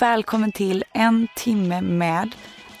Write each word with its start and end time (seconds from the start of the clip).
Välkommen 0.00 0.52
till 0.52 0.84
En 0.92 1.28
timme 1.36 1.80
med 1.80 2.30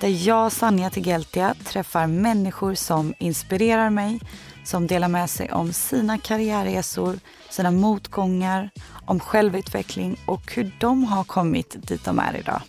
där 0.00 0.26
jag, 0.28 0.52
Sanja 0.52 0.90
Tegeltia, 0.90 1.54
träffar 1.64 2.06
människor 2.06 2.74
som 2.74 3.14
inspirerar 3.18 3.90
mig 3.90 4.20
som 4.64 4.86
delar 4.86 5.08
med 5.08 5.30
sig 5.30 5.52
om 5.52 5.72
sina 5.72 6.18
karriärresor, 6.18 7.18
sina 7.50 7.70
motgångar, 7.70 8.70
om 9.06 9.20
självutveckling 9.20 10.16
och 10.26 10.52
hur 10.54 10.72
de 10.80 11.04
har 11.04 11.24
kommit 11.24 11.76
dit 11.88 12.04
de 12.04 12.18
är 12.18 12.36
idag. 12.36 12.62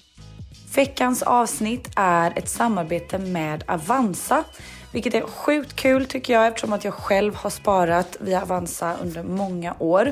Veckans 0.76 1.22
avsnitt 1.22 1.90
är 1.96 2.34
ett 2.38 2.50
samarbete 2.50 3.18
med 3.18 3.64
Avanza, 3.68 4.44
vilket 4.92 5.14
är 5.14 5.22
sjukt 5.22 5.76
kul 5.76 6.06
tycker 6.06 6.34
jag 6.34 6.48
eftersom 6.48 6.74
att 6.74 6.84
jag 6.84 6.94
själv 6.94 7.36
har 7.36 7.50
sparat 7.50 8.18
via 8.20 8.42
Avanza 8.42 8.96
under 9.02 9.24
många 9.24 9.76
år. 9.80 10.12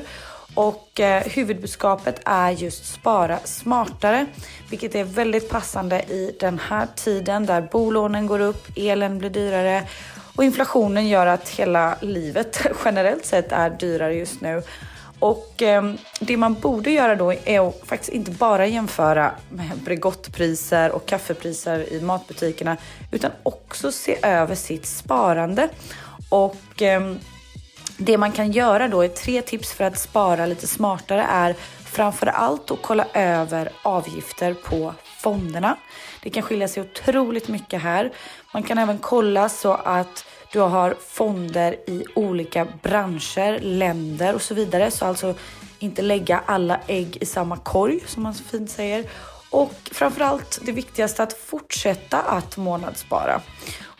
Och 0.54 1.00
eh, 1.00 1.22
huvudbudskapet 1.22 2.20
är 2.24 2.50
just 2.50 2.92
spara 2.92 3.38
smartare, 3.44 4.26
vilket 4.70 4.94
är 4.94 5.04
väldigt 5.04 5.50
passande 5.50 6.02
i 6.02 6.36
den 6.40 6.58
här 6.58 6.86
tiden 6.96 7.46
där 7.46 7.68
bolånen 7.72 8.26
går 8.26 8.40
upp, 8.40 8.66
elen 8.76 9.18
blir 9.18 9.30
dyrare 9.30 9.82
och 10.36 10.44
inflationen 10.44 11.08
gör 11.08 11.26
att 11.26 11.48
hela 11.48 11.96
livet 12.00 12.66
generellt 12.84 13.26
sett 13.26 13.52
är 13.52 13.70
dyrare 13.70 14.14
just 14.14 14.40
nu. 14.40 14.62
Och 15.18 15.62
eh, 15.62 15.92
det 16.20 16.36
man 16.36 16.54
borde 16.54 16.90
göra 16.90 17.14
då 17.14 17.32
är 17.44 17.68
att 17.68 17.80
faktiskt 17.84 18.12
inte 18.12 18.30
bara 18.30 18.66
jämföra 18.66 19.32
med 19.48 19.78
Bregottpriser 19.84 20.92
och 20.92 21.06
kaffepriser 21.06 21.92
i 21.92 22.00
matbutikerna 22.00 22.76
utan 23.10 23.30
också 23.42 23.92
se 23.92 24.18
över 24.22 24.54
sitt 24.54 24.86
sparande. 24.86 25.68
Och 26.28 26.82
eh, 26.82 27.14
det 28.02 28.18
man 28.18 28.32
kan 28.32 28.52
göra 28.52 28.88
då 28.88 29.02
är 29.02 29.08
tre 29.08 29.42
tips 29.42 29.72
för 29.72 29.84
att 29.84 29.98
spara 29.98 30.46
lite 30.46 30.66
smartare 30.66 31.22
är 31.22 31.54
framför 31.84 32.26
allt 32.26 32.70
att 32.70 32.82
kolla 32.82 33.06
över 33.14 33.72
avgifter 33.82 34.54
på 34.54 34.94
fonderna. 35.22 35.76
Det 36.22 36.30
kan 36.30 36.42
skilja 36.42 36.68
sig 36.68 36.82
otroligt 36.82 37.48
mycket 37.48 37.82
här. 37.82 38.12
Man 38.54 38.62
kan 38.62 38.78
även 38.78 38.98
kolla 38.98 39.48
så 39.48 39.72
att 39.72 40.24
du 40.52 40.60
har 40.60 40.94
fonder 41.08 41.72
i 41.72 42.04
olika 42.14 42.66
branscher, 42.82 43.60
länder 43.60 44.34
och 44.34 44.42
så 44.42 44.54
vidare. 44.54 44.90
Så 44.90 45.06
alltså 45.06 45.34
inte 45.78 46.02
lägga 46.02 46.42
alla 46.46 46.80
ägg 46.86 47.18
i 47.20 47.26
samma 47.26 47.56
korg 47.56 48.00
som 48.06 48.22
man 48.22 48.34
så 48.34 48.44
fint 48.44 48.70
säger. 48.70 49.04
Och 49.50 49.74
framförallt 49.92 50.58
det 50.62 50.72
viktigaste 50.72 51.22
att 51.22 51.32
fortsätta 51.32 52.18
att 52.18 52.56
månadsspara. 52.56 53.40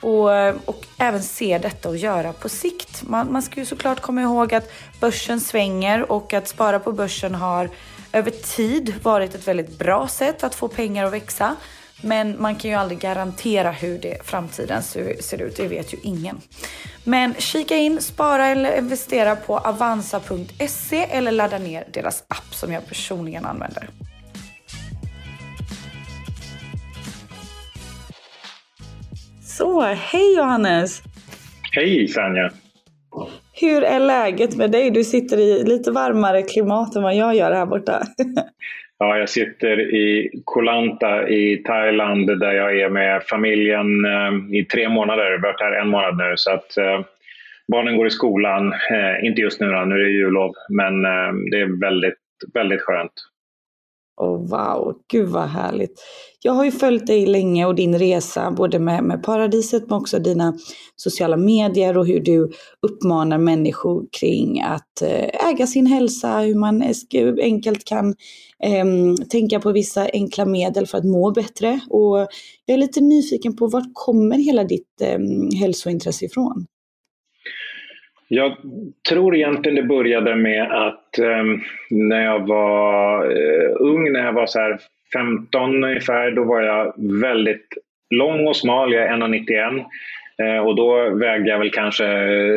Och, 0.01 0.29
och, 0.69 0.87
även 0.99 1.23
se 1.23 1.59
detta 1.59 1.89
och 1.89 1.97
göra 1.97 2.33
på 2.33 2.49
sikt. 2.49 3.03
Man, 3.03 3.33
man 3.33 3.43
ska 3.43 3.61
ju 3.61 3.67
såklart 3.67 4.01
komma 4.01 4.23
ihåg 4.23 4.55
att 4.55 4.73
börsen 5.01 5.41
svänger 5.41 6.13
och 6.13 6.35
att 6.35 6.49
spara 6.49 6.79
på 6.79 6.93
börsen 6.93 7.35
har 7.35 7.71
över 8.13 8.31
tid 8.31 8.95
varit 9.03 9.35
ett 9.35 9.49
väldigt 9.49 9.79
bra 9.79 10.09
sätt 10.09 10.45
att 10.45 10.55
få 10.55 10.69
pengar 10.69 11.05
att 11.05 11.13
växa. 11.13 11.57
Men 12.03 12.43
man 12.43 12.57
kan 12.57 12.71
ju 12.71 12.77
aldrig 12.77 13.01
garantera 13.01 13.71
hur 13.71 13.99
det 13.99 14.27
framtiden 14.27 14.83
ser 14.83 15.39
ut, 15.43 15.57
det 15.57 15.69
vet 15.69 15.93
ju 15.93 15.99
ingen. 16.03 16.41
Men 17.05 17.35
kika 17.35 17.77
in, 17.77 18.01
spara 18.01 18.47
eller 18.47 18.79
investera 18.79 19.37
på 19.37 19.59
avanza.se 19.59 21.07
eller 21.11 21.33
ladda 21.33 21.59
ner 21.59 21.89
deras 21.93 22.25
app 22.29 22.55
som 22.55 22.73
jag 22.73 22.87
personligen 22.87 23.45
använder. 23.45 23.89
Så, 29.61 29.81
hej 29.81 30.37
Johannes! 30.37 31.03
Hej 31.73 32.09
Sanja! 32.09 32.51
Hur 33.61 33.83
är 33.83 34.01
läget 34.01 34.57
med 34.57 34.71
dig? 34.71 34.91
Du 34.91 35.05
sitter 35.05 35.39
i 35.39 35.65
lite 35.65 35.91
varmare 35.91 36.43
klimat 36.43 36.97
än 36.97 37.03
vad 37.03 37.15
jag 37.15 37.35
gör 37.35 37.53
här 37.53 37.67
borta. 37.67 38.03
Ja, 38.99 39.19
jag 39.19 39.29
sitter 39.29 39.81
i 39.81 40.31
Koh 40.45 40.65
Lanta 40.65 41.29
i 41.29 41.57
Thailand 41.57 42.41
där 42.41 42.53
jag 42.53 42.81
är 42.81 42.89
med 42.89 43.23
familjen 43.23 44.05
eh, 44.05 44.59
i 44.61 44.65
tre 44.65 44.89
månader. 44.89 45.25
Jag 45.25 45.39
har 45.39 45.43
varit 45.43 45.61
här 45.61 45.81
en 45.81 45.89
månad 45.89 46.17
nu. 46.17 46.33
Så 46.37 46.51
att, 46.51 46.77
eh, 46.77 47.01
barnen 47.73 47.97
går 47.97 48.07
i 48.07 48.11
skolan, 48.11 48.73
eh, 48.73 49.27
inte 49.27 49.41
just 49.41 49.61
nu 49.61 49.67
då, 49.67 49.85
nu 49.85 49.95
är 49.95 49.99
det 49.99 50.11
jullov, 50.11 50.53
men 50.69 51.05
eh, 51.05 51.33
det 51.51 51.61
är 51.61 51.81
väldigt, 51.81 52.19
väldigt 52.55 52.81
skönt. 52.81 53.13
Och 54.21 54.49
wow, 54.49 54.95
gud 55.13 55.29
vad 55.29 55.49
härligt. 55.49 56.01
Jag 56.43 56.53
har 56.53 56.65
ju 56.65 56.71
följt 56.71 57.07
dig 57.07 57.27
länge 57.27 57.67
och 57.67 57.75
din 57.75 57.99
resa 57.99 58.51
både 58.51 58.79
med, 58.79 59.05
med 59.05 59.23
paradiset 59.23 59.83
men 59.89 59.99
också 59.99 60.19
dina 60.19 60.59
sociala 60.97 61.37
medier 61.37 61.99
och 61.99 62.07
hur 62.07 62.21
du 62.21 62.51
uppmanar 62.87 63.39
människor 63.39 64.07
kring 64.21 64.61
att 64.61 65.03
eh, 65.03 65.49
äga 65.49 65.67
sin 65.67 65.87
hälsa, 65.87 66.39
hur 66.39 66.55
man 66.55 66.83
enkelt 67.43 67.85
kan 67.85 68.09
eh, 68.65 68.85
tänka 69.31 69.61
på 69.61 69.73
vissa 69.73 70.09
enkla 70.13 70.45
medel 70.45 70.87
för 70.87 70.99
att 70.99 71.05
må 71.05 71.31
bättre. 71.31 71.81
Och 71.91 72.19
jag 72.67 72.75
är 72.75 72.79
lite 72.79 73.01
nyfiken 73.01 73.57
på 73.57 73.67
vart 73.67 73.91
kommer 73.93 74.37
hela 74.37 74.65
ditt 74.65 75.01
eh, 75.01 75.19
hälsointresse 75.61 76.25
ifrån? 76.25 76.67
Jag 78.33 78.57
tror 79.09 79.37
egentligen 79.37 79.77
det 79.77 79.83
började 79.83 80.37
med 80.37 80.73
att 80.73 81.19
eh, 81.19 81.45
när 81.91 82.25
jag 82.25 82.47
var 82.47 83.25
eh, 83.25 83.71
ung, 83.81 84.13
när 84.13 84.25
jag 84.25 84.33
var 84.33 84.47
så 84.47 84.77
15 85.13 85.85
ungefär, 85.85 86.31
då 86.31 86.45
var 86.45 86.63
jag 86.63 86.95
väldigt 87.21 87.67
lång 88.11 88.47
och 88.47 88.57
smal. 88.57 88.93
Jag 88.93 89.03
är 89.03 89.17
1,91 89.17 89.85
eh, 90.43 90.67
och 90.67 90.77
då 90.77 91.11
vägde 91.11 91.51
jag 91.51 91.59
väl 91.59 91.71
kanske 91.71 92.07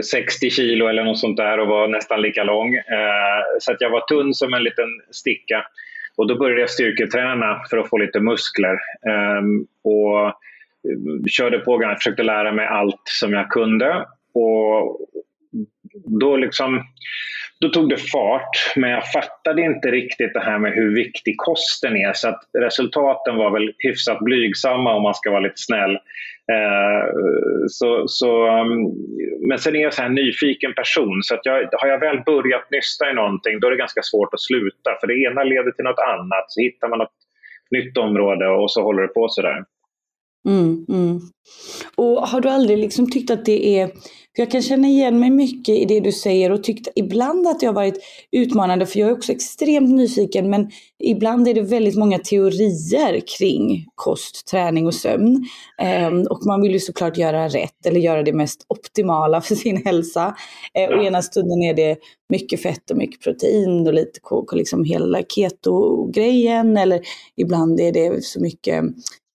60 0.04 0.50
kilo 0.50 0.88
eller 0.88 1.04
något 1.04 1.20
sånt 1.20 1.38
där 1.38 1.60
och 1.60 1.68
var 1.68 1.88
nästan 1.88 2.22
lika 2.22 2.44
lång. 2.44 2.76
Eh, 2.76 3.42
så 3.60 3.72
att 3.72 3.82
jag 3.82 3.90
var 3.90 4.02
tunn 4.02 4.34
som 4.34 4.54
en 4.54 4.64
liten 4.64 4.90
sticka. 5.12 5.66
Och 6.16 6.28
då 6.28 6.38
började 6.38 6.62
jag 6.62 6.70
styrketräna 6.70 7.62
för 7.70 7.78
att 7.78 7.90
få 7.90 7.98
lite 7.98 8.20
muskler. 8.20 8.78
Ehm, 9.08 9.66
och 9.84 10.26
eh, 10.26 10.34
körde 11.30 11.60
på, 11.60 11.96
försökte 11.98 12.24
lära 12.24 12.52
mig 12.52 12.68
allt 12.68 13.02
som 13.04 13.34
jag 13.34 13.50
kunde. 13.50 14.06
Och 14.34 15.00
då, 16.20 16.38
liksom, 16.38 16.84
då 17.60 17.70
tog 17.70 17.90
det 17.90 17.98
fart, 17.98 18.76
men 18.76 18.90
jag 18.90 19.12
fattade 19.12 19.62
inte 19.62 19.92
riktigt 19.92 20.34
det 20.34 20.40
här 20.40 20.60
med 20.60 20.74
hur 20.74 20.96
viktig 20.96 21.38
kosten 21.38 21.96
är. 21.96 22.14
Så 22.14 22.30
att 22.30 22.42
resultaten 22.60 23.36
var 23.36 23.52
väl 23.52 23.74
hyfsat 23.78 24.20
blygsamma 24.20 24.96
om 24.96 25.04
man 25.04 25.14
ska 25.14 25.32
vara 25.32 25.40
lite 25.40 25.58
snäll. 25.58 25.92
Eh, 26.52 27.04
så, 27.68 28.04
så, 28.08 28.60
um, 28.62 28.92
men 29.48 29.60
sen 29.60 29.76
är 29.76 29.80
jag 29.80 30.00
en 30.00 30.16
nyfiken 30.16 30.74
person, 30.74 31.24
så 31.24 31.36
att 31.36 31.46
jag, 31.46 31.70
har 31.72 31.88
jag 31.88 32.00
väl 32.00 32.22
börjat 32.26 32.72
nysta 32.72 33.12
i 33.12 33.14
någonting 33.14 33.60
då 33.60 33.68
är 33.68 33.72
det 33.72 33.78
ganska 33.78 34.02
svårt 34.04 34.34
att 34.34 34.42
sluta. 34.42 34.90
För 35.00 35.08
det 35.08 35.24
ena 35.30 35.44
leder 35.44 35.72
till 35.72 35.86
något 35.86 36.06
annat, 36.14 36.46
så 36.48 36.62
hittar 36.62 36.88
man 36.88 37.00
något 37.00 37.18
nytt 37.72 37.98
område 37.98 38.48
och 38.48 38.72
så 38.72 38.84
håller 38.84 39.02
det 39.02 39.08
på 39.08 39.30
sådär. 39.30 39.64
Mm, 40.46 40.86
mm. 40.90 41.22
Och 41.96 42.28
har 42.28 42.42
du 42.42 42.50
aldrig 42.50 42.78
liksom 42.78 43.12
tyckt 43.12 43.32
att 43.32 43.46
det 43.46 43.80
är 43.80 43.92
för 44.36 44.42
jag 44.42 44.52
kan 44.52 44.62
känna 44.62 44.88
igen 44.88 45.20
mig 45.20 45.30
mycket 45.30 45.76
i 45.76 45.86
det 45.86 46.00
du 46.00 46.12
säger 46.12 46.52
och 46.52 46.64
tyckt 46.64 46.88
ibland 46.96 47.48
att 47.48 47.60
det 47.60 47.66
har 47.66 47.74
varit 47.74 48.04
utmanande 48.32 48.86
för 48.86 49.00
jag 49.00 49.10
är 49.10 49.14
också 49.14 49.32
extremt 49.32 49.90
nyfiken 49.90 50.50
men 50.50 50.70
ibland 51.00 51.48
är 51.48 51.54
det 51.54 51.62
väldigt 51.62 51.96
många 51.96 52.20
teorier 52.20 53.22
kring 53.38 53.86
kost, 53.96 54.48
träning 54.48 54.88
och 54.88 54.94
sömn. 54.94 55.46
Um, 56.08 56.28
och 56.30 56.46
man 56.46 56.62
vill 56.62 56.72
ju 56.72 56.80
såklart 56.80 57.18
göra 57.18 57.48
rätt 57.48 57.86
eller 57.86 58.00
göra 58.00 58.24
det 58.24 58.34
mest 58.34 58.66
optimala 58.68 59.42
för 59.42 59.56
sin 59.56 59.86
hälsa. 59.86 60.36
Uh, 60.80 60.98
och 60.98 61.04
ena 61.04 61.22
stunden 61.22 61.64
är 61.64 61.74
det 61.74 61.98
mycket 62.30 62.62
fett 62.62 62.92
och 62.92 62.98
mycket 62.98 63.22
protein 63.22 63.88
och 63.88 63.94
lite 63.94 64.20
liksom 64.52 64.84
hela 64.84 65.22
keto-grejen 65.22 66.78
eller 66.78 67.02
ibland 67.36 67.80
är 67.80 67.92
det 67.92 68.24
så 68.24 68.42
mycket 68.42 68.84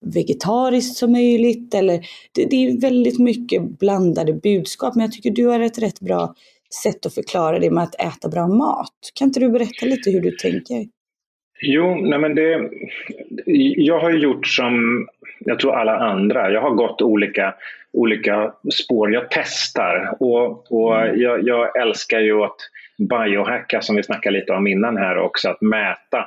vegetariskt 0.07 0.97
som 0.97 1.13
möjligt. 1.13 1.75
Eller, 1.75 2.01
det, 2.33 2.45
det, 2.45 2.57
är 2.57 2.81
väldigt 2.81 3.19
mycket 3.19 3.63
blandade 3.79 4.33
budskap, 4.33 4.95
men 4.95 5.05
jag 5.05 5.13
tycker 5.13 5.31
du 5.31 5.47
har 5.47 5.61
ett 5.61 5.83
rätt 5.83 6.01
bra 6.01 6.35
sätt 6.83 7.07
att 7.07 7.15
förklara 7.15 7.59
det 7.59 7.71
med 7.71 7.85
att 7.85 8.01
äta 8.01 8.29
bra 8.29 8.49
mat. 8.49 9.13
Kan 9.15 9.29
inte 9.29 9.41
du 9.41 9.49
berätta 9.49 9.87
lite 9.87 10.11
hur 10.11 10.21
du 10.21 10.31
tänker? 10.31 10.87
Jo, 11.61 11.95
nej 11.95 12.19
men 12.19 12.35
det, 12.35 12.71
jag 13.77 14.01
har 14.01 14.11
gjort 14.11 14.47
som 14.47 15.07
jag 15.39 15.61
tror 15.61 15.75
alla 15.75 15.97
andra. 15.99 16.51
Jag 16.51 16.61
har 16.61 16.71
gått 16.71 17.03
olika, 17.03 17.55
olika 17.93 18.53
spår. 18.85 19.13
Jag 19.13 19.31
testar 19.31 20.17
och, 20.21 20.73
och 20.73 21.01
mm. 21.01 21.21
jag, 21.21 21.49
jag 21.49 21.81
älskar 21.83 22.21
ju 22.21 22.43
att 22.43 22.57
biohacka 23.11 23.81
som 23.81 23.97
vi 23.97 24.03
snackade 24.03 24.39
lite 24.39 24.53
om 24.53 24.67
innan 24.67 24.97
här 24.97 25.19
också, 25.19 25.49
att 25.49 25.61
mäta. 25.61 26.19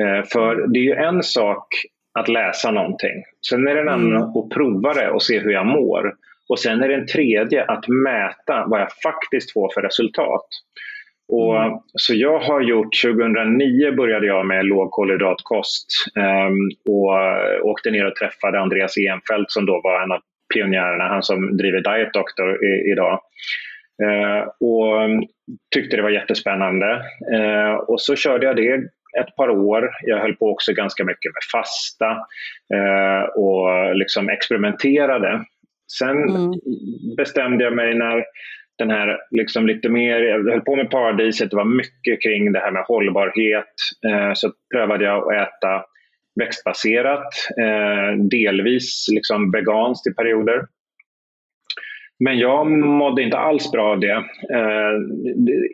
Eh, 0.00 0.24
för 0.32 0.66
det 0.66 0.78
är 0.78 0.82
ju 0.82 0.94
en 0.94 1.22
sak 1.22 1.66
att 2.18 2.28
läsa 2.28 2.70
någonting. 2.70 3.22
Sen 3.50 3.68
är 3.68 3.74
det 3.74 3.80
en 3.80 3.88
annan 3.88 4.16
mm. 4.16 4.22
att 4.22 4.50
prova 4.50 4.94
det 4.94 5.10
och 5.10 5.22
se 5.22 5.38
hur 5.38 5.50
jag 5.50 5.66
mår. 5.66 6.14
Och 6.48 6.58
sen 6.58 6.82
är 6.82 6.88
det 6.88 6.94
en 6.94 7.06
tredje 7.06 7.64
att 7.64 7.88
mäta 7.88 8.64
vad 8.66 8.80
jag 8.80 8.92
faktiskt 9.02 9.52
får 9.52 9.70
för 9.74 9.82
resultat. 9.82 10.46
Och, 11.28 11.62
mm. 11.62 11.78
Så 11.94 12.14
jag 12.14 12.38
har 12.38 12.60
gjort, 12.60 13.02
2009 13.04 13.92
började 13.92 14.26
jag 14.26 14.46
med 14.46 14.66
lågkolhydratkost 14.66 15.86
um, 16.14 16.70
och 16.94 17.70
åkte 17.70 17.90
ner 17.90 18.06
och 18.06 18.16
träffade 18.16 18.60
Andreas 18.60 18.98
Enfeldt 18.98 19.50
som 19.50 19.66
då 19.66 19.80
var 19.84 20.02
en 20.02 20.12
av 20.12 20.20
pionjärerna, 20.54 21.08
han 21.08 21.22
som 21.22 21.56
driver 21.56 21.80
Diet 21.80 22.12
Doctor 22.12 22.64
i, 22.64 22.92
idag. 22.92 23.20
Uh, 24.02 24.48
och 24.60 25.24
tyckte 25.74 25.96
det 25.96 26.02
var 26.02 26.10
jättespännande. 26.10 27.02
Uh, 27.34 27.74
och 27.74 28.00
så 28.00 28.16
körde 28.16 28.46
jag 28.46 28.56
det 28.56 28.80
ett 29.20 29.36
par 29.36 29.50
år. 29.50 29.90
Jag 30.02 30.18
höll 30.18 30.36
på 30.36 30.50
också 30.50 30.72
ganska 30.72 31.04
mycket 31.04 31.32
med 31.34 31.42
fasta 31.52 32.10
uh, 32.74 33.22
och 33.36 33.96
liksom 33.96 34.28
experimenterade. 34.28 35.44
Sen 35.98 36.28
mm. 36.28 36.52
bestämde 37.16 37.64
jag 37.64 37.76
mig 37.76 37.94
när 37.94 38.24
den 38.78 38.90
här 38.90 39.18
liksom 39.30 39.66
lite 39.66 39.88
mer, 39.88 40.20
jag 40.20 40.50
höll 40.50 40.60
på 40.60 40.76
med 40.76 40.90
paradiset, 40.90 41.50
det 41.50 41.56
var 41.56 41.64
mycket 41.64 42.22
kring 42.22 42.52
det 42.52 42.58
här 42.58 42.70
med 42.70 42.82
hållbarhet. 42.82 43.74
Eh, 44.08 44.30
så 44.34 44.52
prövade 44.74 45.04
jag 45.04 45.34
att 45.34 45.48
äta 45.48 45.84
växtbaserat, 46.40 47.28
eh, 47.60 48.18
delvis 48.30 49.06
liksom 49.08 49.50
veganskt 49.50 50.06
i 50.06 50.14
perioder. 50.14 50.66
Men 52.24 52.38
jag 52.38 52.66
mådde 52.70 53.22
inte 53.22 53.38
alls 53.38 53.72
bra 53.72 53.92
av 53.92 54.00
det. 54.00 54.24
Eh, 54.54 54.92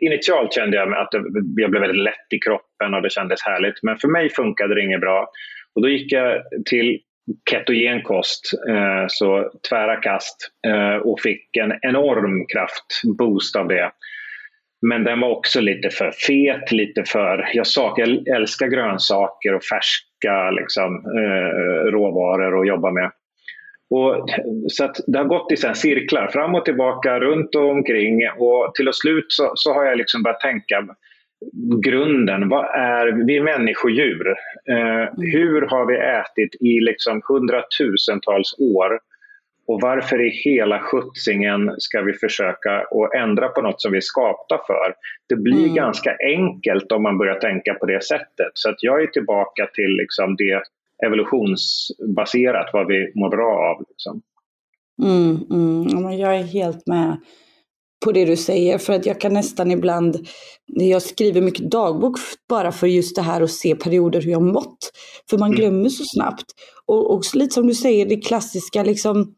initialt 0.01 0.53
kände 0.53 0.77
jag 0.77 0.93
att 0.93 1.09
jag 1.11 1.23
blev 1.55 1.71
väldigt 1.71 2.03
lätt 2.03 2.33
i 2.33 2.39
kroppen 2.39 2.93
och 2.93 3.01
det 3.01 3.11
kändes 3.11 3.43
härligt. 3.45 3.83
Men 3.83 3.97
för 3.97 4.07
mig 4.07 4.29
funkade 4.29 4.75
det 4.75 4.81
inget 4.81 5.01
bra. 5.01 5.27
Och 5.75 5.81
då 5.81 5.89
gick 5.89 6.11
jag 6.11 6.41
till 6.65 6.99
ketogen 7.49 8.01
kost, 8.01 8.41
eh, 8.69 9.05
så 9.07 9.51
tvära 9.69 9.95
kast 9.95 10.37
eh, 10.67 10.95
och 10.95 11.21
fick 11.21 11.57
en 11.57 11.73
enorm 11.81 12.45
kraftboost 12.47 13.55
av 13.55 13.67
det. 13.67 13.91
Men 14.87 15.03
den 15.03 15.19
var 15.19 15.29
också 15.29 15.61
lite 15.61 15.89
för 15.89 16.11
fet, 16.11 16.71
lite 16.71 17.03
för... 17.03 17.49
Jag, 17.53 17.67
sak, 17.67 17.99
jag 17.99 18.27
älskar 18.27 18.67
grönsaker 18.67 19.55
och 19.55 19.63
färska 19.63 20.51
liksom, 20.51 20.95
eh, 20.95 21.91
råvaror 21.91 22.61
att 22.61 22.67
jobba 22.67 22.91
med. 22.91 23.11
Och, 23.89 24.29
så 24.67 24.91
det 25.07 25.17
har 25.17 25.25
gått 25.25 25.51
i 25.51 25.57
sen 25.57 25.75
cirklar, 25.75 26.27
fram 26.27 26.55
och 26.55 26.65
tillbaka, 26.65 27.19
runt 27.19 27.55
och 27.55 27.69
omkring. 27.69 28.29
Och 28.37 28.75
till 28.75 28.87
och 28.87 28.95
slut 28.95 29.25
så, 29.27 29.51
så 29.55 29.73
har 29.73 29.85
jag 29.85 29.97
liksom 29.97 30.23
börjat 30.23 30.39
tänka, 30.39 30.87
grunden. 31.83 32.49
Vad 32.49 32.65
är 32.65 33.25
vi 33.25 33.41
människodjur? 33.41 34.35
Eh, 34.69 34.75
mm. 34.77 35.13
hur 35.17 35.61
har 35.61 35.85
vi 35.85 35.97
ätit 35.97 36.61
i 36.61 36.79
liksom 36.79 37.21
hundratusentals 37.27 38.55
år? 38.59 38.99
Och 39.67 39.81
varför 39.81 40.21
i 40.21 40.29
hela 40.29 40.79
skjutsingen 40.79 41.71
ska 41.77 42.01
vi 42.01 42.13
försöka 42.13 42.79
att 42.79 43.13
ändra 43.15 43.49
på 43.49 43.61
något 43.61 43.81
som 43.81 43.91
vi 43.91 43.97
är 43.97 44.01
skapta 44.01 44.59
för? 44.67 44.95
Det 45.29 45.35
blir 45.35 45.63
mm. 45.63 45.75
ganska 45.75 46.15
enkelt 46.25 46.91
om 46.91 47.03
man 47.03 47.17
börjar 47.17 47.39
tänka 47.39 47.73
på 47.73 47.85
det 47.85 48.03
sättet. 48.03 48.51
Så 48.53 48.69
att 48.69 48.83
jag 48.83 49.03
är 49.03 49.07
tillbaka 49.07 49.69
till 49.73 49.95
liksom 49.97 50.35
det 50.35 50.61
evolutionsbaserat, 51.05 52.69
vad 52.73 52.87
vi 52.87 53.11
mår 53.15 53.29
bra 53.29 53.71
av. 53.71 53.85
Liksom. 53.89 54.21
Mm, 55.03 55.39
mm. 55.51 56.19
Jag 56.19 56.35
är 56.35 56.43
helt 56.43 56.87
med 56.87 57.17
på 58.03 58.11
det 58.11 58.25
du 58.25 58.35
säger. 58.35 58.77
För 58.77 58.93
att 58.93 59.05
jag 59.05 59.21
kan 59.21 59.33
nästan 59.33 59.71
ibland, 59.71 60.27
jag 60.65 61.01
skriver 61.01 61.41
mycket 61.41 61.71
dagbok 61.71 62.19
bara 62.49 62.71
för 62.71 62.87
just 62.87 63.15
det 63.15 63.21
här 63.21 63.41
att 63.41 63.51
se 63.51 63.75
perioder 63.75 64.21
hur 64.21 64.31
jag 64.31 64.41
mått. 64.41 64.91
För 65.29 65.37
man 65.37 65.47
mm. 65.47 65.57
glömmer 65.59 65.89
så 65.89 66.03
snabbt. 66.03 66.45
Och, 66.85 67.13
och 67.13 67.23
lite 67.33 67.53
som 67.53 67.67
du 67.67 67.73
säger, 67.73 68.05
det 68.05 68.17
klassiska 68.17 68.83
liksom 68.83 69.35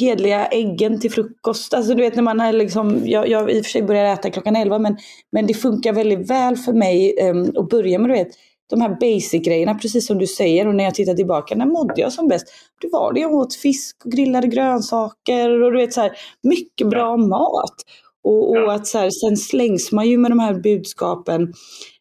hedliga 0.00 0.46
äggen 0.46 1.00
till 1.00 1.10
frukost. 1.12 1.74
Alltså 1.74 1.94
du 1.94 2.02
vet 2.02 2.16
när 2.16 2.22
man 2.22 2.40
är 2.40 2.52
liksom, 2.52 3.00
jag, 3.04 3.28
jag 3.28 3.50
i 3.50 3.60
och 3.60 3.64
för 3.64 3.70
sig 3.70 3.82
börjar 3.82 4.12
äta 4.12 4.30
klockan 4.30 4.56
11 4.56 4.78
men, 4.78 4.96
men 5.32 5.46
det 5.46 5.54
funkar 5.54 5.92
väldigt 5.92 6.30
väl 6.30 6.56
för 6.56 6.72
mig 6.72 7.28
um, 7.30 7.52
att 7.56 7.68
börja 7.68 7.98
med 7.98 8.10
du 8.10 8.14
vet, 8.14 8.28
de 8.70 8.80
här 8.80 8.96
basic-grejerna, 9.00 9.74
precis 9.74 10.06
som 10.06 10.18
du 10.18 10.26
säger. 10.26 10.68
Och 10.68 10.74
när 10.74 10.84
jag 10.84 10.94
tittar 10.94 11.14
tillbaka, 11.14 11.54
när 11.54 11.66
mådde 11.66 12.00
jag 12.00 12.12
som 12.12 12.28
bäst? 12.28 12.46
Det 12.80 12.88
var 12.92 13.12
det 13.12 13.20
jag 13.20 13.34
åt 13.34 13.54
fisk 13.54 13.96
och 14.04 14.12
grillade 14.12 14.46
grönsaker 14.46 15.62
och 15.62 15.72
du 15.72 15.78
vet 15.78 15.92
så 15.92 16.00
här, 16.00 16.12
mycket 16.42 16.88
bra 16.88 17.00
ja. 17.00 17.16
mat. 17.16 17.74
Och, 18.24 18.50
och 18.50 18.56
ja. 18.56 18.72
att 18.72 18.86
så 18.86 18.98
här, 18.98 19.10
sen 19.10 19.36
slängs 19.36 19.92
man 19.92 20.08
ju 20.08 20.18
med 20.18 20.30
de 20.30 20.38
här 20.38 20.54
budskapen 20.54 21.52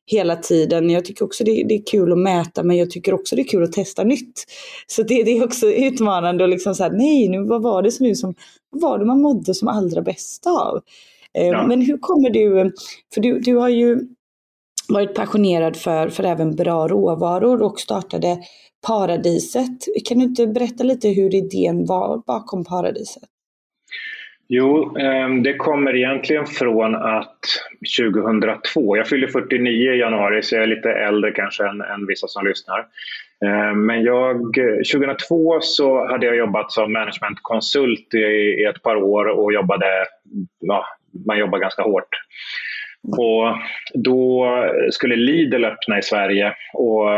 hela 0.06 0.36
tiden. 0.36 0.90
Jag 0.90 1.06
tycker 1.06 1.26
också 1.26 1.44
det, 1.44 1.64
det, 1.68 1.76
är 1.76 1.84
kul 1.92 2.12
att 2.12 2.18
mäta 2.18 2.64
men 2.64 2.78
jag 2.78 2.92
tycker 2.92 3.14
också 3.14 3.36
det 3.36 3.42
är 3.42 3.48
kul 3.48 3.64
att 3.64 3.72
testa 3.72 4.04
nytt. 4.04 4.46
Så 4.88 5.04
det, 5.04 5.24
det 5.24 5.38
är 5.38 5.46
också 5.46 5.68
utmanande 5.72 6.44
att 6.44 6.50
liksom 6.50 6.76
säga 6.76 6.90
nej 6.90 7.30
nu 7.30 7.44
vad 7.44 7.62
var 7.62 7.82
det 7.82 7.92
som, 7.92 8.06
nu 8.06 8.16
som 8.16 8.36
vad 8.70 8.82
var 8.82 9.00
det 9.00 9.06
man 9.06 9.22
mådde 9.22 9.54
som 9.54 9.68
allra 9.68 10.02
bäst 10.02 10.48
av? 10.48 10.82
Eh, 11.38 11.48
ja. 11.48 11.68
Men 11.68 11.82
hur 11.82 11.98
kommer 11.98 12.30
du, 12.30 12.74
för 13.14 13.22
du, 13.22 13.40
du 13.40 13.56
har 13.56 13.70
ju 13.70 14.00
varit 14.90 15.16
passionerad 15.16 15.78
för, 15.78 16.10
för 16.10 16.24
även 16.24 16.56
bra 16.56 16.88
råvaror 16.88 17.62
och 17.62 17.80
startade 17.80 18.38
Paradiset. 18.88 19.80
Kan 20.06 20.18
du 20.18 20.24
inte 20.24 20.48
berätta 20.48 20.84
lite 20.84 21.10
hur 21.10 21.36
idén 21.36 21.86
var 21.86 22.24
bakom 22.28 22.66
Paradiset? 22.66 23.24
Jo, 24.48 24.96
ehm, 24.98 25.44
det 25.44 25.54
kommer 25.54 25.96
egentligen 25.96 26.46
från 26.46 26.96
att 26.96 27.40
2002, 28.00 28.98
jag 28.98 29.08
fyller 29.08 29.28
49 29.28 29.94
i 29.94 30.00
januari 30.00 30.44
så 30.44 30.56
jag 30.56 30.64
är 30.64 30.68
lite 30.68 30.92
äldre 30.92 31.32
kanske 31.32 31.64
än, 31.64 31.82
än 31.82 32.08
vissa 32.08 32.28
som 32.28 32.48
lyssnar. 32.48 32.86
Ehm, 33.46 33.86
men 33.86 34.04
jag, 34.04 34.36
2002 34.94 35.60
så 35.62 36.08
hade 36.08 36.26
jag 36.26 36.36
jobbat 36.36 36.72
som 36.72 36.94
managementkonsult 36.94 38.14
i, 38.14 38.18
i 38.62 38.64
ett 38.64 38.82
par 38.84 38.96
år 38.96 39.26
och 39.26 39.54
jobbade, 39.54 40.06
ja, 40.60 40.86
man 41.26 41.40
jobbar 41.40 41.60
ganska 41.60 41.82
hårt. 41.82 42.10
Och 43.08 43.58
då 43.94 44.48
skulle 44.92 45.16
Lidl 45.16 45.66
öppna 45.66 46.00
i 46.00 46.02
Sverige 46.02 46.54
och 46.74 47.10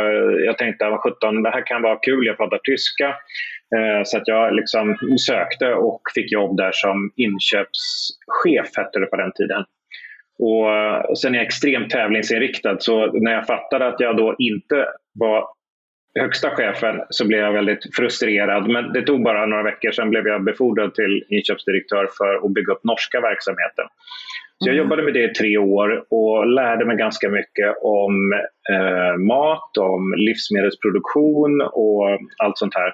jag 0.46 0.58
tänkte 0.58 0.88
att 0.88 1.02
17, 1.02 1.44
det 1.44 1.50
här 1.50 1.66
kan 1.66 1.82
vara 1.82 2.00
kul, 2.02 2.26
jag 2.26 2.38
pratar 2.38 2.60
tyska. 2.64 3.08
Eh, 3.76 4.04
så 4.04 4.18
att 4.18 4.28
jag 4.28 4.56
liksom 4.56 4.98
sökte 5.28 5.74
och 5.74 6.02
fick 6.16 6.32
jobb 6.32 6.58
där 6.58 6.72
som 6.74 7.12
inköpschef, 7.16 8.78
hette 8.78 9.00
det 9.00 9.06
på 9.06 9.16
den 9.16 9.32
tiden. 9.32 9.64
Och 10.40 11.18
sen 11.18 11.36
är 11.36 11.38
jag 11.38 11.46
extremt 11.46 11.90
tävlingsinriktad 11.90 12.78
så 12.80 13.12
när 13.12 13.32
jag 13.32 13.48
fattade 13.48 13.88
att 13.88 14.00
jag 14.00 14.18
då 14.18 14.36
inte 14.40 14.86
var 15.20 15.48
högsta 16.20 16.50
chefen 16.50 17.02
så 17.10 17.28
blev 17.28 17.40
jag 17.40 17.54
väldigt 17.54 17.96
frustrerad. 17.96 18.70
Men 18.70 18.94
det 18.94 19.02
tog 19.02 19.24
bara 19.24 19.46
några 19.46 19.64
veckor, 19.64 19.92
sen 19.92 20.10
blev 20.10 20.28
jag 20.28 20.44
befordrad 20.44 20.94
till 20.94 21.24
inköpsdirektör 21.30 22.10
för 22.18 22.46
att 22.46 22.54
bygga 22.54 22.74
upp 22.74 22.84
norska 22.84 23.22
verksamheten. 23.22 23.86
Så 24.64 24.70
jag 24.70 24.76
mm. 24.76 24.84
jobbade 24.84 25.04
med 25.04 25.14
det 25.14 25.24
i 25.24 25.34
tre 25.34 25.58
år 25.58 26.06
och 26.10 26.48
lärde 26.48 26.86
mig 26.86 26.98
ganska 26.98 27.30
mycket 27.30 27.76
om 27.82 28.34
eh, 28.72 29.18
mat, 29.18 29.78
om 29.78 30.14
livsmedelsproduktion 30.18 31.62
och 31.62 32.20
allt 32.38 32.58
sånt 32.58 32.76
här. 32.76 32.94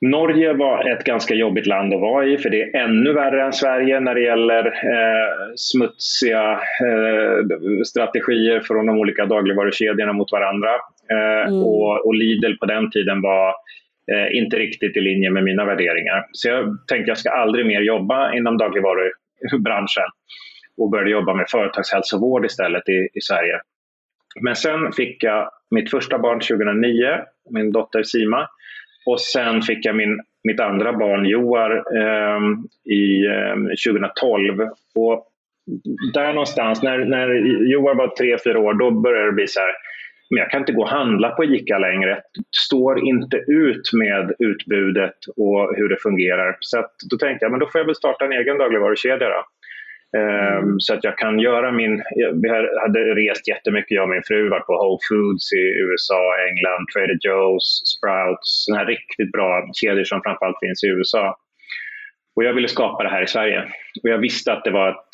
Norge 0.00 0.52
var 0.52 0.88
ett 0.88 1.04
ganska 1.04 1.34
jobbigt 1.34 1.66
land 1.66 1.94
att 1.94 2.00
vara 2.00 2.26
i 2.26 2.38
för 2.38 2.50
det 2.50 2.62
är 2.62 2.76
ännu 2.84 3.12
värre 3.12 3.44
än 3.44 3.52
Sverige 3.52 4.00
när 4.00 4.14
det 4.14 4.20
gäller 4.20 4.66
eh, 4.66 5.54
smutsiga 5.56 6.52
eh, 6.52 7.82
strategier 7.86 8.60
från 8.60 8.86
de 8.86 8.98
olika 8.98 9.26
dagligvarukedjorna 9.26 10.12
mot 10.12 10.32
varandra. 10.32 10.70
Eh, 11.10 11.48
mm. 11.48 11.62
och, 11.62 12.06
och, 12.06 12.14
Lidl 12.14 12.56
på 12.60 12.66
den 12.66 12.90
tiden 12.90 13.22
var 13.22 13.48
eh, 14.12 14.36
inte 14.36 14.56
riktigt 14.56 14.96
i 14.96 15.00
linje 15.00 15.30
med 15.30 15.44
mina 15.44 15.64
värderingar. 15.64 16.26
Så 16.32 16.48
jag 16.48 16.64
tänkte 16.88 17.02
att 17.02 17.08
jag 17.08 17.18
ska 17.18 17.30
aldrig 17.30 17.66
mer 17.66 17.80
jobba 17.80 18.32
inom 18.32 18.58
branschen 19.58 20.08
och 20.76 20.90
började 20.90 21.10
jobba 21.10 21.34
med 21.34 21.46
företagshälsovård 21.50 22.44
istället 22.44 22.88
i, 22.88 23.08
i 23.14 23.20
Sverige. 23.20 23.60
Men 24.40 24.56
sen 24.56 24.92
fick 24.92 25.22
jag 25.24 25.50
mitt 25.70 25.90
första 25.90 26.18
barn 26.18 26.40
2009, 26.40 27.18
min 27.50 27.72
dotter 27.72 28.02
Sima. 28.02 28.48
Och 29.06 29.20
sen 29.20 29.62
fick 29.62 29.86
jag 29.86 29.96
min, 29.96 30.20
mitt 30.44 30.60
andra 30.60 30.92
barn 30.92 31.26
Joar 31.26 31.70
eh, 31.96 32.40
i 32.94 33.26
eh, 33.26 33.54
2012. 33.92 34.68
Och 34.94 35.26
där 36.14 36.32
någonstans, 36.32 36.82
när, 36.82 36.98
när 36.98 37.28
Joar 37.72 37.94
var 37.94 38.08
tre, 38.08 38.36
fyra 38.44 38.58
år, 38.58 38.74
då 38.74 38.90
började 38.90 39.26
det 39.26 39.32
bli 39.32 39.46
så 39.46 39.60
här 39.60 39.72
men 40.32 40.38
jag 40.38 40.50
kan 40.50 40.60
inte 40.60 40.72
gå 40.72 40.82
och 40.82 40.88
handla 40.88 41.30
på 41.30 41.44
ICA 41.44 41.78
längre. 41.78 42.22
Står 42.56 43.04
inte 43.08 43.36
ut 43.36 43.92
med 43.92 44.32
utbudet 44.38 45.18
och 45.36 45.76
hur 45.76 45.88
det 45.88 45.96
fungerar. 45.96 46.56
Så 46.60 46.86
då 47.10 47.16
tänkte 47.16 47.44
jag 47.44 47.50
men 47.50 47.60
då 47.60 47.68
får 47.68 47.78
jag 47.78 47.86
väl 47.86 47.94
starta 47.94 48.24
en 48.24 48.32
egen 48.32 48.58
dagligvarukedja. 48.58 49.28
Då. 49.28 49.42
Um, 50.18 50.80
så 50.80 50.94
att 50.94 51.04
jag 51.04 51.18
kan 51.18 51.38
göra 51.38 51.72
min... 51.72 52.02
Vi 52.42 52.48
hade 52.80 53.00
rest 53.14 53.48
jättemycket, 53.48 53.90
jag 53.90 54.02
och 54.02 54.08
min 54.08 54.22
fru, 54.26 54.48
varit 54.48 54.66
på 54.66 54.72
Whole 54.72 55.02
Foods 55.08 55.52
i 55.52 55.64
USA, 55.86 56.22
England, 56.48 56.86
Trader 56.92 57.18
Joe's, 57.26 57.68
Sprouts, 57.92 58.48
sådana 58.64 58.78
här 58.78 58.86
riktigt 58.86 59.32
bra 59.32 59.70
kedjor 59.72 60.04
som 60.04 60.22
framförallt 60.22 60.60
finns 60.60 60.84
i 60.84 60.88
USA. 60.88 61.36
Och 62.36 62.44
jag 62.44 62.54
ville 62.54 62.68
skapa 62.68 63.02
det 63.02 63.10
här 63.10 63.22
i 63.22 63.26
Sverige. 63.26 63.60
Och 64.02 64.08
jag 64.08 64.18
visste 64.18 64.52
att 64.52 64.64
det 64.64 64.70
var 64.70 64.88
ett 64.88 65.10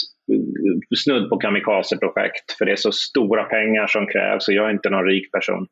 snudd 0.96 1.30
på 1.30 1.36
kamikazeprojekt, 1.36 2.52
för 2.58 2.64
det 2.64 2.72
är 2.72 2.76
så 2.76 2.92
stora 2.92 3.44
pengar 3.44 3.86
som 3.86 4.06
krävs 4.06 4.48
och 4.48 4.54
jag 4.54 4.66
är 4.66 4.70
inte 4.70 4.90
någon 4.90 5.06
rik 5.06 5.32
person. 5.32 5.66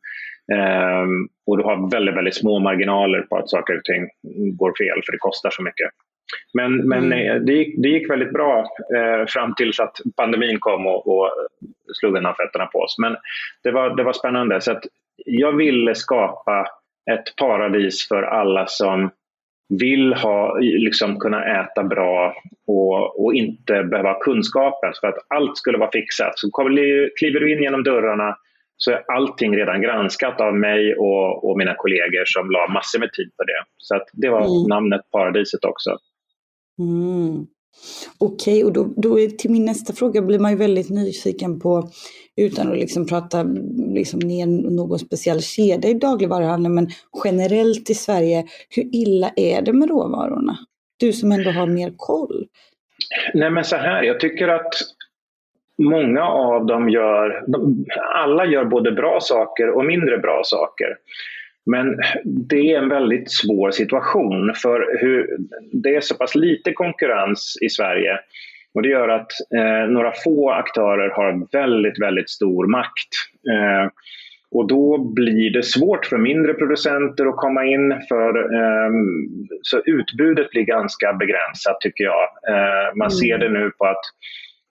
Um, 0.52 1.28
och 1.46 1.58
du 1.58 1.64
har 1.64 1.90
väldigt, 1.90 2.16
väldigt 2.16 2.36
små 2.36 2.58
marginaler 2.58 3.20
på 3.20 3.36
att 3.36 3.50
saker 3.50 3.76
och 3.76 3.84
ting 3.84 4.08
går 4.56 4.72
fel, 4.78 5.02
för 5.06 5.12
det 5.12 5.18
kostar 5.18 5.50
så 5.50 5.62
mycket. 5.62 5.90
Men, 6.54 6.88
men 6.88 7.04
mm. 7.04 7.30
Eh, 7.30 7.42
det, 7.42 7.52
gick, 7.52 7.82
det 7.82 7.88
gick 7.88 8.10
väldigt 8.10 8.32
bra 8.32 8.58
eh, 8.96 9.26
fram 9.26 9.54
tills 9.54 9.80
att 9.80 9.96
pandemin 10.16 10.58
kom 10.60 10.86
och, 10.86 11.06
och 11.06 11.30
slog 12.00 12.16
undan 12.16 12.34
fötterna 12.34 12.66
på 12.66 12.78
oss. 12.78 12.96
Men 12.98 13.16
det 13.62 13.70
var, 13.70 13.96
det 13.96 14.02
var 14.02 14.12
spännande. 14.12 14.60
Så 14.60 14.72
att 14.72 14.84
jag 15.25 15.56
ville 15.56 15.94
skapa 15.94 16.66
ett 17.10 17.36
paradis 17.36 18.08
för 18.08 18.22
alla 18.22 18.66
som 18.66 19.10
vill 19.68 20.14
ha, 20.14 20.58
liksom, 20.58 21.18
kunna 21.18 21.61
äta 21.61 21.85
bra 21.85 22.35
och, 22.66 23.25
och 23.25 23.35
inte 23.35 23.85
behöva 23.85 24.12
ha 24.12 24.20
kunskapen 24.20 24.92
för 25.00 25.08
att 25.08 25.18
allt 25.28 25.56
skulle 25.56 25.78
vara 25.78 25.90
fixat. 25.90 26.38
Så 26.38 26.50
kliver 27.18 27.40
du 27.40 27.52
in 27.52 27.62
genom 27.62 27.85
dörrarna 27.85 28.37
så 28.76 28.90
är 28.90 29.04
allting 29.08 29.56
redan 29.56 29.82
granskat 29.82 30.40
av 30.40 30.54
mig 30.54 30.96
och, 30.96 31.50
och 31.50 31.58
mina 31.58 31.75
kollegor 31.75 32.25
som 32.26 32.50
la 32.50 32.68
massor 32.68 32.99
med 32.99 33.12
tid 33.12 33.30
på 33.37 33.44
det. 33.44 33.64
Så 33.76 33.96
att 33.96 34.08
det 34.12 34.28
var 34.28 34.40
mm. 34.40 34.68
namnet 34.68 35.00
Paradiset 35.12 35.64
också. 35.64 35.99
Mm. 36.78 37.46
Okej, 38.18 38.54
okay, 38.54 38.64
och 38.64 38.73
då, 38.73 38.95
då 38.97 39.21
är, 39.21 39.28
till 39.28 39.50
min 39.50 39.64
nästa 39.64 39.92
fråga 39.92 40.23
blir 40.23 40.38
man 40.38 40.50
ju 40.50 40.56
väldigt 40.56 40.90
nyfiken 40.90 41.61
på, 41.61 41.88
utan 42.37 42.73
att 42.73 42.78
liksom 42.78 43.06
prata 43.06 43.42
liksom 43.95 44.21
ner 44.21 44.47
någon 44.47 44.99
speciell 44.99 45.42
kedja 45.42 45.90
i 45.90 45.95
dagligvaruhandeln, 45.95 46.75
men 46.75 46.88
generellt 47.25 47.90
i 47.90 47.95
Sverige, 47.95 48.45
hur 48.68 48.95
illa 48.95 49.30
är 49.37 49.62
det 49.62 49.73
med 49.73 49.88
råvarorna? 49.88 50.59
Du 50.97 51.12
som 51.12 51.33
ändå 51.33 51.50
har 51.50 51.66
mer 51.66 51.92
koll. 51.97 52.47
Nej 53.35 53.50
men 53.50 53.64
så 53.64 53.76
här, 53.76 54.02
jag 54.02 54.21
tycker 54.21 54.49
att 54.49 54.75
många 55.83 56.23
av 56.25 56.66
dem 56.66 56.88
gör, 56.88 57.45
alla 58.14 58.47
gör 58.47 58.64
både 58.64 58.92
bra 58.92 59.18
saker 59.21 59.71
och 59.71 59.85
mindre 59.85 60.18
bra 60.18 60.42
saker. 60.45 60.88
Men 61.66 61.96
det 62.25 62.73
är 62.73 62.78
en 62.78 62.88
väldigt 62.88 63.30
svår 63.30 63.70
situation 63.70 64.52
för 64.62 64.99
hur, 65.00 65.37
det 65.73 65.96
är 65.96 66.00
så 66.00 66.14
pass 66.14 66.35
lite 66.35 66.73
konkurrens 66.73 67.58
i 67.62 67.68
Sverige 67.68 68.18
och 68.76 68.82
det 68.82 68.88
gör 68.88 69.08
att 69.08 69.32
eh, 69.56 69.90
några 69.90 70.12
få 70.25 70.50
aktörer 70.50 71.11
har 71.11 71.46
väldigt, 71.52 72.00
väldigt 72.00 72.30
stor 72.30 72.66
makt. 72.66 73.12
Eh, 73.52 73.90
och 74.50 74.68
då 74.68 74.99
blir 74.99 75.52
det 75.52 75.62
svårt 75.62 76.06
för 76.06 76.18
mindre 76.18 76.54
producenter 76.54 77.26
att 77.26 77.37
komma 77.37 77.64
in. 77.64 77.94
För, 78.08 78.54
eh, 78.54 78.90
så 79.62 79.82
utbudet 79.85 80.50
blir 80.50 80.62
ganska 80.62 81.12
begränsat 81.12 81.80
tycker 81.80 82.04
jag. 82.04 82.23
Eh, 82.49 82.94
man 82.96 83.11
ser 83.11 83.35
mm. 83.35 83.40
det 83.40 83.61
nu 83.61 83.70
på 83.70 83.85
att 83.85 84.04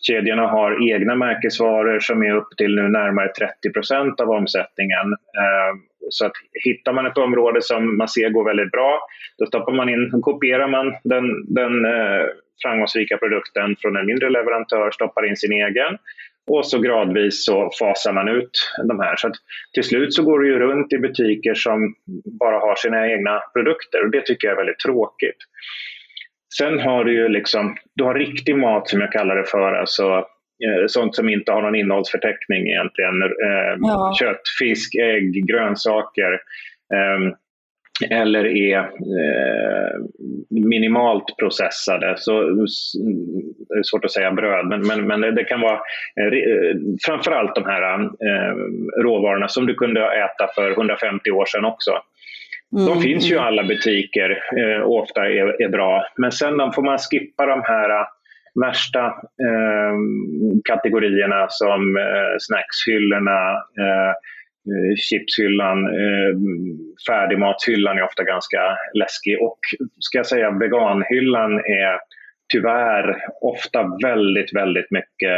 Kedjorna 0.07 0.47
har 0.47 0.91
egna 0.93 1.15
märkesvaror 1.15 1.99
som 1.99 2.23
är 2.23 2.35
upp 2.35 2.47
till 2.57 2.75
nu 2.75 2.89
närmare 2.89 3.27
30 3.27 3.69
procent 3.73 4.19
av 4.19 4.29
omsättningen. 4.29 5.07
Ehm, 5.13 5.75
så 6.09 6.25
att 6.25 6.33
hittar 6.63 6.93
man 6.93 7.05
ett 7.05 7.17
område 7.17 7.61
som 7.61 7.97
man 7.97 8.07
ser 8.07 8.29
går 8.29 8.45
väldigt 8.45 8.71
bra, 8.71 8.99
då 9.37 9.45
stoppar 9.45 9.73
man 9.73 9.89
in, 9.89 10.21
kopierar 10.21 10.67
man 10.67 10.95
den, 11.03 11.53
den 11.53 11.85
eh, 11.85 12.25
framgångsrika 12.63 13.17
produkten 13.17 13.75
från 13.81 13.97
en 13.97 14.05
mindre 14.05 14.29
leverantör, 14.29 14.91
stoppar 14.91 15.29
in 15.29 15.37
sin 15.37 15.51
egen 15.51 15.97
och 16.47 16.65
så 16.65 16.79
gradvis 16.79 17.45
så 17.45 17.71
fasar 17.79 18.13
man 18.13 18.27
ut 18.27 18.51
de 18.87 18.99
här. 18.99 19.15
Så 19.15 19.27
att 19.27 19.35
till 19.73 19.83
slut 19.83 20.13
så 20.13 20.23
går 20.23 20.39
det 20.39 20.47
ju 20.47 20.59
runt 20.59 20.93
i 20.93 20.97
butiker 20.97 21.53
som 21.53 21.95
bara 22.39 22.59
har 22.59 22.75
sina 22.75 23.11
egna 23.11 23.41
produkter 23.53 24.03
och 24.03 24.11
det 24.11 24.21
tycker 24.21 24.47
jag 24.47 24.53
är 24.53 24.57
väldigt 24.57 24.79
tråkigt. 24.79 25.37
Sen 26.57 26.79
har 26.79 27.03
du 27.03 27.13
ju 27.13 27.27
liksom, 27.27 27.75
du 27.95 28.03
har 28.03 28.13
riktig 28.13 28.55
mat 28.55 28.89
som 28.89 29.01
jag 29.01 29.11
kallar 29.11 29.35
det 29.35 29.45
för, 29.45 29.73
alltså 29.73 30.03
eh, 30.65 30.85
sånt 30.87 31.15
som 31.15 31.29
inte 31.29 31.51
har 31.51 31.61
någon 31.61 31.75
innehållsförteckning 31.75 32.67
egentligen. 32.67 33.21
Eh, 33.21 33.77
ja. 33.79 34.15
Kött, 34.19 34.41
fisk, 34.59 34.95
ägg, 34.95 35.47
grönsaker. 35.47 36.33
Eh, 36.93 37.33
eller 38.09 38.45
är 38.45 38.79
eh, 38.79 39.99
minimalt 40.49 41.37
processade. 41.39 42.15
Så, 42.17 42.41
det 42.41 43.79
är 43.79 43.83
svårt 43.83 44.05
att 44.05 44.11
säga 44.11 44.31
bröd, 44.31 44.67
men, 44.67 44.87
men, 44.87 45.07
men 45.07 45.35
det 45.35 45.43
kan 45.43 45.61
vara 45.61 45.79
framförallt 47.05 47.55
de 47.55 47.65
här 47.65 48.09
råvarorna 49.03 49.47
som 49.47 49.65
du 49.65 49.75
kunde 49.75 50.01
äta 50.01 50.47
för 50.55 50.71
150 50.71 51.31
år 51.31 51.45
sedan 51.45 51.65
också. 51.65 51.91
Mm. 52.75 52.85
De 52.85 53.01
finns 53.01 53.31
ju 53.31 53.35
i 53.35 53.37
alla 53.37 53.63
butiker 53.63 54.29
eh, 54.57 54.81
och 54.81 55.03
ofta 55.03 55.21
är, 55.25 55.63
är, 55.63 55.69
bra. 55.69 56.05
Men 56.17 56.31
sen 56.31 56.71
får 56.75 56.83
man 56.83 56.97
skippa 56.97 57.45
de 57.45 57.61
här 57.61 57.89
eh, 57.89 58.05
värsta 58.61 59.05
eh, 59.47 59.93
kategorierna 60.63 61.45
som 61.49 61.97
eh, 61.97 62.35
snackshyllorna, 62.39 63.51
eh, 63.79 64.09
eh, 64.69 64.95
chipshyllan, 64.97 65.85
eh, 65.85 66.33
färdigmatshyllan 67.07 67.97
är 67.97 68.03
ofta 68.03 68.23
ganska 68.23 68.77
läskig. 68.93 69.41
Och 69.41 69.59
ska 69.99 70.17
jag 70.17 70.27
säga 70.27 70.51
veganhyllan 70.51 71.53
är 71.59 71.99
tyvärr 72.53 73.15
ofta 73.41 73.97
väldigt, 74.03 74.55
väldigt 74.55 74.91
mycket 74.91 75.37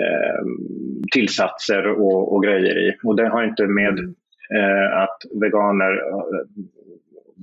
eh, 0.00 0.44
tillsatser 1.12 1.86
och, 1.86 2.34
och, 2.34 2.42
grejer 2.42 2.78
i. 2.78 2.96
Och 3.04 3.16
det 3.16 3.28
har 3.28 3.44
inte 3.44 3.66
med 3.66 3.98
mm 3.98 4.14
Eh, 4.54 5.02
att 5.02 5.18
veganer 5.40 5.92
eh, 5.92 6.40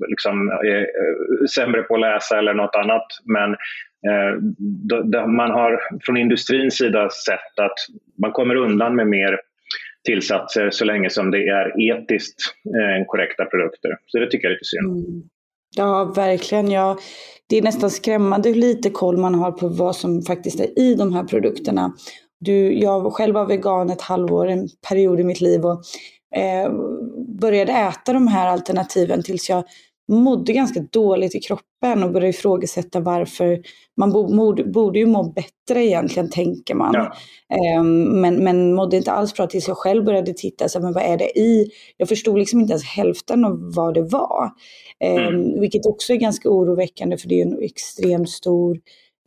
liksom 0.08 0.50
är 0.50 0.80
eh, 0.80 1.46
sämre 1.56 1.82
på 1.82 1.96
att 1.96 2.02
läsa 2.02 2.38
eller 2.38 2.54
något 2.54 2.76
annat. 2.76 3.06
Men 3.26 3.52
eh, 4.10 4.40
då, 4.60 5.02
då 5.02 5.28
man 5.28 5.52
har 5.52 5.82
från 6.02 6.18
industrins 6.18 6.76
sida 6.78 7.10
sett 7.10 7.60
att 7.60 7.78
man 8.22 8.32
kommer 8.32 8.56
undan 8.56 8.96
med 8.96 9.08
mer 9.08 9.40
tillsatser 10.06 10.70
så 10.70 10.86
länge 10.86 11.10
som 11.10 11.32
det 11.32 11.48
är 11.48 11.92
etiskt 11.92 12.40
eh, 12.66 13.06
korrekta 13.08 13.46
produkter. 13.46 13.98
Så 14.06 14.20
det 14.20 14.30
tycker 14.30 14.48
jag 14.48 14.52
är 14.52 14.56
lite 14.56 14.66
synd. 14.66 15.08
Mm. 15.08 15.24
Ja, 15.76 16.14
verkligen. 16.16 16.72
Ja, 16.72 16.98
det 17.50 17.58
är 17.58 17.62
nästan 17.62 17.90
skrämmande 17.90 18.50
hur 18.50 18.56
lite 18.56 18.90
koll 18.90 19.18
man 19.18 19.36
har 19.36 19.52
på 19.52 19.68
vad 19.68 19.96
som 19.96 20.22
faktiskt 20.22 20.60
är 20.60 20.80
i 20.80 20.96
de 20.96 21.14
här 21.14 21.24
produkterna. 21.24 21.94
Du, 22.40 22.80
jag 22.80 23.14
själv 23.14 23.36
var 23.36 23.46
vegan 23.46 23.90
ett 23.90 24.02
halvår, 24.02 24.48
en 24.48 24.68
period 24.90 25.20
i 25.20 25.24
mitt 25.24 25.42
liv 25.42 25.66
och 25.66 25.84
eh, 26.36 26.72
började 27.40 27.72
äta 27.72 28.14
de 28.14 28.28
här 28.28 28.48
alternativen 28.48 29.24
tills 29.24 29.50
jag 29.50 29.64
mådde 30.08 30.54
ganska 30.54 30.80
dåligt 30.80 31.36
i 31.36 31.40
kroppen 31.40 32.04
och 32.04 32.12
började 32.12 32.30
ifrågasätta 32.30 33.00
varför 33.00 33.62
man 33.98 34.12
borde, 34.12 34.64
borde 34.64 35.00
ju 35.00 35.06
må 35.06 35.24
bättre 35.24 35.86
egentligen, 35.86 36.30
tänker 36.30 36.76
man. 36.76 36.94
Ja. 36.94 37.80
Um, 37.80 38.22
men, 38.22 38.44
men 38.44 38.74
mådde 38.74 38.98
inte 38.98 39.12
alls 39.12 39.34
bra 39.34 39.48
tills 39.48 39.68
jag 39.68 39.78
själv 39.78 40.04
började 40.06 40.34
titta, 40.34 40.70
så, 40.70 40.80
men 40.80 40.94
vad 40.94 41.04
är 41.04 41.18
det 41.18 41.40
i? 41.40 41.72
Jag 41.98 42.10
förstod 42.10 42.40
liksom 42.40 42.60
inte 42.60 42.72
ens 42.72 42.84
hälften 42.84 43.46
av 43.46 43.74
vad 43.76 43.94
det 43.94 44.04
var. 44.04 44.52
Um, 45.06 45.18
mm. 45.18 45.60
Vilket 45.60 45.86
också 45.86 46.14
är 46.14 46.18
ganska 46.18 46.50
oroväckande, 46.50 47.18
för 47.18 47.30
det 47.30 47.42
är 47.42 47.46
en 47.46 47.64
extremt 47.64 48.30
stor 48.30 48.80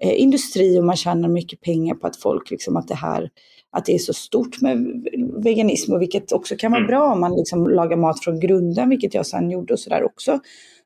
eh, 0.02 0.20
industri 0.20 0.78
och 0.80 0.84
man 0.84 0.96
tjänar 0.96 1.28
mycket 1.28 1.60
pengar 1.60 1.94
på 1.94 2.06
att 2.06 2.16
folk, 2.16 2.50
liksom 2.50 2.76
att 2.76 2.88
det 2.88 2.94
här 2.94 3.30
att 3.76 3.84
det 3.84 3.94
är 3.94 3.98
så 3.98 4.12
stort 4.12 4.60
med 4.60 5.06
veganism 5.36 5.92
och 5.92 6.02
vilket 6.02 6.32
också 6.32 6.56
kan 6.56 6.70
vara 6.70 6.80
mm. 6.80 6.88
bra 6.88 7.12
om 7.12 7.20
man 7.20 7.36
liksom 7.36 7.68
lagar 7.70 7.96
mat 7.96 8.24
från 8.24 8.40
grunden, 8.40 8.88
vilket 8.88 9.14
jag 9.14 9.26
sen 9.26 9.50
gjorde 9.50 9.72
och 9.72 9.80
sådär 9.80 10.04
också. 10.04 10.40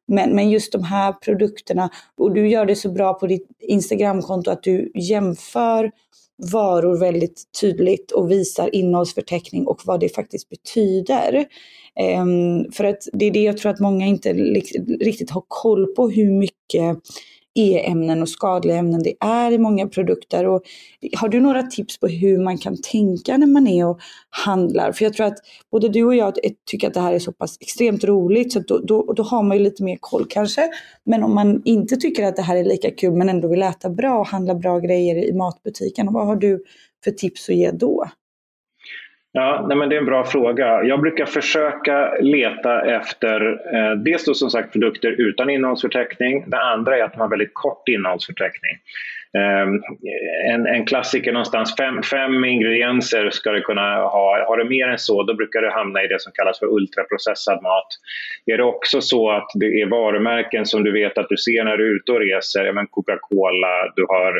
Men, 0.08 0.34
men 0.34 0.50
just 0.50 0.72
de 0.72 0.84
här 0.84 1.12
produkterna, 1.12 1.90
och 2.16 2.34
du 2.34 2.48
gör 2.48 2.66
det 2.66 2.76
så 2.76 2.88
bra 2.88 3.14
på 3.14 3.26
ditt 3.26 3.46
Instagramkonto 3.60 4.50
att 4.50 4.62
du 4.62 4.92
jämför 4.94 5.90
varor 6.52 6.98
väldigt 6.98 7.42
tydligt 7.60 8.10
och 8.10 8.30
visar 8.30 8.74
innehållsförteckning 8.74 9.66
och 9.66 9.80
vad 9.84 10.00
det 10.00 10.08
faktiskt 10.08 10.48
betyder. 10.48 11.46
Um, 12.20 12.72
för 12.72 12.84
att 12.84 13.08
det 13.12 13.24
är 13.24 13.30
det 13.30 13.42
jag 13.42 13.58
tror 13.58 13.72
att 13.72 13.80
många 13.80 14.06
inte 14.06 14.32
riktigt 15.00 15.30
har 15.30 15.44
koll 15.48 15.86
på 15.86 16.10
hur 16.10 16.30
mycket 16.30 16.98
E-ämnen 17.54 18.22
och 18.22 18.28
skadliga 18.28 18.76
ämnen 18.76 19.02
det 19.02 19.14
är 19.20 19.52
i 19.52 19.58
många 19.58 19.88
produkter. 19.88 20.46
Och 20.46 20.62
har 21.16 21.28
du 21.28 21.40
några 21.40 21.62
tips 21.62 22.00
på 22.00 22.06
hur 22.06 22.38
man 22.38 22.58
kan 22.58 22.76
tänka 22.82 23.36
när 23.36 23.46
man 23.46 23.66
är 23.66 23.86
och 23.86 24.00
handlar? 24.30 24.92
För 24.92 25.04
jag 25.04 25.12
tror 25.12 25.26
att 25.26 25.38
både 25.70 25.88
du 25.88 26.04
och 26.04 26.14
jag 26.14 26.34
tycker 26.70 26.88
att 26.88 26.94
det 26.94 27.00
här 27.00 27.12
är 27.12 27.18
så 27.18 27.32
pass 27.32 27.56
extremt 27.60 28.04
roligt 28.04 28.52
så 28.52 28.60
då, 28.60 28.78
då, 28.78 29.12
då 29.12 29.22
har 29.22 29.42
man 29.42 29.56
ju 29.56 29.62
lite 29.62 29.82
mer 29.82 29.98
koll 30.00 30.26
kanske. 30.28 30.70
Men 31.04 31.22
om 31.22 31.34
man 31.34 31.62
inte 31.64 31.96
tycker 31.96 32.26
att 32.26 32.36
det 32.36 32.42
här 32.42 32.56
är 32.56 32.64
lika 32.64 32.90
kul 32.90 33.12
men 33.12 33.28
ändå 33.28 33.48
vill 33.48 33.62
äta 33.62 33.90
bra 33.90 34.18
och 34.18 34.26
handla 34.26 34.54
bra 34.54 34.78
grejer 34.78 35.16
i 35.28 35.32
matbutiken, 35.32 36.12
vad 36.12 36.26
har 36.26 36.36
du 36.36 36.64
för 37.04 37.10
tips 37.10 37.48
att 37.48 37.54
ge 37.54 37.70
då? 37.70 38.06
Ja, 39.32 39.66
nej 39.68 39.76
men 39.76 39.88
det 39.88 39.94
är 39.96 39.98
en 39.98 40.06
bra 40.06 40.24
fråga. 40.24 40.84
Jag 40.84 41.00
brukar 41.00 41.26
försöka 41.26 42.14
leta 42.20 42.82
efter 42.82 43.60
eh, 43.74 43.96
dels 43.96 44.24
då 44.24 44.34
som 44.34 44.50
sagt 44.50 44.72
produkter 44.72 45.10
utan 45.10 45.50
innehållsförteckning. 45.50 46.44
Det 46.46 46.60
andra 46.60 46.98
är 46.98 47.04
att 47.04 47.12
de 47.12 47.20
har 47.20 47.28
väldigt 47.28 47.54
kort 47.54 47.88
innehållsförteckning. 47.88 48.78
Ehm, 49.38 49.82
en, 50.52 50.66
en 50.66 50.86
klassiker 50.86 51.32
någonstans, 51.32 51.76
fem, 51.76 52.02
fem 52.02 52.44
ingredienser 52.44 53.30
ska 53.30 53.52
du 53.52 53.60
kunna 53.60 53.96
ha. 53.96 54.44
Har 54.48 54.56
du 54.56 54.64
mer 54.68 54.88
än 54.88 54.98
så, 54.98 55.22
då 55.22 55.34
brukar 55.34 55.62
du 55.62 55.70
hamna 55.70 56.02
i 56.02 56.06
det 56.06 56.20
som 56.20 56.32
kallas 56.32 56.58
för 56.58 56.66
ultraprocessad 56.66 57.62
mat. 57.62 57.88
Är 58.46 58.56
det 58.56 58.64
också 58.64 59.00
så 59.00 59.30
att 59.30 59.48
det 59.54 59.66
är 59.66 59.86
varumärken 59.86 60.66
som 60.66 60.84
du 60.84 60.92
vet 60.92 61.18
att 61.18 61.28
du 61.28 61.36
ser 61.36 61.64
när 61.64 61.76
du 61.76 61.90
är 61.90 61.96
ute 61.96 62.12
och 62.12 62.20
reser, 62.20 62.86
Coca-Cola, 62.90 63.92
du 63.96 64.06
har 64.08 64.36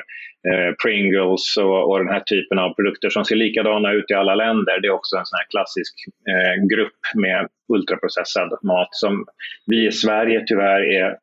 eh, 0.50 0.75
Pringles 0.82 1.56
och, 1.56 1.90
och, 1.90 1.99
den 1.99 2.09
här 2.09 2.20
typen 2.20 2.59
av 2.59 2.75
produkter 2.75 3.11
som 3.11 3.25
ser 3.25 3.37
likadana 3.37 3.92
ut 3.92 4.11
i 4.11 4.14
alla 4.14 4.35
länder. 4.35 4.80
Det 4.80 4.88
är 4.88 4.92
också 4.92 5.16
en 5.16 5.26
sån 5.26 5.37
här 5.37 5.50
klassisk 5.50 5.94
eh, 6.30 6.66
grupp 6.66 7.00
med 7.14 7.49
ultraprocessad 7.68 8.59
mat 8.62 8.88
som 8.90 9.26
vi 9.66 9.87
i 9.87 9.92
Sverige 9.92 10.44
tyvärr 10.47 10.80
är 10.80 11.16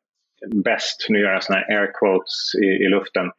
bäst, 0.46 1.06
nu 1.08 1.20
gör 1.20 1.32
jag 1.32 1.42
såna 1.42 1.58
här 1.58 1.78
air 1.78 1.90
quotes 2.00 2.54
i, 2.62 2.66
i 2.66 2.88
luften, 2.88 3.30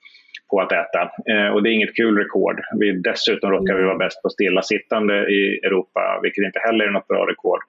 på 0.49 0.61
att 0.61 0.71
äta. 0.71 1.01
Eh, 1.31 1.47
och 1.47 1.63
det 1.63 1.69
är 1.69 1.73
inget 1.73 1.95
kul 1.95 2.17
rekord. 2.17 2.61
Vi, 2.79 2.91
dessutom 2.91 3.51
råkar 3.51 3.75
vi 3.75 3.83
vara 3.83 3.97
bäst 3.97 4.21
på 4.21 4.29
stillasittande 4.29 5.13
i 5.13 5.59
Europa, 5.63 6.19
vilket 6.23 6.45
inte 6.45 6.59
heller 6.59 6.85
är 6.85 6.91
något 6.91 7.07
bra 7.07 7.29
rekord. 7.29 7.59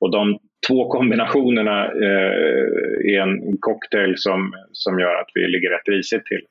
Och 0.00 0.10
de 0.10 0.38
två 0.68 0.88
kombinationerna 0.88 1.84
eh, 1.86 3.14
är 3.14 3.20
en 3.20 3.56
cocktail 3.60 4.14
som, 4.16 4.52
som 4.72 5.00
gör 5.00 5.14
att 5.14 5.30
vi 5.34 5.46
ligger 5.46 5.70
rätt 5.70 5.88
risigt 5.88 6.26
till. 6.26 6.42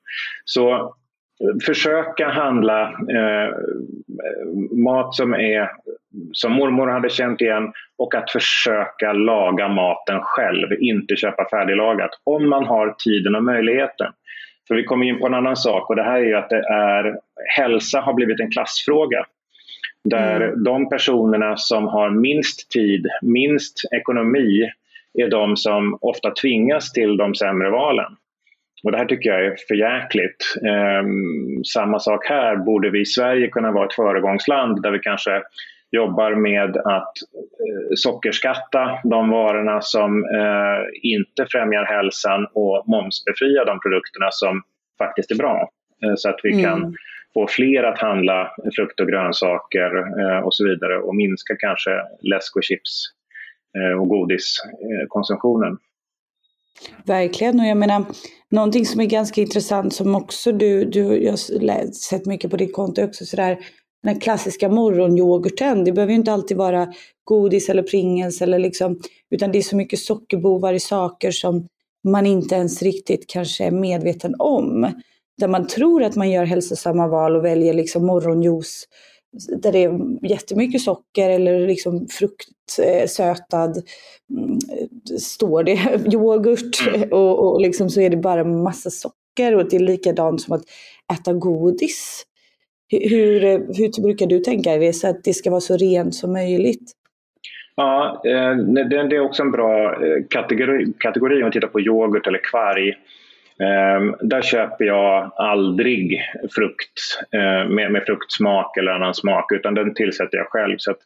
Så 0.46 0.96
försöka 1.66 2.30
handla 2.30 2.82
eh, 2.90 3.54
mat 4.72 5.16
som 5.16 5.34
är 5.34 5.70
som 6.32 6.52
mormor 6.52 6.88
hade 6.88 7.10
känt 7.10 7.42
igen 7.42 7.74
och 7.98 8.16
att 8.16 8.32
försöka 8.32 9.14
laga 9.14 9.68
maten 9.68 10.20
själv, 10.22 10.68
inte 10.80 11.16
köpa 11.16 11.50
färdiglagat. 11.50 12.10
Om 12.24 12.50
man 12.50 12.66
har 12.66 12.96
tiden 13.04 13.36
och 13.36 13.44
möjligheten. 13.44 14.12
För 14.70 14.76
vi 14.76 14.84
kommer 14.84 15.06
in 15.06 15.20
på 15.20 15.28
en 15.28 15.34
annan 15.34 15.56
sak 15.56 15.90
och 15.90 15.96
det 15.96 16.04
här 16.04 16.20
är 16.20 16.26
ju 16.26 16.36
att 16.36 16.50
det 16.50 16.64
är, 16.70 17.16
hälsa 17.58 18.00
har 18.00 18.14
blivit 18.14 18.40
en 18.40 18.52
klassfråga. 18.52 19.26
Där 20.04 20.42
mm. 20.42 20.64
de 20.64 20.90
personerna 20.90 21.58
som 21.58 21.88
har 21.88 22.10
minst 22.10 22.72
tid, 22.72 23.08
minst 23.22 23.94
ekonomi 23.94 24.72
är 25.14 25.30
de 25.30 25.58
som 25.58 25.98
ofta 26.02 26.32
tvingas 26.32 26.92
till 26.92 27.18
de 27.18 27.36
sämre 27.36 27.70
valen. 27.70 28.16
Och 28.84 28.92
det 28.92 28.98
här 28.98 29.06
tycker 29.06 29.30
jag 29.30 29.46
är 29.46 29.56
förjäkligt. 29.68 30.56
Ehm, 30.68 31.64
samma 31.64 32.00
sak 32.00 32.26
här, 32.30 32.56
borde 32.56 32.90
vi 32.90 33.02
i 33.02 33.06
Sverige 33.06 33.48
kunna 33.48 33.72
vara 33.72 33.86
ett 33.86 33.94
föregångsland 33.94 34.82
där 34.82 34.92
vi 34.92 35.00
kanske 35.00 35.42
jobbar 35.92 36.36
med 36.36 36.78
att 36.78 37.14
eh, 37.68 37.94
sockerskatta 37.96 39.00
de 39.04 39.30
varorna 39.30 39.82
som 39.82 40.24
eh, 40.24 41.12
inte 41.12 41.46
främjar 41.52 41.86
hälsan 41.86 42.48
och 42.54 42.84
momsbefria 42.88 43.66
de 43.66 43.80
produkterna 43.80 44.28
som 44.32 44.62
faktiskt 44.98 45.32
är 45.32 45.36
bra. 45.36 45.70
Eh, 46.04 46.14
så 46.16 46.30
att 46.30 46.40
vi 46.44 46.52
mm. 46.52 46.64
kan 46.64 46.96
få 47.34 47.48
fler 47.48 47.84
att 47.84 48.00
handla 48.00 48.52
frukt 48.76 49.00
och 49.00 49.08
grönsaker 49.08 49.92
och 50.44 50.56
så 50.56 50.68
vidare 50.68 50.98
och 51.00 51.16
minska 51.16 51.56
kanske 51.60 51.92
läsk 52.22 52.56
och 52.56 52.64
chips 52.64 53.06
och 54.00 54.10
godiskonsumtionen. 54.10 55.78
Verkligen, 57.06 57.60
och 57.60 57.66
jag 57.66 57.78
menar 57.78 58.06
någonting 58.52 58.86
som 58.86 59.02
är 59.02 59.06
ganska 59.06 59.42
intressant 59.42 59.94
som 59.94 60.16
också 60.16 60.52
du, 60.52 60.86
du 60.86 61.24
jag 61.24 61.32
har 61.32 61.92
sett 61.92 62.26
mycket 62.26 62.52
på 62.52 62.58
ditt 62.58 62.74
konto 62.74 63.04
också 63.04 63.26
sådär 63.26 63.58
den 64.04 64.20
klassiska 64.20 64.70
morgonyoghurten. 64.70 65.84
Det 65.84 65.92
behöver 65.92 66.12
ju 66.12 66.20
inte 66.20 66.34
alltid 66.34 66.58
vara 66.58 66.94
godis 67.24 67.70
eller 67.70 67.84
Pringles 67.84 68.42
eller 68.42 68.60
liksom, 68.60 69.00
utan 69.32 69.52
det 69.52 69.58
är 69.58 69.62
så 69.62 69.76
mycket 69.76 70.00
sockerbovar 70.00 70.74
i 70.74 70.80
saker 70.80 71.32
som 71.32 71.68
man 72.04 72.26
inte 72.26 72.56
ens 72.56 72.82
riktigt 72.82 73.28
kanske 73.28 73.66
är 73.66 73.72
medveten 73.72 74.36
om. 74.40 74.94
Där 75.38 75.48
man 75.48 75.68
tror 75.68 76.04
att 76.04 76.16
man 76.16 76.32
gör 76.32 76.46
hälsosamma 76.46 77.08
val 77.08 77.36
och 77.36 77.46
väljer 77.46 77.74
liksom 77.74 78.06
morgonjuice 78.06 78.88
där 79.32 79.72
det 79.72 79.84
är 79.84 80.26
jättemycket 80.30 80.82
socker 80.82 81.30
eller 81.30 81.68
liksom 81.68 82.08
fruktsötad, 82.08 83.82
mm, 84.30 84.60
står 85.20 85.64
det, 85.64 85.74
yoghurt 86.14 86.88
mm. 86.88 87.12
och, 87.12 87.40
och 87.40 87.62
liksom 87.62 87.90
så 87.90 88.02
är 88.02 88.10
det 88.10 88.18
bara 88.18 88.44
massa 88.44 88.90
socker 88.90 89.56
och 89.56 89.70
det 89.70 89.76
är 89.76 89.80
likadant 89.80 90.42
som 90.42 90.56
att 90.56 90.64
äta 91.14 91.34
godis. 91.34 92.26
Hur, 92.92 93.40
hur 93.78 94.02
brukar 94.02 94.26
du 94.26 94.40
tänka 94.40 94.78
dig 94.78 94.94
så 94.94 95.10
att 95.10 95.24
det 95.24 95.34
ska 95.34 95.50
vara 95.50 95.62
så 95.62 95.78
rent 95.78 96.16
som 96.16 96.34
möjligt? 96.34 96.92
Ja, 97.76 98.22
eh, 98.26 98.56
det 99.08 99.16
är 99.16 99.20
också 99.20 99.44
en 99.44 99.52
bra 99.52 99.94
eh, 99.94 100.24
kategori, 100.30 100.94
kategori 101.00 101.36
om 101.36 101.42
man 101.42 101.52
tittar 101.52 101.68
på 101.68 101.82
yoghurt 101.82 102.28
eller 102.28 102.44
kvarg. 102.44 102.90
Ehm, 103.60 104.16
där 104.22 104.42
köper 104.42 104.86
jag 104.86 105.32
aldrig 105.36 106.22
frukt 106.56 107.20
eh, 107.32 107.70
med, 107.70 107.92
med, 107.92 108.04
fruktsmak 108.06 108.78
eller 108.78 108.92
annan 108.92 109.14
smak 109.14 109.52
utan 109.52 109.74
den 109.74 109.94
tillsätter 109.94 110.38
jag 110.38 110.48
själv. 110.48 110.76
Så 110.78 110.92
att 110.92 111.00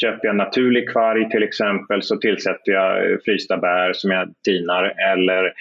köper 0.00 0.26
jag 0.26 0.36
naturlig 0.36 0.90
kvarg 0.90 1.30
till 1.30 1.42
exempel 1.42 2.02
så 2.02 2.16
tillsätter 2.16 2.72
jag 2.72 3.10
eh, 3.10 3.18
frysta 3.24 3.56
bär 3.56 3.92
som 3.92 4.10
jag 4.10 4.28
tinar 4.44 4.94
eller 5.12 5.52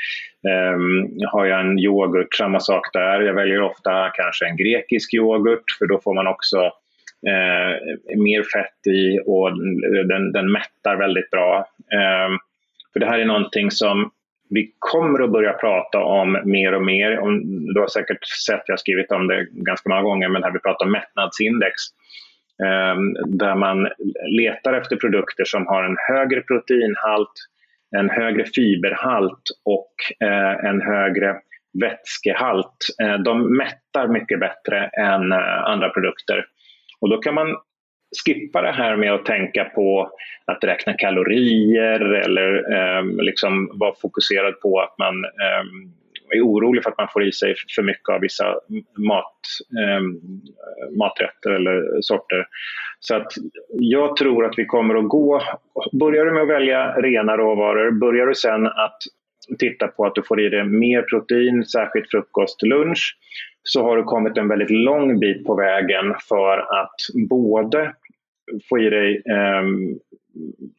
Um, 0.47 1.19
har 1.27 1.45
jag 1.45 1.59
en 1.59 1.79
yoghurt, 1.79 2.35
samma 2.35 2.59
sak 2.59 2.93
där. 2.93 3.21
Jag 3.21 3.33
väljer 3.33 3.61
ofta 3.61 4.09
kanske 4.09 4.45
en 4.45 4.57
grekisk 4.57 5.13
yoghurt 5.13 5.63
för 5.79 5.85
då 5.85 5.99
får 6.03 6.13
man 6.13 6.27
också 6.27 6.57
uh, 7.27 8.17
mer 8.17 8.43
fett 8.43 8.87
i 8.87 9.19
och 9.25 9.51
den, 10.07 10.31
den 10.31 10.51
mättar 10.51 10.95
väldigt 10.95 11.29
bra. 11.29 11.57
Um, 12.27 12.39
för 12.93 12.99
det 12.99 13.05
här 13.05 13.19
är 13.19 13.25
någonting 13.25 13.71
som 13.71 14.11
vi 14.49 14.71
kommer 14.79 15.23
att 15.23 15.31
börja 15.31 15.53
prata 15.53 15.99
om 15.99 16.41
mer 16.45 16.73
och 16.73 16.85
mer. 16.85 17.09
Du 17.73 17.79
har 17.79 17.87
säkert 17.87 18.25
sett, 18.25 18.61
jag 18.65 18.73
har 18.73 18.77
skrivit 18.77 19.11
om 19.11 19.27
det 19.27 19.47
ganska 19.51 19.89
många 19.89 20.01
gånger, 20.01 20.29
men 20.29 20.43
här 20.43 20.51
vi 20.51 20.59
pratar 20.59 20.85
om 20.85 20.91
mättnadsindex. 20.91 21.73
Ehm, 22.65 23.13
där 23.13 23.55
man 23.55 23.87
letar 24.29 24.73
efter 24.73 24.95
produkter 24.95 25.43
som 25.45 25.67
har 25.67 25.83
en 25.83 25.97
högre 26.09 26.41
proteinhalt, 26.41 27.31
en 27.97 28.09
högre 28.09 28.45
fiberhalt 28.45 29.43
och 29.65 30.27
eh, 30.27 30.65
en 30.65 30.81
högre 30.81 31.35
vätskehalt. 31.81 32.77
Eh, 33.01 33.17
de 33.17 33.57
mättar 33.57 34.07
mycket 34.07 34.39
bättre 34.39 34.87
än 34.87 35.31
eh, 35.31 35.63
andra 35.63 35.89
produkter. 35.89 36.45
Och 37.01 37.09
då 37.09 37.17
kan 37.17 37.33
man 37.33 37.55
skippa 38.25 38.61
det 38.61 38.71
här 38.71 38.95
med 38.95 39.13
att 39.13 39.25
tänka 39.25 39.65
på 39.65 40.11
att 40.45 40.63
räkna 40.63 40.93
kalorier 40.93 41.99
eller 41.99 42.73
eh, 42.73 43.05
liksom 43.05 43.71
vara 43.73 43.93
fokuserad 44.01 44.59
på 44.59 44.79
att 44.79 44.97
man 44.97 45.25
eh, 45.25 45.63
är 46.31 46.41
orolig 46.41 46.83
för 46.83 46.91
att 46.91 46.97
man 46.97 47.07
får 47.13 47.27
i 47.27 47.31
sig 47.31 47.55
för 47.75 47.83
mycket 47.83 48.09
av 48.09 48.21
vissa 48.21 48.45
mat, 48.97 49.39
eh, 49.79 50.01
maträtter 50.97 51.49
eller 51.49 52.01
sorter. 52.01 52.47
Så 52.99 53.15
att 53.15 53.31
jag 53.71 54.15
tror 54.15 54.45
att 54.45 54.53
vi 54.57 54.65
kommer 54.65 54.95
att 54.95 55.09
gå, 55.09 55.41
börjar 55.99 56.25
du 56.25 56.31
med 56.31 56.43
att 56.43 56.49
välja 56.49 56.93
rena 56.93 57.37
råvaror, 57.37 57.91
börjar 57.91 58.27
du 58.27 58.35
sen 58.35 58.67
att 58.67 58.97
titta 59.59 59.87
på 59.87 60.05
att 60.05 60.15
du 60.15 60.23
får 60.23 60.41
i 60.41 60.49
dig 60.49 60.63
mer 60.63 61.01
protein, 61.01 61.65
särskilt 61.65 62.11
frukost, 62.11 62.63
lunch, 62.63 63.17
så 63.63 63.83
har 63.83 63.97
du 63.97 64.03
kommit 64.03 64.37
en 64.37 64.47
väldigt 64.47 64.69
lång 64.69 65.19
bit 65.19 65.45
på 65.45 65.55
vägen 65.55 66.15
för 66.29 66.57
att 66.57 66.95
både 67.29 67.93
få 68.69 68.79
i 68.79 68.89
dig 68.89 69.23
eh, 69.25 69.63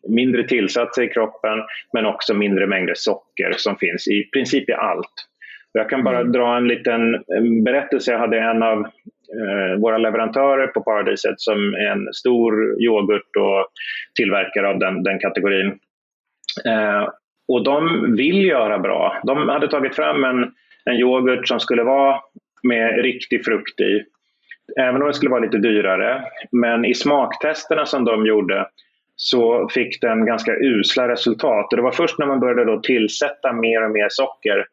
mindre 0.08 0.48
tillsatser 0.48 1.02
i 1.02 1.08
kroppen 1.08 1.58
men 1.92 2.06
också 2.06 2.34
mindre 2.34 2.66
mängder 2.66 2.94
socker 2.96 3.52
som 3.56 3.76
finns 3.76 4.08
i 4.08 4.30
princip 4.32 4.68
i 4.68 4.72
allt. 4.72 5.29
Jag 5.72 5.90
kan 5.90 6.04
bara 6.04 6.20
mm. 6.20 6.32
dra 6.32 6.56
en 6.56 6.68
liten 6.68 7.24
berättelse. 7.64 8.12
Jag 8.12 8.18
hade 8.18 8.38
en 8.38 8.62
av 8.62 8.78
eh, 8.78 9.80
våra 9.80 9.98
leverantörer 9.98 10.66
på 10.66 10.80
Paradiset 10.80 11.40
som 11.40 11.74
är 11.74 11.86
en 11.86 12.12
stor 12.12 12.82
yoghurt 12.82 13.36
och 13.36 13.66
tillverkare 14.14 14.68
av 14.68 14.78
den, 14.78 15.02
den 15.02 15.18
kategorin. 15.18 15.78
Eh, 16.66 17.08
och 17.48 17.64
de 17.64 18.14
vill 18.16 18.44
göra 18.44 18.78
bra. 18.78 19.20
De 19.22 19.48
hade 19.48 19.68
tagit 19.68 19.96
fram 19.96 20.24
en, 20.24 20.52
en 20.84 20.96
yoghurt 20.96 21.48
som 21.48 21.60
skulle 21.60 21.82
vara 21.82 22.20
med 22.62 23.02
riktig 23.02 23.44
frukt 23.44 23.80
i. 23.80 24.04
Även 24.80 25.02
om 25.02 25.08
det 25.08 25.14
skulle 25.14 25.30
vara 25.30 25.40
lite 25.40 25.58
dyrare. 25.58 26.24
Men 26.52 26.84
i 26.84 26.94
smaktesterna 26.94 27.86
som 27.86 28.04
de 28.04 28.26
gjorde 28.26 28.66
så 29.16 29.68
fick 29.68 30.00
den 30.00 30.26
ganska 30.26 30.56
usla 30.56 31.08
resultat. 31.08 31.72
Och 31.72 31.76
det 31.76 31.82
var 31.82 31.92
först 31.92 32.18
när 32.18 32.26
man 32.26 32.40
började 32.40 32.64
då 32.64 32.80
tillsätta 32.80 33.52
mer 33.52 33.84
och 33.84 33.90
mer 33.90 34.06
socker 34.10 34.66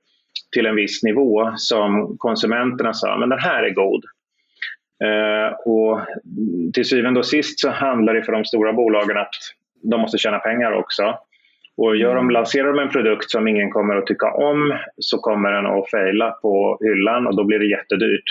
till 0.54 0.66
en 0.66 0.76
viss 0.76 1.04
nivå 1.04 1.52
som 1.56 2.18
konsumenterna 2.18 2.94
sa 2.94 3.18
men 3.18 3.30
den 3.30 3.40
här 3.40 3.64
är 3.64 3.74
god. 3.74 4.04
Eh, 5.04 5.54
och 5.66 6.00
till 6.74 6.86
syvende 6.86 7.20
och 7.20 7.26
sist 7.26 7.60
så 7.60 7.70
handlar 7.70 8.14
det 8.14 8.24
för 8.24 8.32
de 8.32 8.46
stora 8.46 8.74
bolagen 8.74 9.18
att 9.18 9.36
de 9.84 10.02
måste 10.02 10.18
tjäna 10.18 10.40
pengar 10.40 10.72
också. 10.72 11.18
Och 11.78 11.96
gör 11.96 12.16
de, 12.16 12.20
mm. 12.20 12.30
lanserar 12.30 12.74
de 12.74 12.80
en 12.80 12.90
produkt 12.90 13.32
som 13.32 13.48
ingen 13.48 13.72
kommer 13.72 13.96
att 13.96 14.08
tycka 14.08 14.32
om 14.32 14.78
så 14.98 15.18
kommer 15.18 15.52
den 15.52 15.66
att 15.66 15.90
fejla 15.90 16.32
på 16.32 16.78
hyllan 16.82 17.28
och 17.28 17.36
då 17.36 17.44
blir 17.44 17.60
det 17.60 17.66
jättedyrt. 17.66 18.24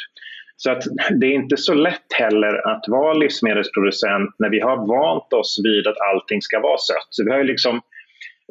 Så 0.56 0.70
att 0.70 0.82
det 1.20 1.26
är 1.26 1.32
inte 1.32 1.56
så 1.56 1.74
lätt 1.74 2.12
heller 2.18 2.68
att 2.68 2.84
vara 2.88 3.14
livsmedelsproducent 3.14 4.30
när 4.38 4.50
vi 4.50 4.60
har 4.60 4.76
vant 4.76 5.32
oss 5.32 5.60
vid 5.64 5.86
att 5.86 5.96
allting 6.12 6.42
ska 6.42 6.60
vara 6.60 6.78
sött. 6.78 7.08
Så 7.10 7.24
vi 7.24 7.30
har 7.30 7.38
ju 7.38 7.44
liksom 7.44 7.80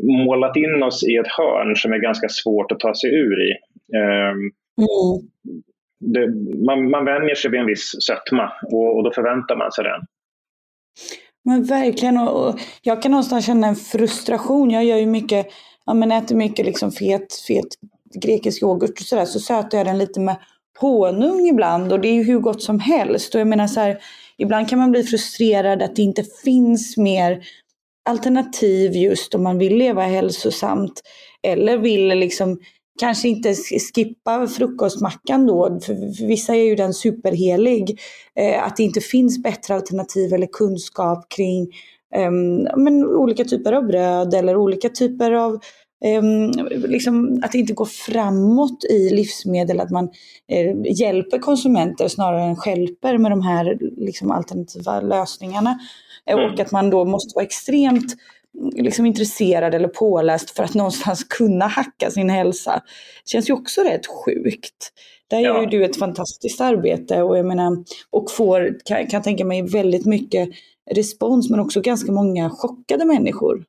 målat 0.02 0.56
in 0.56 0.84
oss 0.84 1.04
i 1.04 1.16
ett 1.16 1.28
hörn 1.28 1.76
som 1.76 1.94
är 1.94 1.98
ganska 1.98 2.28
svårt 2.30 2.72
att 2.72 2.80
ta 2.80 2.94
sig 2.96 3.16
ur 3.16 3.38
i. 3.50 3.52
Um, 3.98 4.40
mm. 4.78 5.30
det, 6.00 6.28
man, 6.66 6.90
man 6.90 7.06
vänjer 7.06 7.36
sig 7.36 7.52
vid 7.52 7.60
en 7.60 7.66
viss 7.66 7.96
sötma 8.00 8.52
och, 8.72 8.96
och 8.96 9.04
då 9.04 9.12
förväntar 9.12 9.56
man 9.56 9.72
sig 9.72 9.84
den. 9.84 10.02
Men 11.46 11.64
verkligen, 11.64 12.18
och, 12.18 12.60
jag 12.82 13.02
kan 13.02 13.12
någonstans 13.12 13.46
känna 13.46 13.68
en 13.68 13.76
frustration. 13.76 14.72
Jag 14.72 14.86
gör 14.86 14.98
ju 14.98 15.06
mycket, 15.06 15.48
ja 15.86 15.94
men 15.94 16.12
äter 16.12 16.36
mycket 16.36 16.66
liksom 16.66 16.92
fet, 16.92 17.34
fet 17.48 17.68
grekisk 18.22 18.64
yoghurt 18.64 19.00
och 19.00 19.06
sådär, 19.06 19.26
så 19.26 19.40
sötar 19.40 19.78
jag 19.78 19.88
den 19.88 19.98
lite 19.98 20.20
med 20.20 20.36
honung 20.80 21.48
ibland 21.48 21.94
och 21.94 22.00
det 22.00 22.08
är 22.08 22.14
ju 22.14 22.24
hur 22.24 22.40
gott 22.40 22.62
som 22.62 22.80
helst. 22.80 23.36
Och 23.36 23.42
jag 23.42 23.48
menar 23.48 23.68
så 23.68 23.80
här, 23.80 23.98
ibland 24.38 24.70
kan 24.70 24.80
man 24.80 24.92
bli 24.92 25.04
frustrerad 25.04 25.82
att 25.82 25.96
det 25.96 26.02
inte 26.02 26.24
finns 26.44 26.98
mer 26.98 27.44
alternativ 28.06 28.96
just 28.96 29.36
om 29.36 29.44
man 29.44 29.58
vill 29.58 29.78
leva 29.78 30.02
hälsosamt. 30.02 31.02
Eller 31.44 31.78
vill 31.78 32.08
liksom 32.08 32.60
kanske 33.00 33.28
inte 33.28 33.56
skippa 33.96 34.48
frukostmackan 34.48 35.46
då, 35.46 35.80
för, 35.84 36.28
vissa 36.28 36.56
är 36.56 36.64
ju 36.64 36.76
den 36.76 36.94
superhelig. 36.94 38.00
Eh, 38.40 38.64
att 38.64 38.78
det 38.78 38.84
inte 38.84 39.02
finns 39.02 39.44
bättre 39.44 39.76
alternativ 39.76 40.34
eller 40.34 40.48
kunskap 40.48 41.30
kring 41.30 41.62
eh, 42.16 42.32
men, 42.78 43.06
olika 43.06 43.44
typer 43.44 43.74
av 43.74 43.86
bröd 43.86 44.34
eller 44.34 44.58
olika 44.58 44.90
typer 44.90 45.32
av 45.32 45.60
Um, 46.06 46.52
liksom 46.70 47.40
att 47.44 47.52
det 47.52 47.58
inte 47.58 47.74
går 47.74 47.86
framåt 47.86 48.84
i 48.90 49.10
livsmedel, 49.10 49.80
att 49.80 49.92
man 49.92 50.10
eh, 50.52 51.00
hjälper 51.00 51.40
konsumenter 51.40 52.08
snarare 52.08 52.44
än 52.44 52.56
skälper 52.56 53.18
med 53.18 53.32
de 53.32 53.42
här 53.42 53.78
liksom, 53.98 54.32
alternativa 54.32 55.02
lösningarna. 55.02 55.80
Mm. 56.30 56.46
Och 56.46 56.60
att 56.60 56.72
man 56.72 56.90
då 56.90 57.06
måste 57.06 57.36
vara 57.36 57.46
extremt 57.46 58.16
liksom 58.76 59.06
intresserad 59.06 59.76
eller 59.76 59.88
påläst 59.88 60.56
för 60.56 60.64
att 60.64 60.74
någonstans 60.74 61.24
kunna 61.30 61.68
hacka 61.68 62.10
sin 62.10 62.30
hälsa. 62.30 62.82
Det 63.24 63.30
känns 63.30 63.50
ju 63.50 63.54
också 63.54 63.82
rätt 63.82 64.08
sjukt. 64.08 64.92
Där 65.30 65.40
gör 65.40 65.56
ja. 65.56 65.62
ju 65.62 65.68
du 65.68 65.86
ett 65.86 66.00
fantastiskt 66.00 66.62
arbete 66.62 67.22
och 67.22 67.38
jag 67.38 67.46
menar, 67.46 67.78
och 68.10 68.32
får, 68.32 68.78
kan, 68.86 69.08
kan 69.08 69.22
tänka 69.22 69.46
mig, 69.46 69.62
väldigt 69.62 70.06
mycket 70.06 70.50
respons 70.92 71.50
men 71.50 71.60
också 71.60 71.82
ganska 71.82 72.12
många 72.12 72.50
chockade 72.50 73.06
människor. 73.06 73.64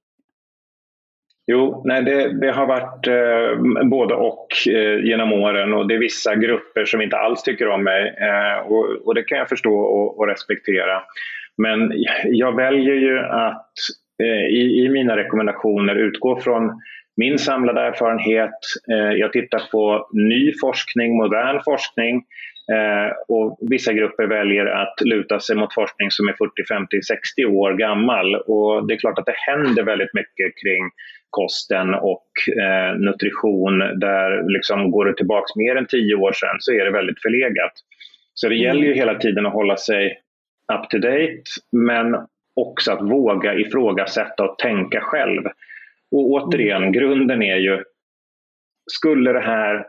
Jo, 1.47 1.83
nej, 1.85 2.03
det, 2.03 2.41
det 2.41 2.53
har 2.53 2.67
varit 2.67 3.07
eh, 3.07 3.85
både 3.91 4.15
och 4.15 4.47
eh, 4.69 5.05
genom 5.05 5.33
åren 5.33 5.75
och 5.75 5.89
det 5.89 5.95
är 5.95 5.99
vissa 5.99 6.35
grupper 6.35 6.85
som 6.85 7.03
inte 7.03 7.17
alls 7.17 7.43
tycker 7.43 7.69
om 7.69 7.85
mig 7.85 8.17
eh, 8.21 8.67
och, 8.67 9.07
och, 9.07 9.15
det 9.15 9.23
kan 9.23 9.39
jag 9.39 9.49
förstå 9.49 9.75
och, 9.75 10.19
och 10.19 10.27
respektera. 10.27 11.03
Men 11.57 11.93
jag 12.25 12.57
väljer 12.57 12.95
ju 12.95 13.19
att 13.19 13.67
Eh, 14.23 14.47
i, 14.47 14.85
i 14.85 14.89
mina 14.89 15.17
rekommendationer 15.17 15.95
utgå 15.95 16.41
från 16.41 16.81
min 17.17 17.39
samlade 17.39 17.81
erfarenhet. 17.81 18.59
Eh, 18.91 19.13
jag 19.19 19.33
tittar 19.33 19.63
på 19.73 20.09
ny 20.13 20.53
forskning, 20.61 21.17
modern 21.17 21.61
forskning 21.65 22.25
eh, 22.73 23.13
och 23.29 23.59
vissa 23.71 23.93
grupper 23.93 24.27
väljer 24.27 24.67
att 24.67 25.01
luta 25.05 25.41
sig 25.41 25.57
mot 25.57 25.75
forskning 25.75 26.11
som 26.11 26.29
är 26.29 26.33
40, 26.33 26.53
50, 26.69 27.03
60 27.03 27.45
år 27.47 27.73
gammal. 27.73 28.35
Och 28.35 28.87
det 28.87 28.95
är 28.95 28.99
klart 28.99 29.19
att 29.19 29.27
det 29.27 29.53
händer 29.53 29.83
väldigt 29.83 30.15
mycket 30.15 30.53
kring 30.63 30.91
kosten 31.31 31.95
och 31.95 32.31
nutrition 32.99 33.79
där 33.79 34.53
liksom 34.53 34.91
går 34.91 35.05
det 35.05 35.17
tillbaka 35.17 35.47
mer 35.57 35.77
än 35.77 35.87
10 35.87 36.15
år 36.15 36.33
sedan 36.33 36.57
så 36.59 36.73
är 36.73 36.85
det 36.85 36.91
väldigt 36.91 37.23
förlegat. 37.23 37.73
Så 38.35 38.49
det 38.49 38.55
gäller 38.55 38.81
ju 38.81 38.93
mm. 38.93 38.99
hela 38.99 39.15
tiden 39.15 39.47
att 39.47 39.53
hålla 39.53 39.77
sig 39.77 40.19
up 40.75 40.91
to 40.91 40.99
date 40.99 41.43
men 41.73 42.17
också 42.57 42.93
att 42.93 43.03
våga 43.03 43.55
ifrågasätta 43.55 44.45
och 44.45 44.59
tänka 44.59 45.01
själv. 45.01 45.43
Och 46.11 46.31
återigen, 46.31 46.83
mm. 46.83 46.93
grunden 46.93 47.43
är 47.43 47.57
ju 47.57 47.85
skulle 48.91 49.33
det 49.33 49.41
här 49.41 49.87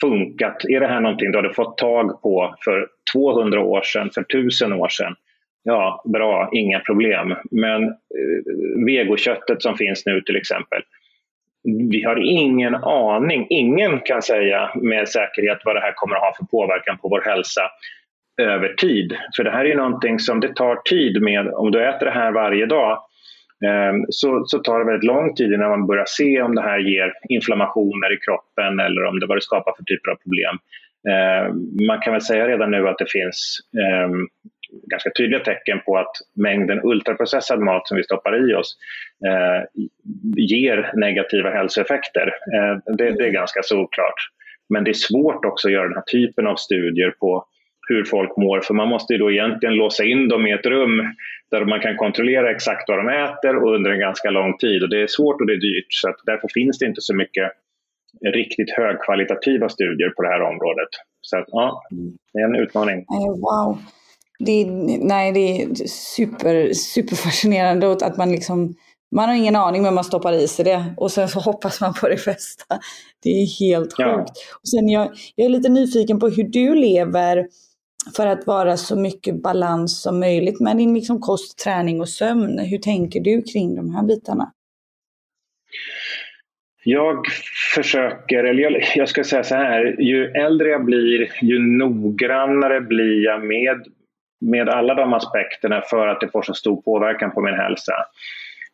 funkat? 0.00 0.64
Är 0.64 0.80
det 0.80 0.86
här 0.86 1.00
någonting 1.00 1.32
du 1.32 1.38
hade 1.38 1.54
fått 1.54 1.78
tag 1.78 2.22
på 2.22 2.54
för 2.64 2.88
200 3.12 3.60
år 3.60 3.82
sedan, 3.82 4.10
för 4.14 4.20
1000 4.20 4.72
år 4.72 4.88
sedan? 4.88 5.14
Ja, 5.62 6.02
bra, 6.12 6.50
inga 6.52 6.80
problem. 6.80 7.34
Men 7.50 7.84
eh, 7.84 8.84
vegoköttet 8.86 9.62
som 9.62 9.76
finns 9.76 10.06
nu 10.06 10.20
till 10.20 10.36
exempel. 10.36 10.82
Vi 11.90 12.02
har 12.02 12.16
ingen 12.16 12.74
aning, 12.74 13.46
ingen 13.50 14.00
kan 14.00 14.22
säga 14.22 14.70
med 14.74 15.08
säkerhet 15.08 15.58
vad 15.64 15.76
det 15.76 15.80
här 15.80 15.92
kommer 15.92 16.16
att 16.16 16.22
ha 16.22 16.34
för 16.36 16.44
påverkan 16.44 16.98
på 16.98 17.08
vår 17.08 17.20
hälsa 17.20 17.62
över 18.38 18.68
tid. 18.68 19.16
För 19.36 19.44
det 19.44 19.50
här 19.50 19.64
är 19.64 19.68
ju 19.68 19.76
någonting 19.76 20.18
som 20.18 20.40
det 20.40 20.54
tar 20.54 20.76
tid 20.76 21.22
med. 21.22 21.48
Om 21.48 21.70
du 21.70 21.88
äter 21.88 22.06
det 22.06 22.12
här 22.12 22.32
varje 22.32 22.66
dag 22.66 22.92
eh, 23.64 23.94
så, 24.08 24.44
så 24.46 24.58
tar 24.58 24.78
det 24.78 24.84
väldigt 24.84 25.06
lång 25.06 25.34
tid 25.34 25.52
innan 25.52 25.70
man 25.70 25.86
börjar 25.86 26.04
se 26.08 26.42
om 26.42 26.54
det 26.54 26.62
här 26.62 26.78
ger 26.78 27.12
inflammationer 27.28 28.12
i 28.12 28.16
kroppen 28.16 28.80
eller 28.80 29.04
om 29.04 29.20
det 29.20 29.26
vad 29.26 29.36
det 29.36 29.42
skapar 29.42 29.72
för 29.76 29.84
typer 29.84 30.10
av 30.10 30.16
problem. 30.16 30.56
Eh, 31.08 31.54
man 31.86 32.00
kan 32.00 32.12
väl 32.12 32.22
säga 32.22 32.48
redan 32.48 32.70
nu 32.70 32.88
att 32.88 32.98
det 32.98 33.10
finns 33.10 33.58
eh, 33.78 34.10
ganska 34.90 35.10
tydliga 35.10 35.40
tecken 35.40 35.80
på 35.86 35.96
att 35.98 36.12
mängden 36.34 36.80
ultraprocessad 36.84 37.60
mat 37.60 37.88
som 37.88 37.96
vi 37.96 38.02
stoppar 38.02 38.50
i 38.50 38.54
oss 38.54 38.76
eh, 39.26 39.82
ger 40.36 40.90
negativa 40.94 41.50
hälsoeffekter. 41.50 42.34
det, 42.98 43.10
det 43.10 43.26
är 43.26 43.30
ganska 43.30 43.62
såklart. 43.62 44.30
Men 44.68 44.84
det 44.84 44.90
är 44.90 44.94
svårt 45.08 45.44
också 45.44 45.68
att 45.68 45.72
göra 45.72 45.88
den 45.88 45.94
här 45.94 46.02
typen 46.02 46.46
av 46.46 46.56
studier 46.56 47.10
på 47.10 47.46
hur 47.88 48.04
folk 48.04 48.36
mår. 48.36 48.60
För 48.60 48.74
man 48.74 48.88
måste 48.88 49.12
ju 49.12 49.18
då 49.18 49.30
egentligen 49.30 49.74
låsa 49.74 50.04
in 50.04 50.28
dem 50.28 50.46
i 50.46 50.52
ett 50.52 50.66
rum 50.66 51.14
där 51.50 51.64
man 51.64 51.80
kan 51.80 51.96
kontrollera 51.96 52.50
exakt 52.50 52.88
vad 52.88 52.98
de 52.98 53.08
äter 53.08 53.56
och 53.56 53.74
under 53.74 53.90
en 53.90 54.00
ganska 54.00 54.30
lång 54.30 54.58
tid. 54.58 54.82
Och 54.82 54.90
det 54.90 55.02
är 55.02 55.06
svårt 55.06 55.40
och 55.40 55.46
det 55.46 55.52
är 55.52 55.60
dyrt. 55.60 55.86
Så 55.88 56.14
därför 56.26 56.48
finns 56.54 56.78
det 56.78 56.86
inte 56.86 57.00
så 57.00 57.14
mycket 57.14 57.52
riktigt 58.34 58.70
högkvalitativa 58.70 59.68
studier 59.68 60.10
på 60.10 60.22
det 60.22 60.28
här 60.28 60.42
området. 60.42 60.88
Så 61.20 61.38
att, 61.38 61.44
ja, 61.46 61.82
det 62.32 62.38
är 62.38 62.44
en 62.44 62.56
utmaning. 62.56 63.04
Wow. 63.08 63.78
Det 64.38 64.52
är, 64.52 64.66
nej, 65.08 65.32
det 65.32 65.62
är 65.62 65.74
super, 65.88 66.72
superfascinerande 66.72 67.92
att 67.92 68.16
man 68.16 68.32
liksom 68.32 68.74
man 69.10 69.28
har 69.28 69.36
ingen 69.36 69.56
aning 69.56 69.82
men 69.82 69.94
man 69.94 70.04
stoppar 70.04 70.32
i 70.32 70.48
sig 70.48 70.64
det 70.64 70.84
och 70.96 71.12
sen 71.12 71.28
så 71.28 71.40
hoppas 71.40 71.80
man 71.80 71.94
på 71.94 72.08
det 72.08 72.24
bästa. 72.24 72.78
Det 73.22 73.30
är 73.30 73.60
helt 73.60 73.92
sjukt. 73.92 73.98
Ja. 73.98 74.26
Och 74.60 74.68
sen 74.68 74.88
jag, 74.88 75.08
jag 75.34 75.44
är 75.44 75.48
lite 75.48 75.68
nyfiken 75.68 76.18
på 76.18 76.28
hur 76.28 76.44
du 76.44 76.74
lever 76.74 77.46
för 78.16 78.26
att 78.26 78.46
vara 78.46 78.76
så 78.76 78.96
mycket 78.96 79.42
balans 79.42 80.02
som 80.02 80.20
möjligt 80.20 80.60
med 80.60 80.76
din 80.76 80.94
liksom 80.94 81.20
kost, 81.20 81.58
träning 81.58 82.00
och 82.00 82.08
sömn. 82.08 82.58
Hur 82.58 82.78
tänker 82.78 83.20
du 83.20 83.42
kring 83.42 83.74
de 83.74 83.94
här 83.94 84.02
bitarna? 84.02 84.52
Jag 86.84 87.26
försöker, 87.74 88.44
eller 88.44 88.62
jag, 88.62 88.82
jag, 88.94 89.08
ska 89.08 89.24
säga 89.24 89.44
så 89.44 89.54
här, 89.54 90.00
ju 90.00 90.30
äldre 90.30 90.68
jag 90.68 90.84
blir, 90.84 91.30
ju 91.42 91.58
noggrannare 91.58 92.80
blir 92.80 93.24
jag 93.24 93.44
med, 93.44 93.86
med 94.40 94.68
alla 94.68 94.94
de 94.94 95.12
aspekterna 95.12 95.82
för 95.90 96.08
att 96.08 96.20
det 96.20 96.28
får 96.28 96.42
så 96.42 96.54
stor 96.54 96.82
påverkan 96.82 97.30
på 97.30 97.40
min 97.40 97.54
hälsa. 97.54 97.92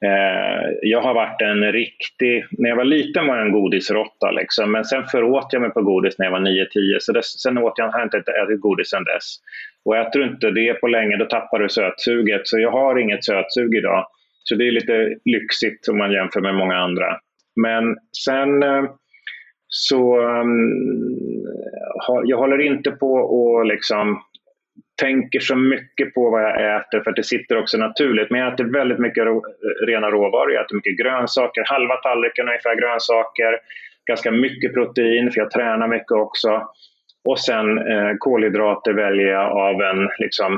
Eh, 0.05 0.71
jag 0.83 1.01
har 1.03 1.15
varit 1.15 1.43
en 1.43 1.73
riktig, 1.73 2.45
när 2.51 2.69
jag 2.69 2.77
var 2.77 2.85
liten 2.85 3.27
var 3.27 3.37
jag 3.37 3.47
en 3.47 3.53
godisrotta 3.53 4.31
liksom, 4.31 4.73
men 4.73 4.85
sen 4.85 5.05
föråt 5.07 5.49
jag 5.51 5.63
mig 5.63 5.71
på 5.71 5.83
godis 5.83 6.19
när 6.19 6.27
jag 6.27 6.33
var 6.33 6.41
9-10 6.41 6.99
så 7.01 7.13
det, 7.13 7.25
sen 7.25 7.59
åt 7.59 7.73
jag, 7.77 7.89
har 7.89 7.99
jag 7.99 8.07
inte 8.07 8.17
ätit 8.17 8.61
godis 8.61 8.91
sen 8.91 9.05
dess. 9.05 9.37
Och 9.85 9.97
äter 9.97 10.21
du 10.21 10.27
inte 10.27 10.51
det 10.51 10.75
på 10.75 10.87
länge 10.87 11.17
då 11.17 11.25
tappar 11.25 11.59
du 11.59 11.69
sötsuget 11.69 12.41
så 12.45 12.59
jag 12.59 12.71
har 12.71 12.99
inget 12.99 13.25
sötsug 13.25 13.75
idag. 13.75 14.07
Så 14.45 14.55
det 14.55 14.69
är 14.69 14.73
lite 14.73 15.09
lyxigt 15.25 15.89
om 15.89 15.99
man 15.99 16.13
jämför 16.13 16.41
med 16.41 16.55
många 16.55 16.77
andra. 16.77 17.19
Men 17.57 17.97
sen 18.25 18.63
eh, 18.63 18.85
så 19.69 20.21
mm, 20.21 21.45
jag 22.25 22.39
håller 22.39 22.61
inte 22.61 22.91
på 22.91 23.11
att 23.61 23.69
liksom 23.69 24.23
tänker 25.03 25.41
så 25.41 25.57
mycket 25.57 26.15
på 26.15 26.31
vad 26.31 26.43
jag 26.43 26.77
äter 26.77 27.01
för 27.01 27.11
att 27.11 27.17
det 27.17 27.25
sitter 27.35 27.59
också 27.59 27.79
naturligt. 27.79 28.31
Men 28.31 28.41
jag 28.41 28.53
äter 28.53 28.65
väldigt 28.65 28.99
mycket 28.99 29.25
rena 29.87 30.11
råvaror. 30.11 30.53
Jag 30.53 30.65
äter 30.65 30.77
mycket 30.77 30.99
grönsaker, 30.99 31.63
halva 31.67 31.97
tallriken 31.97 32.49
ungefär 32.49 32.81
grönsaker. 32.81 33.59
Ganska 34.07 34.31
mycket 34.31 34.75
protein 34.75 35.31
för 35.31 35.41
jag 35.41 35.51
tränar 35.51 35.89
mycket 35.89 36.13
också. 36.13 36.69
Och 37.25 37.39
sen 37.39 37.79
eh, 37.79 38.13
kolhydrater 38.19 38.93
väljer 38.93 39.27
jag 39.27 39.51
av 39.51 39.83
en 39.83 40.09
liksom, 40.19 40.53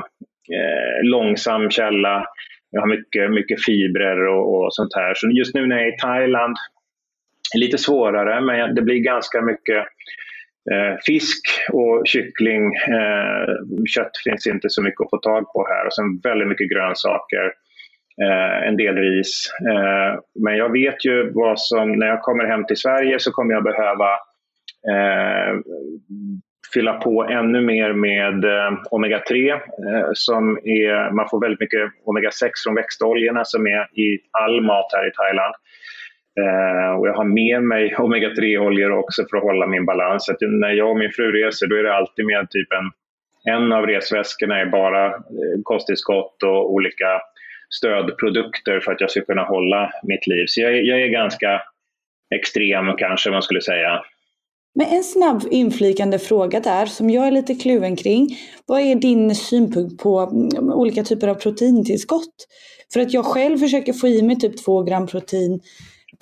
eh, 0.57 1.03
långsam 1.03 1.69
källa. 1.69 2.25
Jag 2.71 2.81
har 2.81 2.87
mycket, 2.87 3.31
mycket 3.31 3.65
fibrer 3.65 4.27
och, 4.27 4.55
och 4.55 4.73
sånt 4.73 4.95
här. 4.95 5.13
Så 5.15 5.29
just 5.29 5.55
nu 5.55 5.65
när 5.65 5.75
jag 5.75 5.87
är 5.87 5.93
i 5.93 5.97
Thailand, 5.97 6.55
lite 7.57 7.77
svårare, 7.77 8.41
men 8.41 8.75
det 8.75 8.81
blir 8.81 8.99
ganska 8.99 9.41
mycket 9.41 9.85
Eh, 10.71 10.97
fisk 11.05 11.41
och 11.73 12.03
kyckling, 12.05 12.73
eh, 12.75 13.55
kött 13.95 14.11
finns 14.23 14.47
inte 14.47 14.69
så 14.69 14.81
mycket 14.81 15.01
att 15.01 15.09
få 15.09 15.17
tag 15.17 15.53
på 15.53 15.67
här 15.69 15.85
och 15.85 15.93
sen 15.93 16.19
väldigt 16.23 16.47
mycket 16.47 16.71
grönsaker, 16.71 17.45
eh, 18.23 18.67
en 18.67 18.77
del 18.77 18.95
ris. 18.95 19.51
Men 20.39 20.57
jag 20.57 20.71
vet 20.71 21.05
ju 21.05 21.31
vad 21.33 21.59
som, 21.59 21.91
när 21.91 22.07
jag 22.07 22.21
kommer 22.21 22.45
hem 22.45 22.65
till 22.65 22.77
Sverige 22.77 23.19
så 23.19 23.31
kommer 23.31 23.53
jag 23.53 23.63
behöva 23.63 24.09
fylla 26.73 26.93
på 26.93 27.23
ännu 27.23 27.61
mer 27.61 27.93
med 27.93 28.45
omega-3. 28.91 29.59
som 30.13 30.57
är, 30.63 31.11
man 31.11 31.29
får 31.29 31.41
väldigt 31.41 31.59
mycket 31.59 31.91
omega-6 32.05 32.49
från 32.65 32.75
växtoljorna 32.75 33.45
som 33.45 33.67
är 33.67 33.99
i 33.99 34.19
all 34.31 34.61
mat 34.61 34.91
här 34.93 35.07
i 35.07 35.11
Thailand. 35.11 35.55
Eh, 36.39 36.99
och 36.99 37.07
jag 37.07 37.13
har 37.13 37.23
med 37.23 37.63
mig 37.63 37.95
omega-3-oljor 37.97 38.91
också 38.91 39.25
för 39.29 39.37
att 39.37 39.43
hålla 39.43 39.67
min 39.67 39.85
balans. 39.85 40.25
Så 40.25 40.47
när 40.47 40.71
jag 40.71 40.89
och 40.89 40.97
min 40.97 41.11
fru 41.11 41.31
reser 41.31 41.67
då 41.67 41.75
är 41.75 41.83
det 41.83 41.95
alltid 41.95 42.25
med 42.25 42.49
typ 42.49 42.67
en, 42.73 42.91
en 43.53 43.73
av 43.73 43.85
resväskorna 43.85 44.59
är 44.59 44.65
bara 44.65 45.05
eh, 45.05 45.13
kosttillskott 45.63 46.43
och 46.43 46.73
olika 46.73 47.21
stödprodukter 47.69 48.79
för 48.79 48.91
att 48.91 49.01
jag 49.01 49.11
ska 49.11 49.21
kunna 49.21 49.43
hålla 49.43 49.91
mitt 50.03 50.27
liv. 50.27 50.45
Så 50.47 50.61
jag, 50.61 50.85
jag 50.85 51.01
är 51.01 51.07
ganska 51.07 51.61
extrem 52.35 52.95
kanske 52.97 53.31
man 53.31 53.41
skulle 53.41 53.61
säga. 53.61 54.01
Men 54.75 54.87
en 54.87 55.03
snabb 55.03 55.43
inflikande 55.51 56.19
fråga 56.19 56.59
där 56.59 56.85
som 56.85 57.09
jag 57.09 57.27
är 57.27 57.31
lite 57.31 57.55
kluven 57.55 57.95
kring. 57.95 58.37
Vad 58.65 58.81
är 58.81 58.95
din 58.95 59.35
synpunkt 59.35 60.03
på 60.03 60.19
mm, 60.19 60.73
olika 60.73 61.03
typer 61.03 61.27
av 61.27 61.35
proteintillskott? 61.35 62.47
För 62.93 62.99
att 62.99 63.13
jag 63.13 63.25
själv 63.25 63.57
försöker 63.57 63.93
få 63.93 64.07
i 64.07 64.21
mig 64.21 64.35
typ 64.35 64.65
2 64.65 64.83
gram 64.83 65.07
protein 65.07 65.59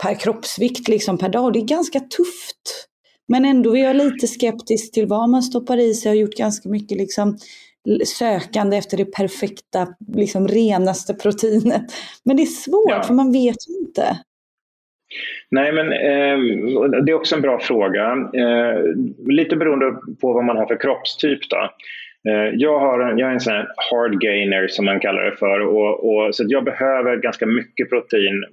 per 0.03 0.15
kroppsvikt 0.19 0.87
liksom 0.87 1.17
per 1.17 1.29
dag. 1.29 1.53
Det 1.53 1.59
är 1.59 1.67
ganska 1.67 1.99
tufft. 1.99 2.89
Men 3.27 3.45
ändå 3.45 3.77
är 3.77 3.83
jag 3.83 3.95
lite 3.95 4.27
skeptisk 4.27 4.93
till 4.93 5.07
vad 5.07 5.29
man 5.29 5.43
stoppar 5.43 5.77
i 5.77 5.93
sig. 5.93 6.09
Jag 6.09 6.15
har 6.15 6.21
gjort 6.21 6.37
ganska 6.37 6.69
mycket 6.69 6.97
liksom 6.97 7.37
sökande 8.05 8.77
efter 8.77 8.97
det 8.97 9.05
perfekta, 9.05 9.87
liksom 10.13 10.47
renaste 10.47 11.13
proteinet. 11.13 11.83
Men 12.23 12.37
det 12.37 12.43
är 12.43 12.45
svårt 12.45 12.91
ja. 12.91 13.03
för 13.03 13.13
man 13.13 13.31
vet 13.31 13.57
inte. 13.79 14.17
Nej, 15.51 15.71
men 15.71 15.91
eh, 15.91 17.01
det 17.01 17.11
är 17.11 17.13
också 17.13 17.35
en 17.35 17.41
bra 17.41 17.59
fråga. 17.59 18.11
Eh, 18.33 18.79
lite 19.27 19.55
beroende 19.55 19.91
på 20.21 20.33
vad 20.33 20.45
man 20.45 20.57
har 20.57 20.65
för 20.65 20.79
kroppstyp. 20.79 21.49
Då. 21.49 21.69
Eh, 22.29 22.53
jag, 22.53 22.79
har 22.79 22.99
en, 22.99 23.17
jag 23.17 23.29
är 23.29 23.33
en 23.33 23.39
sån 23.39 23.53
här 23.53 23.67
hard 23.91 24.21
gainer 24.21 24.67
som 24.67 24.85
man 24.85 24.99
kallar 24.99 25.23
det 25.23 25.35
för. 25.35 25.59
Och, 25.59 25.93
och 26.09 26.35
så 26.35 26.43
jag 26.47 26.63
behöver 26.63 27.17
ganska 27.17 27.45
mycket 27.45 27.89
protein. 27.89 28.43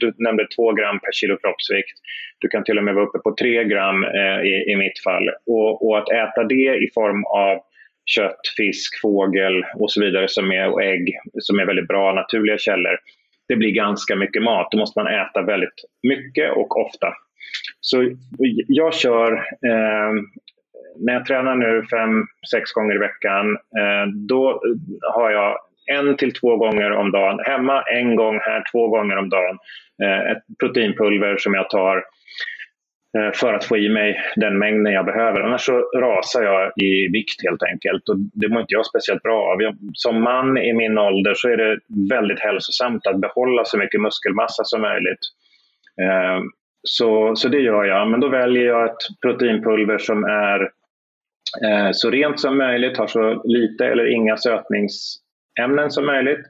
Du 0.00 0.12
nämnde 0.18 0.46
2 0.56 0.72
gram 0.72 1.00
per 1.00 1.12
kilo 1.12 1.36
kroppsvikt. 1.36 1.98
Du 2.38 2.48
kan 2.48 2.64
till 2.64 2.78
och 2.78 2.84
med 2.84 2.94
vara 2.94 3.06
uppe 3.06 3.18
på 3.18 3.34
3 3.40 3.64
gram 3.64 4.04
eh, 4.04 4.40
i, 4.40 4.72
i 4.72 4.76
mitt 4.76 5.02
fall. 5.04 5.28
Och, 5.46 5.88
och, 5.88 5.98
att 5.98 6.10
äta 6.10 6.44
det 6.44 6.76
i 6.76 6.90
form 6.94 7.24
av 7.24 7.58
kött, 8.04 8.40
fisk, 8.56 9.00
fågel 9.02 9.64
och 9.74 9.92
så 9.92 10.00
vidare 10.04 10.28
som 10.28 10.52
är, 10.52 10.68
och 10.68 10.82
ägg 10.82 11.14
som 11.38 11.58
är 11.58 11.66
väldigt 11.66 11.88
bra 11.88 12.12
naturliga 12.12 12.58
källor 12.58 12.98
det 13.48 13.56
blir 13.56 13.70
ganska 13.70 14.16
mycket 14.16 14.42
mat. 14.42 14.68
Då 14.70 14.78
måste 14.78 14.98
man 14.98 15.14
äta 15.14 15.42
väldigt 15.42 15.84
mycket 16.02 16.52
och 16.52 16.86
ofta. 16.86 17.06
Så 17.80 18.10
jag 18.68 18.94
kör, 18.94 19.32
eh, 19.66 20.12
när 20.98 21.12
jag 21.12 21.26
tränar 21.26 21.54
nu 21.54 21.82
fem, 21.90 22.26
sex 22.50 22.72
gånger 22.72 22.94
i 22.94 22.98
veckan, 22.98 23.50
eh, 23.52 24.06
då 24.28 24.62
har 25.14 25.30
jag 25.30 25.58
en 25.92 26.16
till 26.16 26.32
två 26.32 26.56
gånger 26.56 26.90
om 26.90 27.10
dagen. 27.12 27.40
Hemma 27.44 27.82
en 27.82 28.16
gång, 28.16 28.38
här 28.40 28.62
två 28.72 28.88
gånger 28.88 29.16
om 29.16 29.28
dagen. 29.28 29.58
Eh, 30.02 30.30
ett 30.30 30.42
proteinpulver 30.60 31.36
som 31.36 31.54
jag 31.54 31.70
tar 31.70 31.96
eh, 33.18 33.32
för 33.34 33.54
att 33.54 33.64
få 33.64 33.76
i 33.76 33.88
mig 33.88 34.20
den 34.36 34.58
mängden 34.58 34.92
jag 34.92 35.04
behöver. 35.04 35.40
Annars 35.40 35.60
så 35.60 35.78
rasar 35.96 36.42
jag 36.42 36.72
i 36.76 37.08
vikt 37.12 37.42
helt 37.44 37.62
enkelt 37.62 38.08
och 38.08 38.16
det 38.34 38.48
mår 38.48 38.60
inte 38.60 38.74
jag 38.74 38.86
speciellt 38.86 39.22
bra 39.22 39.42
av. 39.42 39.58
som 39.92 40.22
man 40.22 40.58
i 40.58 40.72
min 40.72 40.98
ålder 40.98 41.34
så 41.34 41.48
är 41.48 41.56
det 41.56 41.78
väldigt 42.10 42.40
hälsosamt 42.40 43.06
att 43.06 43.20
behålla 43.20 43.64
så 43.64 43.78
mycket 43.78 44.00
muskelmassa 44.00 44.64
som 44.64 44.80
möjligt. 44.80 45.20
Så, 46.82 47.36
så 47.36 47.48
det 47.48 47.60
gör 47.60 47.84
jag, 47.84 48.08
men 48.08 48.20
då 48.20 48.28
väljer 48.28 48.66
jag 48.66 48.84
ett 48.84 48.96
proteinpulver 49.22 49.98
som 49.98 50.24
är 50.24 50.70
Eh, 51.64 51.90
så 51.92 52.10
rent 52.10 52.40
som 52.40 52.58
möjligt, 52.58 52.96
har 52.98 53.06
så 53.06 53.42
lite 53.44 53.86
eller 53.86 54.12
inga 54.12 54.36
sötningsämnen 54.36 55.90
som 55.90 56.06
möjligt. 56.06 56.46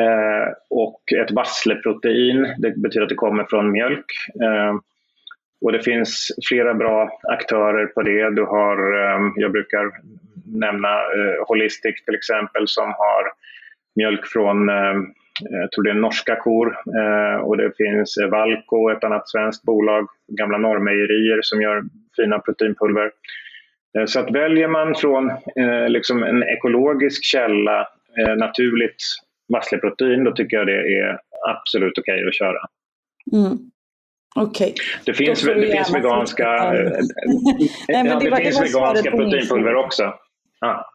Eh, 0.00 0.52
och 0.70 1.00
ett 1.12 1.30
vassleprotein, 1.30 2.54
det 2.58 2.76
betyder 2.76 3.02
att 3.02 3.08
det 3.08 3.14
kommer 3.14 3.44
från 3.44 3.72
mjölk. 3.72 4.06
Eh, 4.42 4.74
och 5.60 5.72
det 5.72 5.82
finns 5.82 6.28
flera 6.48 6.74
bra 6.74 7.20
aktörer 7.22 7.86
på 7.86 8.02
det. 8.02 8.30
Du 8.30 8.42
har, 8.42 8.76
jag 9.36 9.52
brukar 9.52 9.90
nämna 10.46 10.88
eh, 10.88 11.46
Holistic 11.48 12.04
till 12.04 12.14
exempel 12.14 12.68
som 12.68 12.86
har 12.86 13.32
mjölk 13.96 14.26
från 14.26 14.68
jag 15.40 15.72
tror 15.72 15.84
det 15.84 15.90
är 15.90 15.94
norska 15.94 16.36
kor 16.36 16.76
eh, 16.98 17.40
och 17.40 17.56
det 17.56 17.76
finns 17.76 18.14
Valco, 18.30 18.90
ett 18.90 19.04
annat 19.04 19.28
svenskt 19.28 19.62
bolag, 19.62 20.08
gamla 20.28 20.58
Norrmejerier 20.58 21.38
som 21.42 21.62
gör 21.62 21.82
fina 22.16 22.38
proteinpulver. 22.38 23.10
Eh, 23.98 24.06
så 24.06 24.20
att 24.20 24.30
väljer 24.30 24.68
man 24.68 24.94
från 24.94 25.32
liksom 25.88 26.22
en 26.22 26.42
ekologisk 26.42 27.24
källa 27.24 27.88
naturligt 28.36 28.96
massleprotein, 29.52 30.24
då 30.24 30.32
tycker 30.32 30.56
jag 30.56 30.66
det 30.66 30.98
är 31.00 31.18
absolut 31.48 31.98
okej 31.98 32.14
okay 32.14 32.28
att 32.28 32.34
köra. 32.34 32.58
Mm. 33.32 33.58
Okej. 34.36 34.70
Okay. 34.70 34.84
Det 35.06 35.14
finns, 35.14 35.42
det 35.42 35.70
finns 35.72 35.94
veganska, 35.94 36.72
Nej, 37.88 38.04
det, 38.04 38.30
det 38.30 38.36
finns 38.36 38.60
veganska 38.60 39.10
proteinpulver 39.10 39.74
också. 39.74 40.14
Ja. 40.60 40.90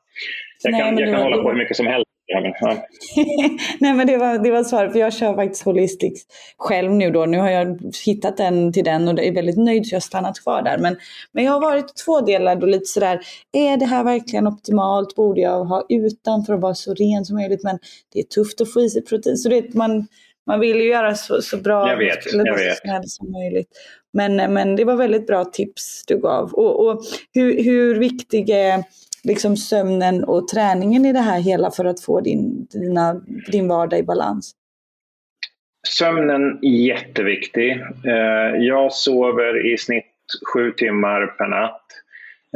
Jag 0.63 0.79
kan, 0.79 0.95
Nej, 0.95 1.03
jag 1.03 1.13
kan 1.13 1.23
hålla 1.23 1.43
på 1.43 1.49
hur 1.49 1.57
mycket 1.57 1.77
som 1.77 1.87
helst. 1.87 2.08
Ja. 2.31 2.77
Nej 3.79 3.93
men 3.93 4.07
det 4.07 4.17
var, 4.17 4.37
det 4.37 4.51
var 4.51 4.63
svaret, 4.63 4.91
för 4.91 4.99
jag 4.99 5.13
kör 5.13 5.35
faktiskt 5.35 5.65
Holistics 5.65 6.21
själv 6.57 6.91
nu 6.91 7.11
då. 7.11 7.25
Nu 7.25 7.37
har 7.37 7.49
jag 7.49 7.79
hittat 8.05 8.39
en 8.39 8.73
till 8.73 8.83
den 8.83 9.07
och 9.07 9.19
är 9.19 9.33
väldigt 9.33 9.57
nöjd 9.57 9.85
så 9.85 9.93
jag 9.93 9.95
har 9.95 10.01
stannat 10.01 10.39
kvar 10.39 10.61
där. 10.61 10.77
Men, 10.77 10.97
men 11.31 11.43
jag 11.43 11.51
har 11.51 11.61
varit 11.61 11.95
tvådelad 12.05 12.63
och 12.63 12.69
lite 12.69 12.85
sådär, 12.85 13.19
är 13.53 13.77
det 13.77 13.85
här 13.85 14.03
verkligen 14.03 14.47
optimalt? 14.47 15.15
Borde 15.15 15.41
jag 15.41 15.65
ha 15.65 15.85
utan 15.89 16.45
för 16.45 16.53
att 16.53 16.61
vara 16.61 16.75
så 16.75 16.93
ren 16.93 17.25
som 17.25 17.35
möjligt? 17.35 17.63
Men 17.63 17.79
det 18.13 18.19
är 18.19 18.23
tufft 18.23 18.61
att 18.61 18.73
få 18.73 18.81
i 18.81 18.89
sig 18.89 19.05
protein. 19.05 19.37
Så 19.37 19.49
det, 19.49 19.73
man, 19.73 20.07
man 20.47 20.59
vill 20.59 20.77
ju 20.77 20.87
göra 20.87 21.15
så, 21.15 21.41
så 21.41 21.57
bra 21.57 21.89
jag 21.89 21.97
vet, 21.97 22.33
jag 22.33 22.57
vet. 22.57 23.09
som 23.09 23.31
möjligt. 23.31 23.69
Men, 24.13 24.53
men 24.53 24.75
det 24.75 24.85
var 24.85 24.95
väldigt 24.95 25.27
bra 25.27 25.45
tips 25.45 26.03
du 26.07 26.17
gav. 26.17 26.53
Och, 26.53 26.87
och 26.87 27.01
hur, 27.33 27.63
hur 27.63 27.99
viktig 27.99 28.49
är 28.49 28.83
liksom 29.23 29.57
sömnen 29.57 30.23
och 30.23 30.47
träningen 30.47 31.05
i 31.05 31.13
det 31.13 31.19
här 31.19 31.39
hela 31.39 31.71
för 31.71 31.85
att 31.85 32.01
få 32.01 32.21
din, 32.21 32.67
dina, 32.71 33.21
din 33.51 33.67
vardag 33.67 33.99
i 33.99 34.03
balans? 34.03 34.55
Sömnen 35.87 36.59
är 36.61 36.87
jätteviktig. 36.87 37.71
Eh, 38.05 38.57
jag 38.59 38.93
sover 38.93 39.73
i 39.73 39.77
snitt 39.77 40.05
sju 40.53 40.71
timmar 40.71 41.27
per 41.27 41.47
natt. 41.47 41.85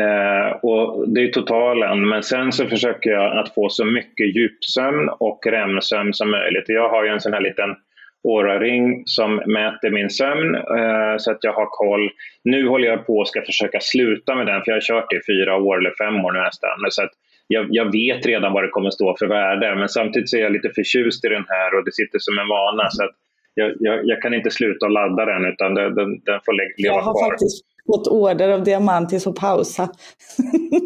Eh, 0.02 0.56
och 0.56 1.10
det 1.10 1.22
är 1.22 1.32
totalen, 1.32 2.10
men 2.10 2.24
sen 2.24 2.52
så 2.52 2.66
försöker 2.66 3.10
jag 3.10 3.38
att 3.38 3.54
få 3.54 3.70
så 3.70 3.86
mycket 3.86 4.36
djupsömn 4.36 5.10
och 5.10 5.48
REM-sömn 5.48 6.14
som 6.14 6.32
möjligt. 6.32 6.66
Jag 6.68 6.90
har 6.90 7.04
ju 7.04 7.10
en 7.10 7.22
sån 7.22 7.34
här 7.34 7.42
liten 7.42 7.76
Oura-ring 8.24 9.04
som 9.06 9.36
mäter 9.36 9.92
min 9.92 10.10
sömn 10.10 10.56
eh, 10.56 11.18
så 11.18 11.32
att 11.32 11.44
jag 11.44 11.54
har 11.54 11.66
koll. 11.66 12.10
Nu 12.44 12.68
håller 12.68 12.88
jag 12.88 13.06
på 13.06 13.18
och 13.18 13.28
ska 13.28 13.42
försöka 13.42 13.80
sluta 13.82 14.36
med 14.36 14.46
den 14.48 14.62
för 14.62 14.72
jag 14.72 14.76
har 14.76 14.82
kört 14.82 15.10
det 15.10 15.16
i 15.16 15.26
fyra 15.28 15.58
år 15.58 15.78
eller 15.78 15.94
fem 15.98 16.26
år 16.26 16.32
nästan. 16.46 16.70
Så 16.90 17.04
att 17.04 17.12
jag, 17.48 17.68
jag, 17.70 17.92
vet 17.92 18.26
redan 18.26 18.54
vad 18.54 18.64
det 18.64 18.70
kommer 18.70 18.90
stå 18.90 19.16
för 19.20 19.28
värde 19.28 19.76
men 19.76 19.90
samtidigt 19.90 20.30
så 20.30 20.38
är 20.38 20.42
jag 20.42 20.52
lite 20.52 20.70
förtjust 20.70 21.26
i 21.26 21.30
den 21.30 21.46
här 21.48 21.78
och 21.78 21.86
det 21.86 21.94
sitter 21.94 22.20
som 22.20 22.38
en 22.38 22.48
vana. 22.48 22.90
Så 22.90 23.04
att 23.04 23.16
jag, 23.54 23.72
jag, 23.80 24.00
jag 24.04 24.22
kan 24.22 24.34
inte 24.34 24.52
sluta 24.52 24.88
ladda 24.88 25.26
den 25.26 25.46
utan 25.46 25.74
den, 25.74 25.96
den, 25.96 26.10
den 26.26 26.40
får 26.46 26.54
leva 26.54 26.74
kvar. 26.90 26.98
Jag 26.98 27.02
har 27.02 27.14
kvar. 27.14 27.30
faktiskt 27.30 27.66
fått 27.86 28.08
order 28.08 28.50
av 28.50 28.64
Diamantis 28.64 29.28
att 29.28 29.36
pausa. 29.36 29.90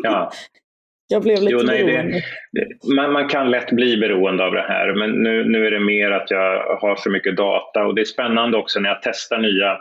Ja. 0.03 0.31
Jag 1.09 1.21
blev 1.21 1.39
lite 1.41 1.51
jo, 1.51 1.59
nej, 1.63 1.83
beroende. 1.83 2.21
Det, 2.51 2.95
man, 2.95 3.11
man, 3.11 3.27
kan 3.27 3.51
lätt 3.51 3.71
bli 3.71 3.97
beroende 3.97 4.45
av 4.45 4.51
det 4.51 4.61
här 4.61 4.93
men 4.93 5.23
nu, 5.23 5.49
nu 5.49 5.67
är 5.67 5.71
det 5.71 5.79
mer 5.79 6.11
att 6.11 6.31
jag 6.31 6.77
har 6.81 6.95
så 6.95 7.09
mycket 7.09 7.37
data 7.37 7.85
och 7.85 7.95
det 7.95 8.01
är 8.01 8.05
spännande 8.05 8.57
också 8.57 8.79
när 8.79 8.89
jag 8.89 8.99
testar 9.01 9.37
nya, 9.37 9.77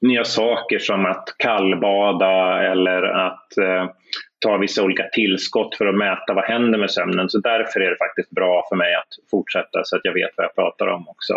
nya 0.00 0.24
saker 0.24 0.78
som 0.78 1.06
att 1.06 1.34
kallbada 1.36 2.62
eller 2.62 3.02
att 3.02 3.58
eh, 3.58 3.90
ta 4.38 4.56
vissa 4.56 4.82
olika 4.82 5.04
tillskott 5.12 5.74
för 5.74 5.86
att 5.86 5.96
mäta 5.96 6.34
vad 6.34 6.44
händer 6.44 6.78
med 6.78 6.90
sömnen. 6.90 7.28
Så 7.28 7.38
därför 7.38 7.80
är 7.80 7.90
det 7.90 7.96
faktiskt 7.96 8.30
bra 8.30 8.66
för 8.68 8.76
mig 8.76 8.94
att 8.94 9.30
fortsätta 9.30 9.84
så 9.84 9.96
att 9.96 10.02
jag 10.04 10.12
vet 10.12 10.30
vad 10.36 10.44
jag 10.44 10.54
pratar 10.54 10.86
om 10.86 11.08
också. 11.08 11.34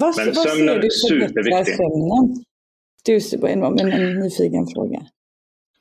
Vad, 0.00 0.16
Men 0.16 0.26
vad 0.26 0.36
sömnen 0.36 0.74
ser 0.74 0.82
du 0.82 0.90
superviktig. 0.90 1.76
sömnen? 1.76 2.44
Du, 3.04 3.48
en, 3.48 3.62
en, 3.62 3.92
en 3.92 4.20
nyfiken 4.20 4.66
fråga. 4.74 5.00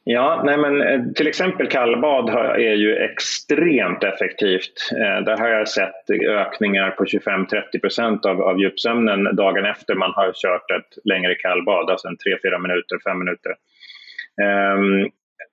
Ja, 0.08 0.42
nej 0.46 0.58
men 0.58 0.82
eh, 0.82 1.02
till 1.16 1.28
exempel 1.28 1.68
kallbad 1.68 2.30
är 2.56 2.74
ju 2.74 2.96
extremt 2.96 4.04
effektivt. 4.04 4.92
Eh, 4.92 5.26
där 5.26 5.38
har 5.38 5.48
jag 5.48 5.68
sett 5.68 6.10
ökningar 6.28 6.92
på 6.92 7.04
25-30 7.04 8.28
av, 8.28 8.42
av 8.42 8.60
djupsömnen 8.60 9.36
dagen 9.36 9.66
efter 9.66 9.96
man 9.96 10.12
har 10.16 10.34
kört 10.34 10.72
ett 10.72 11.06
längre 11.06 11.36
kallbad, 11.36 11.90
alltså 11.90 12.08
3-4 12.08 12.62
minuter, 12.62 12.98
5 13.10 13.20
minuter. 13.20 13.52
Ehm, 14.44 15.10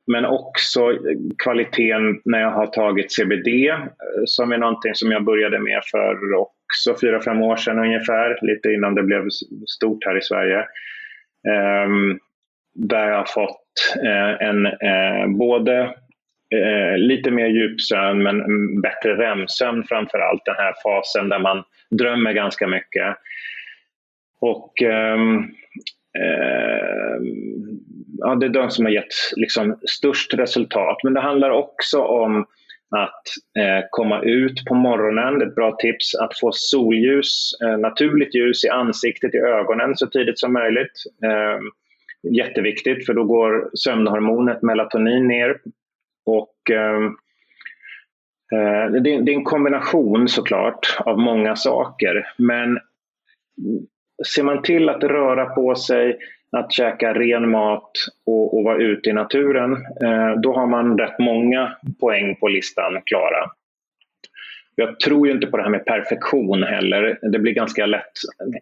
men 0.06 0.24
också 0.24 0.98
kvaliteten 1.44 2.20
när 2.24 2.40
jag 2.40 2.50
har 2.50 2.66
tagit 2.66 3.12
CBD 3.12 3.48
eh, 3.68 3.76
som 4.24 4.52
är 4.52 4.58
någonting 4.58 4.94
som 4.94 5.10
jag 5.10 5.24
började 5.24 5.58
med 5.58 5.82
för 5.90 6.34
också 6.34 7.06
4-5 7.06 7.42
år 7.42 7.56
sedan 7.56 7.78
ungefär, 7.78 8.38
lite 8.42 8.72
innan 8.72 8.94
det 8.94 9.02
blev 9.02 9.28
stort 9.66 10.04
här 10.04 10.18
i 10.18 10.22
Sverige. 10.22 10.58
Ehm, 11.48 12.18
där 12.74 13.08
jag 13.08 13.16
har 13.16 13.24
fått 13.24 13.61
eh, 14.04 14.48
en, 14.48 14.66
eh, 14.66 15.26
både 15.26 15.94
eh, 16.54 16.96
lite 16.96 17.30
mer 17.30 17.46
djupsömn 17.46 18.22
men 18.22 18.40
bättre 18.80 19.16
REM-sömn 19.16 19.84
framför 19.88 20.18
allt. 20.18 20.44
Den 20.44 20.54
här 20.54 20.74
fasen 20.82 21.28
där 21.28 21.38
man 21.38 21.64
drömmer 21.90 22.32
ganska 22.32 22.66
mycket. 22.66 23.16
Och 24.40 24.82
ehm, 24.82 25.38
eh, 26.18 27.16
ja, 28.18 28.34
det 28.34 28.46
är 28.46 28.50
de 28.50 28.70
som 28.70 28.84
har 28.84 28.92
gett 28.92 29.14
liksom, 29.36 29.78
störst 29.88 30.34
resultat. 30.34 30.96
Men 31.04 31.14
det 31.14 31.20
handlar 31.20 31.50
också 31.50 32.02
om 32.02 32.46
att 32.96 33.22
eh, 33.58 33.84
komma 33.90 34.22
ut 34.22 34.64
på 34.64 34.74
morgonen, 34.74 35.38
det 35.38 35.44
är 35.44 35.48
ett 35.48 35.54
bra 35.54 35.76
tips. 35.76 36.14
Att 36.14 36.38
få 36.38 36.52
solljus, 36.52 37.50
eh, 37.62 37.78
naturligt 37.78 38.34
ljus 38.34 38.64
i 38.64 38.68
ansiktet, 38.68 39.34
i 39.34 39.38
ögonen 39.38 39.96
så 39.96 40.06
tidigt 40.06 40.38
som 40.38 40.52
möjligt. 40.52 40.92
Eh, 41.24 41.58
jätteviktigt 42.22 43.06
för 43.06 43.14
då 43.14 43.24
går 43.24 43.70
sömnhormonet 43.74 44.62
melatonin 44.62 45.28
ner. 45.28 45.60
Och, 46.26 46.70
ehm, 46.70 47.06
eh, 48.52 48.92
det, 48.92 49.00
det, 49.00 49.32
är 49.32 49.36
en 49.36 49.44
kombination 49.44 50.28
såklart 50.28 50.96
av 50.98 51.18
många 51.18 51.56
saker. 51.56 52.28
Men 52.38 52.78
ser 54.34 54.42
man 54.42 54.62
till 54.62 54.88
att 54.88 55.04
röra 55.04 55.46
på 55.46 55.74
sig, 55.74 56.18
att 56.56 56.72
käka 56.72 57.14
ren 57.14 57.50
mat 57.50 57.90
och, 58.26 58.58
och 58.58 58.64
vara 58.64 58.78
ute 58.78 59.10
i 59.10 59.12
naturen, 59.12 59.72
eh, 59.72 60.40
då 60.42 60.54
har 60.54 60.66
man 60.66 60.98
rätt 60.98 61.18
många 61.18 61.76
poäng 62.00 62.36
på 62.36 62.48
listan 62.48 63.02
klara. 63.06 63.50
Jag 64.74 65.00
tror 65.00 65.26
ju 65.26 65.32
inte 65.32 65.46
på 65.46 65.56
det 65.56 65.62
här 65.62 65.70
med 65.70 65.84
perfektion 65.84 66.62
heller. 66.62 67.18
Det 67.22 67.38
blir 67.38 67.52
ganska 67.52 67.86
lätt. 67.86 68.12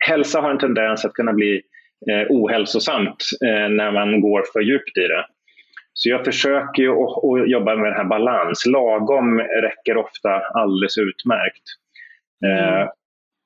Hälsa 0.01 0.40
har 0.40 0.51
en 0.51 0.59
tendens 0.59 1.05
att 1.05 1.12
kunna 1.12 1.33
bli 1.33 1.62
eh, 2.11 2.27
ohälsosamt 2.31 3.25
eh, 3.45 3.69
när 3.69 3.93
man 3.93 4.21
går 4.21 4.45
för 4.53 4.61
djupt 4.61 4.99
i 4.99 5.07
det. 5.09 5.25
Så 5.93 6.09
jag 6.09 6.25
försöker 6.25 6.83
ju 6.83 6.91
att 6.91 7.51
jobba 7.51 7.77
med 7.77 7.85
den 7.85 7.97
här 7.97 8.05
balans. 8.05 8.67
Lagom 8.67 9.41
räcker 9.41 9.97
ofta 9.97 10.31
alldeles 10.39 10.99
utmärkt. 10.99 11.63
Mm. 12.47 12.59
Eh, 12.59 12.89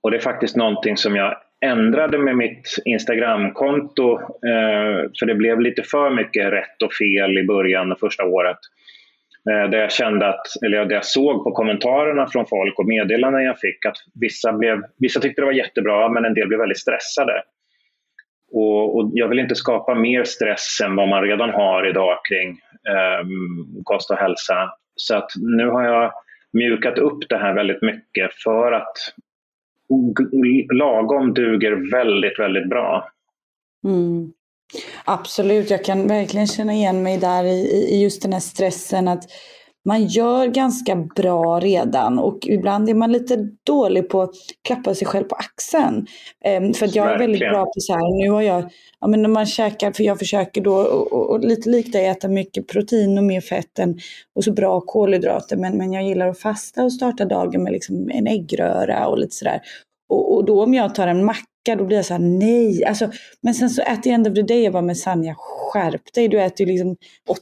och 0.02 0.10
det 0.10 0.16
är 0.16 0.20
faktiskt 0.20 0.56
någonting 0.56 0.96
som 0.96 1.16
jag 1.16 1.36
ändrade 1.64 2.18
med 2.18 2.36
mitt 2.36 2.68
Instagramkonto 2.84 4.12
eh, 4.20 5.10
för 5.18 5.26
det 5.26 5.34
blev 5.34 5.60
lite 5.60 5.82
för 5.82 6.10
mycket 6.10 6.52
rätt 6.52 6.82
och 6.84 6.92
fel 6.92 7.38
i 7.38 7.44
början, 7.44 7.96
första 8.00 8.24
året. 8.24 8.58
Eh, 9.50 9.70
där 9.70 9.78
jag 9.78 9.92
kände 9.92 10.28
att, 10.28 10.46
eller 10.64 10.84
där 10.84 10.94
jag 10.94 11.04
såg 11.04 11.44
på 11.44 11.52
kommentarerna 11.52 12.26
från 12.26 12.46
folk 12.46 12.78
och 12.78 12.86
meddelanden 12.86 13.44
jag 13.44 13.58
fick 13.58 13.86
att 13.86 13.96
vissa, 14.20 14.52
blev, 14.52 14.82
vissa 14.98 15.20
tyckte 15.20 15.42
det 15.42 15.46
var 15.46 15.52
jättebra 15.52 16.08
men 16.08 16.24
en 16.24 16.34
del 16.34 16.48
blev 16.48 16.60
väldigt 16.60 16.80
stressade. 16.80 17.42
Och, 18.54 18.96
och 18.96 19.10
jag 19.12 19.28
vill 19.28 19.38
inte 19.38 19.54
skapa 19.54 19.94
mer 19.94 20.24
stress 20.24 20.80
än 20.84 20.96
vad 20.96 21.08
man 21.08 21.22
redan 21.22 21.50
har 21.50 21.88
idag 21.88 22.18
kring 22.28 22.50
eh, 22.88 23.26
kost 23.84 24.10
och 24.10 24.16
hälsa. 24.16 24.70
Så 24.96 25.16
att 25.16 25.30
nu 25.36 25.68
har 25.68 25.82
jag 25.82 26.12
mjukat 26.52 26.98
upp 26.98 27.28
det 27.28 27.36
här 27.36 27.54
väldigt 27.54 27.82
mycket 27.82 28.34
för 28.34 28.72
att 28.72 28.96
lagom 30.72 31.34
duger 31.34 31.90
väldigt, 31.92 32.38
väldigt 32.38 32.68
bra. 32.68 33.08
Mm. 33.84 34.32
Absolut, 35.04 35.70
jag 35.70 35.84
kan 35.84 36.08
verkligen 36.08 36.46
känna 36.46 36.72
igen 36.72 37.02
mig 37.02 37.18
där 37.18 37.44
i, 37.44 37.88
i 37.94 38.02
just 38.02 38.22
den 38.22 38.32
här 38.32 38.40
stressen 38.40 39.08
att 39.08 39.24
man 39.84 40.06
gör 40.06 40.46
ganska 40.46 40.96
bra 40.96 41.60
redan 41.60 42.18
och 42.18 42.38
ibland 42.42 42.88
är 42.88 42.94
man 42.94 43.12
lite 43.12 43.48
dålig 43.64 44.08
på 44.08 44.22
att 44.22 44.34
klappa 44.62 44.94
sig 44.94 45.06
själv 45.06 45.24
på 45.24 45.34
axeln. 45.34 46.06
Um, 46.60 46.74
för 46.74 46.96
jag 46.96 47.12
är 47.12 47.18
väldigt 47.18 47.40
bra 47.40 47.64
på 47.64 47.80
så 47.80 47.92
här, 47.92 48.22
nu 48.22 48.30
har 48.30 48.42
jag, 48.42 48.70
ja 49.00 49.06
men 49.06 49.22
när 49.22 49.28
man 49.28 49.46
käkar, 49.46 49.92
för 49.92 50.04
jag 50.04 50.18
försöker 50.18 50.60
då, 50.60 50.76
och, 50.76 51.12
och, 51.12 51.30
och 51.30 51.40
lite 51.40 51.68
likt 51.68 51.92
dig, 51.92 52.06
äta 52.06 52.28
mycket 52.28 52.68
protein 52.68 53.18
och 53.18 53.24
mer 53.24 53.40
fett 53.40 53.78
än, 53.78 53.98
och 54.34 54.44
så 54.44 54.52
bra 54.52 54.80
kolhydrater, 54.80 55.56
men, 55.56 55.78
men 55.78 55.92
jag 55.92 56.04
gillar 56.04 56.28
att 56.28 56.40
fasta 56.40 56.84
och 56.84 56.92
starta 56.92 57.24
dagen 57.24 57.62
med 57.62 57.72
liksom 57.72 58.10
en 58.10 58.26
äggröra 58.26 59.06
och 59.06 59.18
lite 59.18 59.34
sådär. 59.34 59.60
Och, 60.08 60.34
och 60.34 60.44
då 60.44 60.62
om 60.62 60.74
jag 60.74 60.94
tar 60.94 61.06
en 61.06 61.24
macka 61.24 61.76
då 61.78 61.84
blir 61.84 61.96
jag 61.96 62.06
så 62.06 62.14
här, 62.14 62.20
nej. 62.20 62.84
Alltså, 62.84 63.10
men 63.40 63.54
sen 63.54 63.70
så 63.70 63.82
äter 63.82 64.02
jag 64.04 64.14
ändå 64.14 64.42
det 64.42 64.60
jag 64.60 64.72
bara 64.72 64.82
med 64.82 64.98
Sanja, 64.98 65.34
skärp 65.38 66.14
dig. 66.14 66.28
Du 66.28 66.40
äter 66.40 66.66
ju 66.66 66.72
liksom 66.72 66.96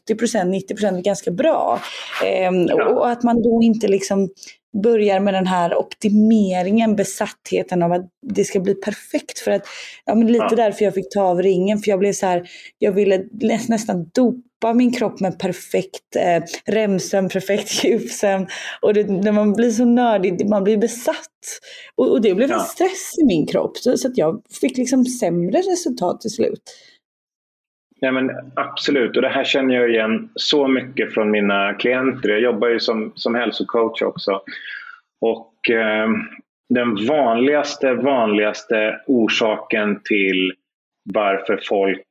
80%, 0.08 0.62
90% 0.76 1.02
ganska 1.02 1.30
bra. 1.30 1.80
Ehm, 2.26 2.64
och, 2.64 2.96
och, 2.96 3.10
att 3.10 3.22
man 3.22 3.42
då 3.42 3.60
inte 3.62 3.88
liksom 3.88 4.28
börjar 4.82 5.20
med 5.20 5.34
den 5.34 5.46
här 5.46 5.76
optimeringen, 5.76 6.96
besattheten 6.96 7.82
av 7.82 7.92
att 7.92 8.10
det 8.26 8.44
ska 8.44 8.60
bli 8.60 8.74
perfekt. 8.74 9.38
För 9.38 9.50
att, 9.50 9.62
ja, 10.04 10.14
men 10.14 10.26
lite 10.26 10.46
ja. 10.50 10.56
därför 10.56 10.84
jag 10.84 10.94
fick 10.94 11.10
ta 11.10 11.22
av 11.22 11.42
ringen, 11.42 11.78
för 11.78 11.90
jag 11.90 11.98
blev 11.98 12.12
så 12.12 12.26
här, 12.26 12.48
jag 12.78 12.92
ville 12.92 13.24
nästan 13.68 14.10
dopa 14.14 14.74
min 14.74 14.92
kropp 14.92 15.20
med 15.20 15.38
perfekt 15.38 16.16
eh, 16.16 16.42
remsömn, 16.64 17.28
perfekt 17.28 17.84
djupsömn. 17.84 18.46
Och 18.82 18.94
det, 18.94 19.04
när 19.04 19.32
man 19.32 19.52
blir 19.52 19.70
så 19.70 19.84
nördig, 19.84 20.48
man 20.48 20.64
blir 20.64 20.76
besatt. 20.76 21.16
Och, 21.96 22.10
och 22.10 22.22
det 22.22 22.34
blev 22.34 22.50
ja. 22.50 22.60
en 22.60 22.66
stress 22.66 23.18
i 23.22 23.24
min 23.24 23.46
kropp, 23.46 23.76
så, 23.76 23.96
så 23.96 24.08
att 24.08 24.18
jag 24.18 24.42
fick 24.60 24.76
liksom 24.76 25.04
sämre 25.04 25.58
resultat 25.58 26.20
till 26.20 26.30
slut. 26.30 26.62
Ja, 28.04 28.12
men 28.12 28.30
absolut, 28.56 29.16
och 29.16 29.22
det 29.22 29.28
här 29.28 29.44
känner 29.44 29.74
jag 29.74 29.90
igen 29.90 30.30
så 30.34 30.68
mycket 30.68 31.14
från 31.14 31.30
mina 31.30 31.74
klienter. 31.74 32.28
Jag 32.28 32.40
jobbar 32.40 32.68
ju 32.68 32.80
som, 32.80 33.12
som 33.14 33.34
hälsocoach 33.34 34.02
också. 34.02 34.42
Och 35.20 35.70
eh, 35.70 36.08
den 36.68 37.06
vanligaste, 37.06 37.94
vanligaste 37.94 39.00
orsaken 39.06 40.00
till 40.04 40.52
varför 41.14 41.60
folk 41.68 42.06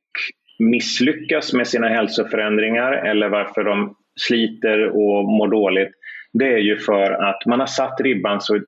misslyckas 0.58 1.52
med 1.52 1.68
sina 1.68 1.88
hälsoförändringar 1.88 2.92
eller 2.92 3.28
varför 3.28 3.64
de 3.64 3.96
sliter 4.20 4.88
och 4.88 5.24
mår 5.24 5.48
dåligt, 5.48 5.92
det 6.32 6.54
är 6.54 6.58
ju 6.58 6.78
för 6.78 7.12
att 7.12 7.46
man 7.46 7.60
har 7.60 7.66
satt 7.66 8.00
ribban 8.00 8.40
så 8.40 8.60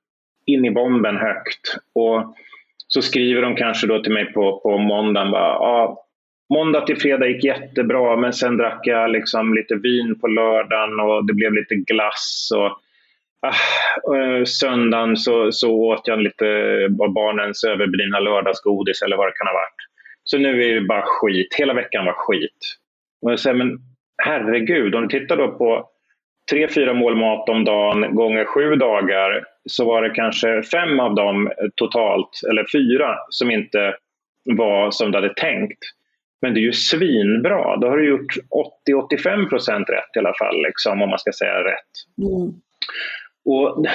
in 0.45 0.65
i 0.65 0.71
bomben 0.71 1.17
högt. 1.17 1.77
Och 1.95 2.35
så 2.87 3.01
skriver 3.01 3.41
de 3.41 3.55
kanske 3.55 3.87
då 3.87 4.03
till 4.03 4.13
mig 4.13 4.33
på, 4.33 4.59
på 4.59 4.77
måndagen, 4.77 5.31
bara, 5.31 5.59
ah, 5.59 6.04
Måndag 6.53 6.81
till 6.81 6.97
fredag 6.97 7.27
gick 7.27 7.43
jättebra 7.43 8.15
men 8.15 8.33
sen 8.33 8.57
drack 8.57 8.79
jag 8.83 9.11
liksom 9.11 9.53
lite 9.53 9.75
vin 9.75 10.19
på 10.19 10.27
lördagen 10.27 10.99
och 10.99 11.25
det 11.25 11.33
blev 11.33 11.53
lite 11.53 11.75
glass. 11.75 12.49
Och, 12.55 12.79
ah, 13.47 14.15
eh, 14.15 14.43
söndagen 14.43 15.17
så, 15.17 15.51
så 15.51 15.71
åt 15.71 16.07
jag 16.07 16.19
lite 16.19 16.45
av 16.99 17.13
barnens 17.13 17.63
överblivna 17.63 18.19
lördagsgodis 18.19 19.01
eller 19.01 19.17
vad 19.17 19.27
det 19.27 19.37
kan 19.37 19.47
ha 19.47 19.53
varit. 19.53 19.75
Så 20.23 20.37
nu 20.37 20.63
är 20.63 20.75
det 20.75 20.87
bara 20.87 21.03
skit. 21.05 21.55
Hela 21.57 21.73
veckan 21.73 22.05
var 22.05 22.13
skit. 22.13 22.77
Och 23.21 23.31
jag 23.31 23.39
säger, 23.39 23.57
men 23.57 23.77
herregud, 24.23 24.95
om 24.95 25.07
du 25.07 25.19
tittar 25.19 25.37
då 25.37 25.51
på 25.51 25.89
tre, 26.51 26.67
fyra 26.67 26.93
mål 26.93 27.15
mat 27.15 27.49
om 27.49 27.65
dagen 27.65 28.15
gånger 28.15 28.45
sju 28.45 28.75
dagar 28.75 29.45
så 29.69 29.85
var 29.85 30.01
det 30.01 30.09
kanske 30.09 30.63
fem 30.63 30.99
av 30.99 31.15
dem 31.15 31.51
totalt, 31.75 32.29
eller 32.49 32.65
fyra, 32.71 33.15
som 33.29 33.51
inte 33.51 33.95
var 34.43 34.91
som 34.91 35.11
du 35.11 35.17
hade 35.17 35.33
tänkt. 35.33 35.79
Men 36.41 36.53
det 36.53 36.59
är 36.59 36.61
ju 36.61 36.73
svinbra. 36.73 37.77
Då 37.77 37.87
har 37.89 37.97
du 37.97 38.09
gjort 38.09 38.35
80-85 38.89 39.49
procent 39.49 39.89
rätt 39.89 40.15
i 40.15 40.19
alla 40.19 40.33
fall, 40.33 40.63
liksom, 40.63 41.01
om 41.01 41.09
man 41.09 41.19
ska 41.19 41.31
säga 41.31 41.63
rätt. 41.63 41.91
Mm. 42.17 42.53
Och 43.45 43.85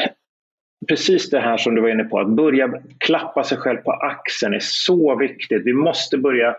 Precis 0.88 1.31
det 1.31 1.40
här 1.40 1.57
som 1.57 1.74
du 1.74 1.81
var 1.81 1.88
inne 1.88 2.05
på, 2.05 2.18
att 2.18 2.29
börja 2.29 2.72
klappa 2.98 3.44
sig 3.44 3.59
själv 3.59 3.76
på 3.76 3.92
axeln 3.92 4.55
är 4.55 4.61
så 4.61 5.16
viktigt. 5.16 5.62
Vi 5.64 5.72
måste 5.72 6.18
börja 6.18 6.57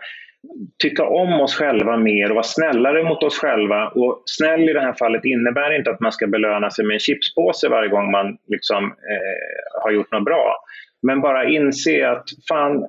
tycka 0.84 1.06
om 1.06 1.42
oss 1.42 1.56
själva 1.56 1.98
mer 1.98 2.30
och 2.30 2.36
vara 2.36 2.44
snällare 2.44 3.04
mot 3.04 3.24
oss 3.24 3.38
själva. 3.38 3.88
Och 3.88 4.24
snäll 4.26 4.70
i 4.70 4.74
det 4.74 4.82
här 4.82 4.94
fallet 4.94 5.26
innebär 5.26 5.76
inte 5.76 5.92
att 5.92 6.00
man 6.00 6.12
ska 6.12 6.28
belöna 6.28 6.72
sig 6.72 6.86
med 6.86 6.94
en 6.94 7.00
chipspåse 7.00 7.70
varje 7.70 7.90
gång 7.90 8.12
man 8.12 8.38
liksom, 8.48 8.84
eh, 8.86 9.84
har 9.84 9.92
gjort 9.92 10.12
något 10.12 10.26
bra. 10.26 10.56
Men 11.02 11.22
bara 11.22 11.50
inse 11.50 12.10
att 12.10 12.26
fan, 12.50 12.88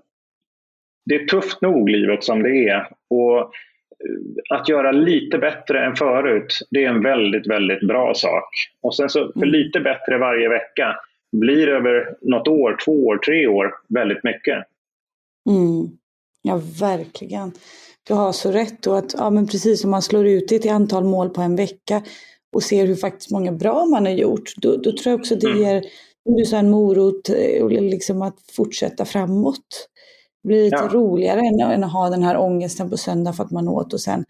det 1.05 1.15
är 1.15 1.27
tufft 1.27 1.63
nog 1.63 1.89
livet 1.89 2.25
som 2.25 2.43
det 2.43 2.69
är. 2.69 2.89
Och 3.11 3.39
eh, 3.39 4.57
att 4.59 4.69
göra 4.69 4.93
lite 4.93 5.39
bättre 5.39 5.87
än 5.87 5.97
förut, 5.97 6.59
det 6.71 6.85
är 6.85 6.89
en 6.89 7.03
väldigt, 7.03 7.47
väldigt 7.47 7.89
bra 7.89 8.15
sak. 8.15 8.49
Och 8.83 8.95
sen 8.95 9.09
så 9.09 9.33
för 9.33 9.37
mm. 9.37 9.49
lite 9.49 9.81
bättre 9.81 10.19
varje 10.19 10.49
vecka 10.49 10.97
blir 11.33 11.69
över 11.69 12.17
något 12.21 12.49
år, 12.49 12.77
två 12.85 13.07
år, 13.07 13.19
tre 13.19 13.47
år 13.47 13.75
väldigt 13.89 14.25
mycket. 14.25 14.65
Mm. 15.51 15.89
Ja, 16.43 16.61
verkligen. 16.81 17.53
Du 18.09 18.15
har 18.15 18.33
så 18.33 18.51
rätt 18.51 18.83
då 18.83 18.95
att 18.95 19.15
ja, 19.19 19.31
men 19.31 19.47
precis 19.47 19.81
som 19.81 19.91
man 19.91 20.03
slår 20.03 20.27
ut 20.27 20.49
det 20.49 20.59
till 20.59 20.71
antal 20.71 21.05
mål 21.05 21.31
på 21.31 21.41
en 21.41 21.57
vecka 21.57 22.03
och 22.55 22.63
ser 22.63 22.87
hur 22.87 22.95
faktiskt 22.95 23.31
många 23.31 23.53
bra 23.53 23.85
man 23.85 24.07
har 24.07 24.13
gjort, 24.13 24.53
då, 24.57 24.77
då 24.77 24.93
tror 24.93 25.11
jag 25.13 25.21
också 25.21 25.37
det 25.37 25.47
mm. 25.47 25.63
ger 25.63 25.83
du 26.25 26.45
sa, 26.45 26.57
en 26.57 26.71
morot 26.71 27.29
eh, 27.29 27.69
liksom 27.69 28.23
att 28.23 28.39
fortsätta 28.57 29.05
framåt. 29.05 29.89
Blir 30.45 30.65
lite 30.65 30.77
ja. 30.77 30.89
roligare 30.93 31.41
än, 31.41 31.61
än, 31.61 31.85
att 31.85 31.93
ha 31.93 32.11
den 32.11 32.23
här 32.23 32.37
ångesten 32.37 32.91
på 32.91 32.97
söndag 32.97 33.33
för 33.33 33.45
att 33.45 33.51
man 33.51 33.69
åt 33.69 33.93
och 33.93 34.01
sen 34.01 34.25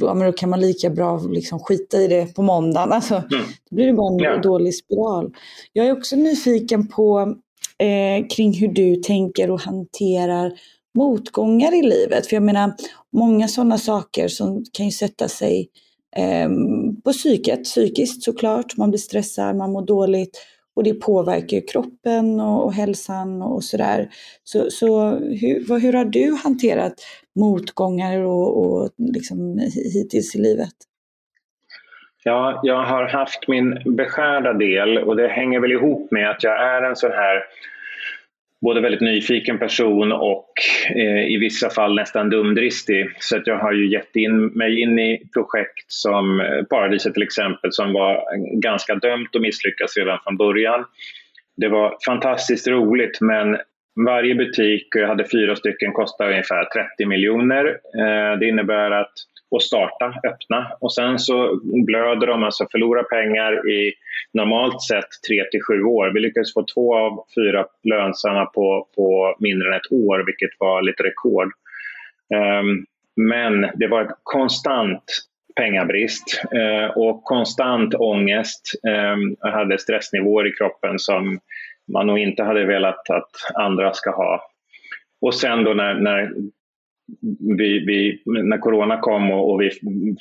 ja, 0.00 0.14
men 0.14 0.26
då 0.26 0.32
kan 0.32 0.50
man 0.50 0.60
lika 0.60 0.90
bra 0.90 1.18
liksom 1.18 1.58
skita 1.58 1.96
i 2.02 2.08
det 2.08 2.34
på 2.34 2.42
måndagen. 2.42 2.92
Alltså, 2.92 3.14
mm. 3.14 3.44
Då 3.70 3.76
blir 3.76 3.86
det 3.86 3.92
bara 3.92 4.12
en 4.12 4.18
ja. 4.18 4.38
dålig 4.38 4.74
spiral. 4.74 5.34
Jag 5.72 5.86
är 5.86 5.92
också 5.92 6.16
nyfiken 6.16 6.88
på 6.88 7.36
eh, 7.78 8.26
kring 8.26 8.52
hur 8.52 8.68
du 8.68 8.96
tänker 8.96 9.50
och 9.50 9.60
hanterar 9.60 10.52
motgångar 10.94 11.74
i 11.74 11.82
livet. 11.82 12.26
För 12.26 12.36
jag 12.36 12.42
menar, 12.42 12.72
många 13.12 13.48
sådana 13.48 13.78
saker 13.78 14.28
som 14.28 14.64
kan 14.72 14.86
ju 14.86 14.92
sätta 14.92 15.28
sig 15.28 15.68
eh, 16.16 16.48
på 17.04 17.12
psyket, 17.12 17.64
psykiskt 17.64 18.22
såklart. 18.22 18.76
Man 18.76 18.90
blir 18.90 19.00
stressad, 19.00 19.56
man 19.56 19.72
mår 19.72 19.86
dåligt 19.86 20.38
och 20.76 20.84
det 20.84 20.94
påverkar 20.94 21.56
ju 21.56 21.62
kroppen 21.62 22.40
och, 22.40 22.64
och 22.64 22.72
hälsan 22.72 23.42
och 23.42 23.64
sådär. 23.64 24.08
Så, 24.44 24.70
så 24.70 25.10
hur, 25.18 25.68
vad, 25.68 25.82
hur 25.82 25.92
har 25.92 26.04
du 26.04 26.38
hanterat 26.44 26.94
motgångar 27.36 28.18
och, 28.18 28.58
och 28.58 28.90
liksom 28.98 29.58
hittills 29.94 30.34
i 30.34 30.38
livet? 30.38 30.74
Ja, 32.24 32.60
jag 32.62 32.82
har 32.82 33.04
haft 33.04 33.48
min 33.48 33.96
beskärda 33.96 34.52
del 34.52 34.98
och 34.98 35.16
det 35.16 35.28
hänger 35.28 35.60
väl 35.60 35.72
ihop 35.72 36.10
med 36.10 36.30
att 36.30 36.42
jag 36.42 36.62
är 36.62 36.82
en 36.82 36.96
sån 36.96 37.10
här 37.10 37.42
både 38.62 38.80
väldigt 38.80 39.00
nyfiken 39.00 39.58
person 39.58 40.12
och 40.12 40.52
eh, 40.96 41.32
i 41.32 41.36
vissa 41.40 41.70
fall 41.70 41.94
nästan 41.94 42.30
dumdristig. 42.30 43.10
Så 43.18 43.36
att 43.36 43.46
jag 43.46 43.58
har 43.58 43.72
ju 43.72 43.88
gett 43.88 44.16
in 44.16 44.46
mig 44.46 44.80
in 44.80 44.98
i 44.98 45.22
projekt 45.34 45.84
som 45.92 46.40
eh, 46.40 46.62
Paradiset 46.62 47.14
till 47.14 47.22
exempel 47.22 47.72
som 47.72 47.92
var 47.92 48.24
ganska 48.60 48.94
dömt 48.94 49.36
att 49.36 49.42
misslyckas 49.42 49.96
redan 49.96 50.18
från 50.24 50.36
början. 50.36 50.84
Det 51.56 51.68
var 51.68 51.96
fantastiskt 52.06 52.68
roligt 52.68 53.20
men 53.20 53.56
varje 54.06 54.34
butik, 54.34 54.86
jag 54.90 55.08
hade 55.08 55.24
fyra 55.32 55.56
stycken, 55.56 55.92
kostade 55.92 56.30
ungefär 56.30 56.64
30 56.64 57.06
miljoner. 57.06 57.66
Eh, 57.98 58.38
det 58.38 58.48
innebär 58.48 58.90
att 58.90 59.12
och 59.52 59.62
starta, 59.62 60.04
öppna. 60.06 60.72
Och 60.80 60.94
sen 60.94 61.18
så 61.18 61.60
blöder 61.86 62.26
de, 62.26 62.42
alltså 62.42 62.66
förlorar 62.70 63.02
pengar 63.02 63.70
i 63.70 63.92
normalt 64.32 64.82
sett 64.82 65.08
3 65.28 65.44
till 65.50 65.62
7 65.62 65.82
år. 65.82 66.10
Vi 66.14 66.20
lyckades 66.20 66.54
få 66.54 66.64
två 66.74 66.96
av 66.96 67.24
fyra 67.34 67.66
lönsamma 67.84 68.46
på, 68.46 68.88
på 68.96 69.36
mindre 69.38 69.68
än 69.68 69.74
ett 69.74 69.92
år, 69.92 70.24
vilket 70.26 70.60
var 70.60 70.82
lite 70.82 71.02
rekord. 71.02 71.52
Um, 72.34 72.86
men 73.16 73.70
det 73.74 73.86
var 73.86 74.02
ett 74.02 74.16
konstant 74.22 75.04
pengabrist 75.56 76.42
uh, 76.54 76.98
och 76.98 77.24
konstant 77.24 77.94
ångest. 77.94 78.62
Ehm, 78.88 79.20
um, 79.20 79.36
jag 79.40 79.52
hade 79.52 79.78
stressnivåer 79.78 80.46
i 80.46 80.52
kroppen 80.52 80.98
som 80.98 81.40
man 81.92 82.06
nog 82.06 82.18
inte 82.18 82.42
hade 82.42 82.66
velat 82.66 83.10
att 83.10 83.30
andra 83.54 83.92
ska 83.92 84.10
ha. 84.10 84.42
Och 85.20 85.34
sen 85.34 85.64
då 85.64 85.74
när, 85.74 85.94
när 85.94 86.32
vi, 87.58 87.84
vi, 87.86 88.22
när 88.42 88.58
corona 88.58 89.00
kom 89.00 89.30
och, 89.30 89.52
och, 89.52 89.60
vi 89.60 89.70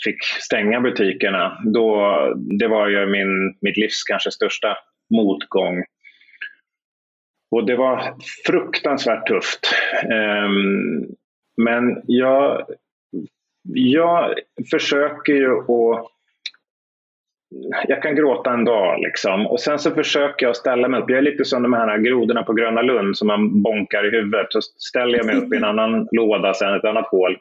fick 0.03 0.23
stänga 0.23 0.81
butikerna, 0.81 1.61
då, 1.65 2.15
det 2.59 2.67
var 2.67 2.87
ju 2.87 3.05
min, 3.05 3.57
mitt 3.61 3.77
livs 3.77 4.03
kanske 4.03 4.31
största 4.31 4.77
motgång. 5.09 5.83
Och 7.51 7.65
det 7.65 7.75
var 7.75 8.15
fruktansvärt 8.45 9.27
tufft. 9.27 9.75
Um, 10.03 11.05
men 11.57 12.01
jag, 12.07 12.65
jag 13.63 14.33
försöker 14.71 15.33
ju 15.33 15.57
att 15.57 15.67
jag 17.87 18.01
kan 18.01 18.15
gråta 18.15 18.53
en 18.53 18.65
dag 18.65 18.99
liksom. 19.01 19.47
Och 19.47 19.59
sen 19.59 19.79
så 19.79 19.91
försöker 19.91 20.45
jag 20.45 20.55
ställa 20.55 20.87
mig 20.87 21.01
upp. 21.01 21.09
Jag 21.09 21.17
är 21.17 21.21
lite 21.21 21.45
som 21.45 21.63
de 21.63 21.73
här 21.73 21.97
grodorna 21.97 22.43
på 22.43 22.53
Gröna 22.53 22.81
Lund 22.81 23.17
som 23.17 23.27
man 23.27 23.61
bonkar 23.61 24.07
i 24.07 24.17
huvudet. 24.17 24.47
Så 24.49 24.61
ställer 24.61 25.17
jag 25.17 25.25
mig 25.25 25.35
upp 25.35 25.53
i 25.53 25.57
en 25.57 25.63
annan 25.63 26.07
låda, 26.11 26.53
sen 26.53 26.73
ett 26.73 26.85
annat 26.85 27.07
hål. 27.07 27.37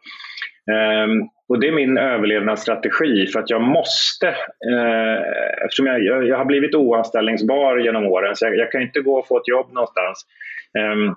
Um, 0.70 1.28
och 1.48 1.60
det 1.60 1.68
är 1.68 1.72
min 1.72 1.98
överlevnadsstrategi 1.98 3.26
för 3.26 3.40
att 3.40 3.50
jag 3.50 3.62
måste, 3.62 4.28
uh, 4.70 5.18
eftersom 5.64 5.86
jag, 5.86 6.02
jag, 6.02 6.28
jag, 6.28 6.36
har 6.36 6.44
blivit 6.44 6.74
oanställningsbar 6.74 7.76
genom 7.76 8.06
åren 8.06 8.36
så 8.36 8.46
jag, 8.46 8.56
jag, 8.56 8.72
kan 8.72 8.82
inte 8.82 9.00
gå 9.00 9.18
och 9.18 9.26
få 9.26 9.38
ett 9.38 9.48
jobb 9.48 9.72
någonstans. 9.72 10.26
Um, 10.78 11.14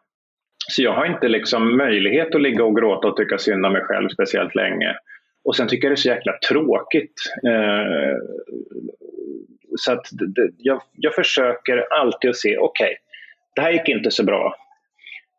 så 0.68 0.84
jag 0.84 0.94
har 0.94 1.06
inte 1.06 1.28
liksom 1.28 1.78
möjlighet 1.78 2.36
att 2.36 2.41
ligga 2.41 2.64
och 2.64 2.76
gråta 2.76 3.08
och 3.08 3.18
tycka 3.18 3.38
synd 3.38 3.66
om 3.66 3.74
mig 3.74 3.82
själv 3.82 4.10
speciellt 4.10 4.56
länge. 4.56 4.96
Och 5.44 5.56
sen 5.56 5.68
tycker 5.68 5.88
jag 5.88 5.91
det 5.91 5.94
är 5.94 6.02
så 6.02 6.10
jäkla 6.10 6.34
tråkigt. 6.50 7.14
Eh, 7.48 8.18
så 9.76 9.91
att 9.91 10.06
det, 10.12 10.50
jag, 10.58 10.82
jag 10.91 11.14
försöker 11.16 11.86
alltid 12.00 12.30
att 12.30 12.36
se, 12.36 12.58
okej, 12.58 12.86
okay, 12.86 12.96
det 13.56 13.62
här 13.62 13.72
gick 13.72 13.89
inte 13.89 14.12
så 14.12 14.24
bra. 14.24 14.56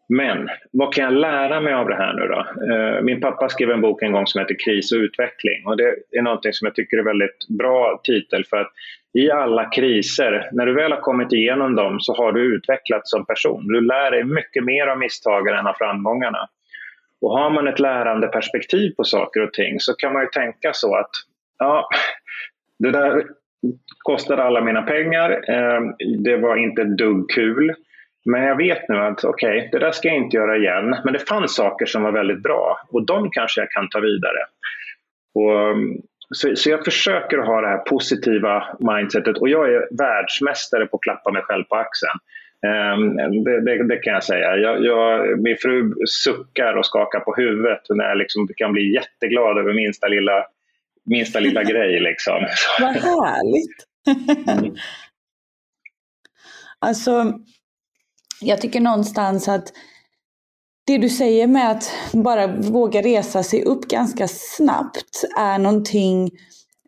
Men 0.09 0.49
vad 0.73 0.95
kan 0.95 1.05
jag 1.05 1.13
lära 1.13 1.61
mig 1.61 1.75
av 1.75 1.89
det 1.89 1.97
här 1.97 2.13
nu 2.13 2.27
då? 2.27 2.47
Eh, 2.75 3.03
min 3.03 3.21
pappa 3.21 3.49
skrev 3.49 3.71
en 3.71 3.81
bok 3.81 4.03
en 4.03 4.13
gång 4.13 4.27
som 4.27 4.41
heter 4.41 4.57
Kris 4.65 4.93
och 4.93 4.97
utveckling 4.97 5.67
och 5.67 5.77
det 5.77 5.95
är 6.11 6.23
någonting 6.23 6.53
som 6.53 6.67
jag 6.67 6.75
tycker 6.75 6.97
är 6.97 7.03
väldigt 7.03 7.49
bra 7.59 8.01
titel 8.05 8.45
för 8.51 8.57
att 8.57 8.73
i 9.15 9.31
alla 9.31 9.71
kriser, 9.71 10.49
när 10.53 10.67
du 10.67 10.75
väl 10.75 10.93
har 10.93 11.01
kommit 11.01 11.33
igenom 11.33 11.75
dem 11.75 12.01
så 12.01 12.15
har 12.15 12.33
du 12.33 12.57
utvecklats 12.57 13.11
som 13.11 13.27
person. 13.27 13.67
Du 13.67 13.81
lär 13.81 14.11
dig 14.11 14.25
mycket 14.25 14.65
mer 14.65 14.87
av 14.87 14.99
misstagen 14.99 15.55
än 15.55 15.67
av 15.67 15.75
framgångarna. 15.79 16.49
Och 17.25 17.39
har 17.39 17.51
man 17.51 17.69
ett 17.69 17.81
lärande 17.81 18.29
perspektiv 18.29 18.95
på 18.97 19.05
saker 19.05 19.41
och 19.41 19.53
ting 19.53 19.81
så 19.81 19.95
kan 19.95 20.13
man 20.13 20.23
ju 20.23 20.29
tänka 20.29 20.73
så 20.73 20.97
att 20.97 21.11
ja, 21.59 21.89
det 22.79 22.91
där 22.91 23.25
kostade 23.99 24.43
alla 24.43 24.61
mina 24.61 24.83
pengar. 24.83 25.31
Eh, 25.31 25.81
det 26.19 26.37
var 26.37 26.57
inte 26.57 26.83
ett 26.83 26.99
dugg 26.99 27.31
kul. 27.31 27.75
Men 28.25 28.43
jag 28.43 28.57
vet 28.57 28.89
nu 28.89 28.97
att 28.97 29.25
okej, 29.25 29.59
okay, 29.59 29.69
det 29.73 29.79
där 29.79 29.91
ska 29.91 30.09
jag 30.09 30.17
inte 30.17 30.37
göra 30.37 30.57
igen. 30.57 30.97
Men 31.05 31.13
det 31.13 31.29
fanns 31.29 31.55
saker 31.55 31.87
som 31.87 32.03
var 32.03 32.13
väldigt 32.13 32.43
bra 32.43 32.81
och 32.89 33.07
de 33.07 33.31
kanske 33.31 33.61
jag 33.61 33.71
kan 33.71 33.89
ta 33.89 34.01
vidare. 34.01 34.39
Och, 35.35 35.71
mm, 35.71 35.97
så, 36.35 36.57
så 36.57 36.71
jag 36.71 36.85
försöker 36.85 37.39
ha 37.39 37.61
det 37.61 37.69
här 37.69 37.79
positiva 37.79 38.77
mindsetet 38.79 39.39
och 39.39 39.49
jag 39.49 39.75
är 39.75 39.89
världsmästare 39.99 40.87
på 40.87 40.97
att 40.97 41.03
klappa 41.03 41.31
mig 41.31 41.43
själv 41.43 41.65
på 41.65 41.77
axeln. 41.77 42.19
Ehm, 42.67 43.17
det, 43.45 43.61
det, 43.61 43.89
det, 43.89 43.97
kan 43.97 44.13
jag 44.13 44.25
säga. 44.25 44.57
Jag, 44.57 44.85
jag, 44.85 45.41
min 45.43 45.57
fru 45.57 45.93
suckar 46.07 46.77
och 46.77 46.87
skakar 46.87 47.21
på 47.21 47.35
huvudet 47.37 47.83
när 47.89 48.05
jag 48.05 48.19
liksom 48.19 48.49
kan 48.57 48.73
bli 48.73 48.95
jätteglad 48.95 49.59
över 49.59 49.75
minsta 49.75 50.09
lilla, 50.09 50.47
minsta 51.07 51.41
lilla 51.41 51.63
grej. 51.73 52.01
Liksom. 52.01 52.47
Vad 52.81 52.95
härligt! 52.95 53.77
Mm. 54.59 54.75
Alltså, 56.79 57.33
jag 58.41 58.61
tycker 58.61 58.81
någonstans 58.81 59.49
att 59.49 59.73
det 60.87 60.99
du 60.99 61.09
säger 61.09 61.47
med 61.47 61.71
att 61.71 61.91
bara 62.13 62.47
våga 62.47 63.03
resa 63.03 63.43
sig 63.43 63.65
upp 63.65 63.89
ganska 63.89 64.29
snabbt 64.29 65.25
är 65.39 65.59
någonting 65.59 66.31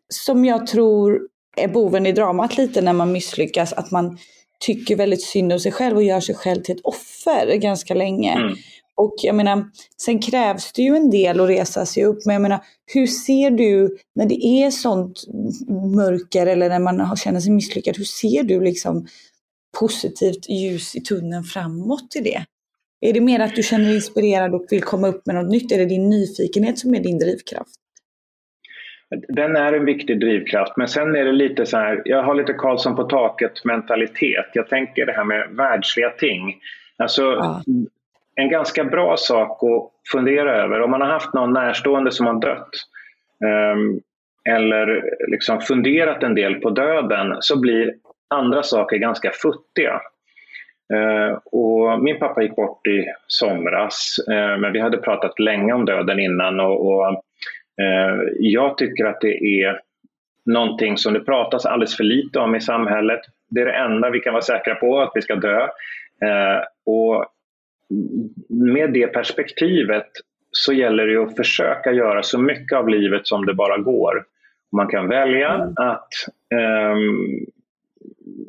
som 0.09 0.45
jag 0.45 0.67
tror 0.67 1.21
är 1.57 1.69
boven 1.69 2.07
i 2.07 2.13
dramat 2.13 2.59
lite 2.59 2.81
när 2.81 2.93
man 2.93 3.13
misslyckas. 3.13 3.73
Att 3.73 3.91
man 3.91 4.19
tycker 4.61 4.97
väldigt 4.97 5.23
synd 5.23 5.53
om 5.53 5.61
sig 5.61 5.73
själv 5.73 5.97
och 5.97 6.03
gör 6.03 6.21
sig 6.21 6.35
själv 6.35 6.63
till 6.63 6.75
ett 6.75 6.85
offer 6.85 7.57
ganska 7.57 7.95
länge. 7.95 8.33
Mm. 8.33 8.57
Och 8.97 9.15
jag 9.23 9.35
menar, 9.35 9.65
sen 10.03 10.19
krävs 10.19 10.73
det 10.73 10.83
ju 10.83 10.97
en 10.97 11.11
del 11.11 11.41
att 11.41 11.49
resa 11.49 11.87
sig 11.87 12.05
upp. 12.05 12.19
Men 12.27 12.33
jag 12.33 12.43
menar, 12.43 12.65
hur 12.95 13.07
ser 13.07 13.51
du 13.51 13.97
när 14.15 14.27
det 14.27 14.47
är 14.47 14.71
sånt 14.71 15.25
mörker 15.95 16.47
eller 16.47 16.69
när 16.69 16.79
man 16.79 17.17
känner 17.17 17.41
sig 17.41 17.53
misslyckad, 17.53 17.97
hur 17.97 18.05
ser 18.05 18.43
du 18.43 18.61
liksom 18.61 19.07
positivt 19.79 20.49
ljus 20.49 20.97
i 20.97 21.01
tunneln 21.01 21.45
framåt 21.45 22.17
i 22.17 22.21
det? 22.21 22.45
Är 23.01 23.13
det 23.13 23.21
mer 23.21 23.41
att 23.41 23.57
du 23.57 23.63
känner 23.63 23.85
dig 23.85 23.95
inspirerad 23.95 24.55
och 24.55 24.67
vill 24.71 24.83
komma 24.83 25.09
upp 25.09 25.27
med 25.27 25.35
något 25.35 25.51
nytt? 25.51 25.73
Är 25.73 25.79
det 25.79 25.87
din 25.87 26.11
nyfikenhet 26.11 26.79
som 26.79 26.95
är 26.95 27.01
din 27.01 27.19
drivkraft? 27.19 27.75
Den 29.11 29.57
är 29.57 29.73
en 29.73 29.85
viktig 29.85 30.21
drivkraft, 30.21 30.77
men 30.77 30.89
sen 30.89 31.17
är 31.17 31.25
det 31.25 31.33
lite 31.33 31.67
så 31.67 31.77
här, 31.77 32.03
jag 32.05 32.23
har 32.23 32.35
lite 32.35 32.53
Karlsson 32.53 32.97
på 32.97 33.05
taket 33.05 33.65
mentalitet. 33.65 34.47
Jag 34.53 34.69
tänker 34.69 35.07
det 35.07 35.13
här 35.13 35.25
med 35.25 35.49
världsliga 35.51 36.11
ting. 36.11 36.57
Alltså, 36.97 37.23
ja. 37.23 37.63
En 38.35 38.51
ganska 38.51 38.85
bra 38.85 39.17
sak 39.17 39.63
att 39.63 40.11
fundera 40.13 40.63
över, 40.63 40.81
om 40.81 40.91
man 40.91 41.01
har 41.01 41.09
haft 41.09 41.35
någon 41.35 41.53
närstående 41.53 42.13
som 42.13 42.27
har 42.27 42.41
dött 42.41 42.71
um, 43.75 44.01
eller 44.49 45.11
liksom 45.31 45.61
funderat 45.61 46.23
en 46.23 46.35
del 46.35 46.55
på 46.55 46.71
döden 46.71 47.37
så 47.41 47.61
blir 47.61 47.95
andra 48.29 48.63
saker 48.63 48.97
ganska 48.97 49.31
futtiga. 49.31 50.01
Uh, 50.95 51.39
och 51.45 52.03
min 52.03 52.19
pappa 52.19 52.43
gick 52.43 52.57
bort 52.57 52.87
i 52.87 53.05
somras, 53.27 54.17
uh, 54.31 54.59
men 54.59 54.73
vi 54.73 54.81
hade 54.81 54.97
pratat 54.97 55.39
länge 55.39 55.73
om 55.73 55.85
döden 55.85 56.21
innan 56.21 56.61
och, 56.61 56.87
och 56.87 57.07
Eh, 57.07 57.26
jag 58.39 58.79
tycker 58.79 59.05
att 59.05 59.21
det 59.21 59.63
är 59.63 59.81
någonting 60.47 60.97
som 60.99 61.15
det 61.15 61.21
pratas 61.21 61.67
alldeles 61.67 61.97
för 61.97 62.05
lite 62.05 62.39
om 62.39 62.55
i 62.55 62.61
samhället. 62.61 63.21
Det 63.51 63.61
är 63.61 63.67
det 63.67 63.77
enda 63.77 64.11
vi 64.11 64.21
kan 64.21 64.33
vara 64.33 64.43
säkra 64.43 64.75
på, 64.75 65.01
att 65.01 65.13
vi 65.15 65.23
ska 65.23 65.35
dö. 65.35 65.63
Eh, 66.23 66.63
och 66.87 67.27
med 68.49 68.93
det 68.93 69.07
perspektivet 69.07 70.07
så 70.51 70.73
gäller 70.73 71.07
det 71.07 71.23
att 71.23 71.37
försöka 71.37 71.93
göra 71.93 72.23
så 72.23 72.39
mycket 72.39 72.79
av 72.79 72.89
livet 72.89 73.27
som 73.27 73.47
det 73.47 73.55
bara 73.55 73.79
går. 73.79 74.25
Man 74.73 74.89
kan 74.89 75.09
välja 75.09 75.55
mm. 75.55 75.75
att 75.77 76.09
um, 76.95 77.47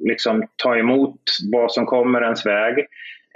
liksom 0.03 0.43
ta 0.55 0.77
emot 0.77 1.19
vad 1.51 1.71
som 1.71 1.85
kommer 1.85 2.21
ens 2.21 2.45
väg. 2.45 2.85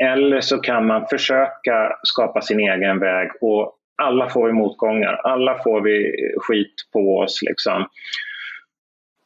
Eller 0.03 0.41
så 0.41 0.57
kan 0.57 0.87
man 0.87 1.07
försöka 1.07 1.95
skapa 2.03 2.41
sin 2.41 2.59
egen 2.59 2.99
väg 2.99 3.31
och 3.41 3.77
alla 4.01 4.29
får 4.29 4.47
vi 4.47 4.53
motgångar, 4.53 5.13
alla 5.23 5.63
får 5.63 5.81
vi 5.81 6.15
skit 6.37 6.73
på 6.93 7.17
oss. 7.17 7.41
Liksom. 7.41 7.87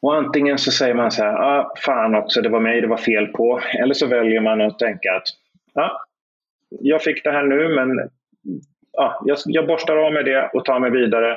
Och 0.02 0.16
antingen 0.16 0.58
så 0.58 0.70
säger 0.70 0.94
man 0.94 1.10
så 1.10 1.22
här, 1.22 1.34
ah, 1.34 1.74
fan 1.78 2.14
också, 2.14 2.42
det 2.42 2.48
var 2.48 2.60
mig 2.60 2.80
det 2.80 2.86
var 2.86 2.96
fel 2.96 3.26
på. 3.26 3.60
Eller 3.82 3.94
så 3.94 4.06
väljer 4.06 4.40
man 4.40 4.60
att 4.60 4.78
tänka 4.78 5.14
att, 5.14 5.28
ah, 5.74 5.90
jag 6.68 7.02
fick 7.02 7.24
det 7.24 7.30
här 7.30 7.42
nu 7.42 7.68
men 7.68 8.10
ah, 8.98 9.12
jag, 9.24 9.38
jag 9.46 9.66
borstar 9.66 9.96
av 9.96 10.12
med 10.12 10.24
det 10.24 10.50
och 10.52 10.64
tar 10.64 10.78
mig 10.78 10.90
vidare. 10.90 11.30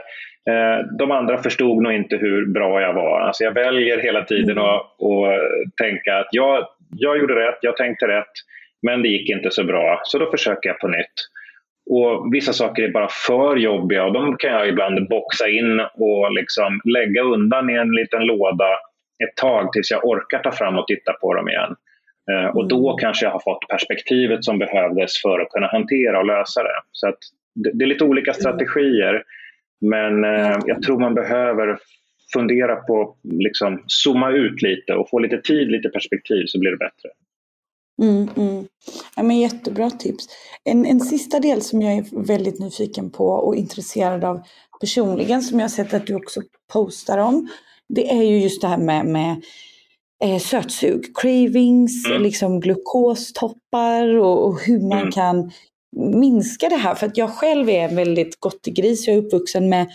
Eh, 0.49 0.85
de 0.97 1.11
andra 1.11 1.37
förstod 1.37 1.83
nog 1.83 1.93
inte 1.93 2.15
hur 2.15 2.45
bra 2.45 2.81
jag 2.81 2.93
var. 2.93 3.21
Alltså 3.21 3.43
jag 3.43 3.51
väljer 3.51 3.97
hela 3.97 4.23
tiden 4.23 4.57
att, 4.57 4.81
att 4.81 5.75
tänka 5.77 6.17
att 6.17 6.27
jag, 6.31 6.67
jag 6.97 7.19
gjorde 7.19 7.47
rätt, 7.47 7.57
jag 7.61 7.77
tänkte 7.77 8.07
rätt, 8.07 8.33
men 8.81 9.01
det 9.01 9.07
gick 9.07 9.29
inte 9.29 9.51
så 9.51 9.63
bra, 9.63 10.01
så 10.03 10.17
då 10.17 10.31
försöker 10.31 10.69
jag 10.69 10.79
på 10.79 10.87
nytt. 10.87 11.13
Och 11.89 12.33
Vissa 12.33 12.53
saker 12.53 12.83
är 12.83 12.91
bara 12.91 13.07
för 13.27 13.55
jobbiga 13.55 14.05
och 14.05 14.13
de 14.13 14.37
kan 14.37 14.51
jag 14.51 14.67
ibland 14.67 15.09
boxa 15.09 15.47
in 15.47 15.79
och 15.79 16.31
liksom 16.31 16.81
lägga 16.83 17.21
undan 17.21 17.69
i 17.69 17.73
en 17.73 17.91
liten 17.91 18.25
låda 18.25 18.69
ett 19.23 19.35
tag 19.35 19.73
tills 19.73 19.91
jag 19.91 20.05
orkar 20.05 20.39
ta 20.39 20.51
fram 20.51 20.77
och 20.77 20.87
titta 20.87 21.13
på 21.13 21.33
dem 21.33 21.49
igen. 21.49 21.75
Eh, 22.31 22.55
och 22.55 22.67
då 22.67 22.89
mm. 22.89 22.97
kanske 22.99 23.25
jag 23.25 23.31
har 23.31 23.39
fått 23.39 23.67
perspektivet 23.69 24.45
som 24.45 24.59
behövdes 24.59 25.21
för 25.21 25.39
att 25.39 25.49
kunna 25.49 25.67
hantera 25.67 26.19
och 26.19 26.25
lösa 26.25 26.63
det. 26.63 26.79
Så 26.91 27.07
att 27.07 27.17
det 27.55 27.83
är 27.83 27.87
lite 27.87 28.03
olika 28.03 28.31
mm. 28.31 28.39
strategier, 28.41 29.23
men 29.81 30.23
eh, 30.23 30.57
jag 30.65 30.81
tror 30.81 30.99
man 30.99 31.13
behöver 31.13 31.77
fundera 32.33 32.75
på 32.75 33.15
liksom 33.23 33.83
zooma 33.87 34.31
ut 34.31 34.61
lite 34.61 34.93
och 34.93 35.09
få 35.09 35.19
lite 35.19 35.41
tid, 35.41 35.71
lite 35.71 35.89
perspektiv 35.89 36.43
så 36.47 36.59
blir 36.59 36.71
det 36.71 36.77
bättre. 36.77 37.09
Mm, 38.01 38.29
mm. 38.35 38.67
Ja, 39.15 39.23
men 39.23 39.39
jättebra 39.39 39.89
tips. 39.89 40.27
En, 40.63 40.85
en 40.85 40.99
sista 40.99 41.39
del 41.39 41.61
som 41.61 41.81
jag 41.81 41.93
är 41.93 42.25
väldigt 42.25 42.59
nyfiken 42.59 43.11
på 43.11 43.25
och 43.27 43.55
intresserad 43.55 44.23
av 44.23 44.41
personligen, 44.79 45.41
som 45.41 45.59
jag 45.59 45.63
har 45.63 45.69
sett 45.69 45.93
att 45.93 46.07
du 46.07 46.15
också 46.15 46.41
postar 46.73 47.17
om, 47.17 47.49
det 47.89 48.11
är 48.11 48.23
ju 48.23 48.39
just 48.39 48.61
det 48.61 48.67
här 48.67 48.77
med, 48.77 49.05
med 49.05 49.41
eh, 50.23 50.39
sötsug, 50.39 51.17
cravings, 51.17 52.05
mm. 52.05 52.21
liksom 52.21 52.59
glukostoppar 52.59 54.15
och, 54.15 54.47
och 54.47 54.59
hur 54.61 54.79
man 54.79 54.99
mm. 54.99 55.11
kan 55.11 55.51
minska 55.95 56.69
det 56.69 56.75
här. 56.75 56.95
För 56.95 57.07
att 57.07 57.17
jag 57.17 57.29
själv 57.29 57.69
är 57.69 57.89
en 57.89 57.95
väldigt 57.95 58.35
gris. 58.65 59.07
Jag 59.07 59.15
är 59.15 59.21
uppvuxen 59.21 59.69
med, 59.69 59.87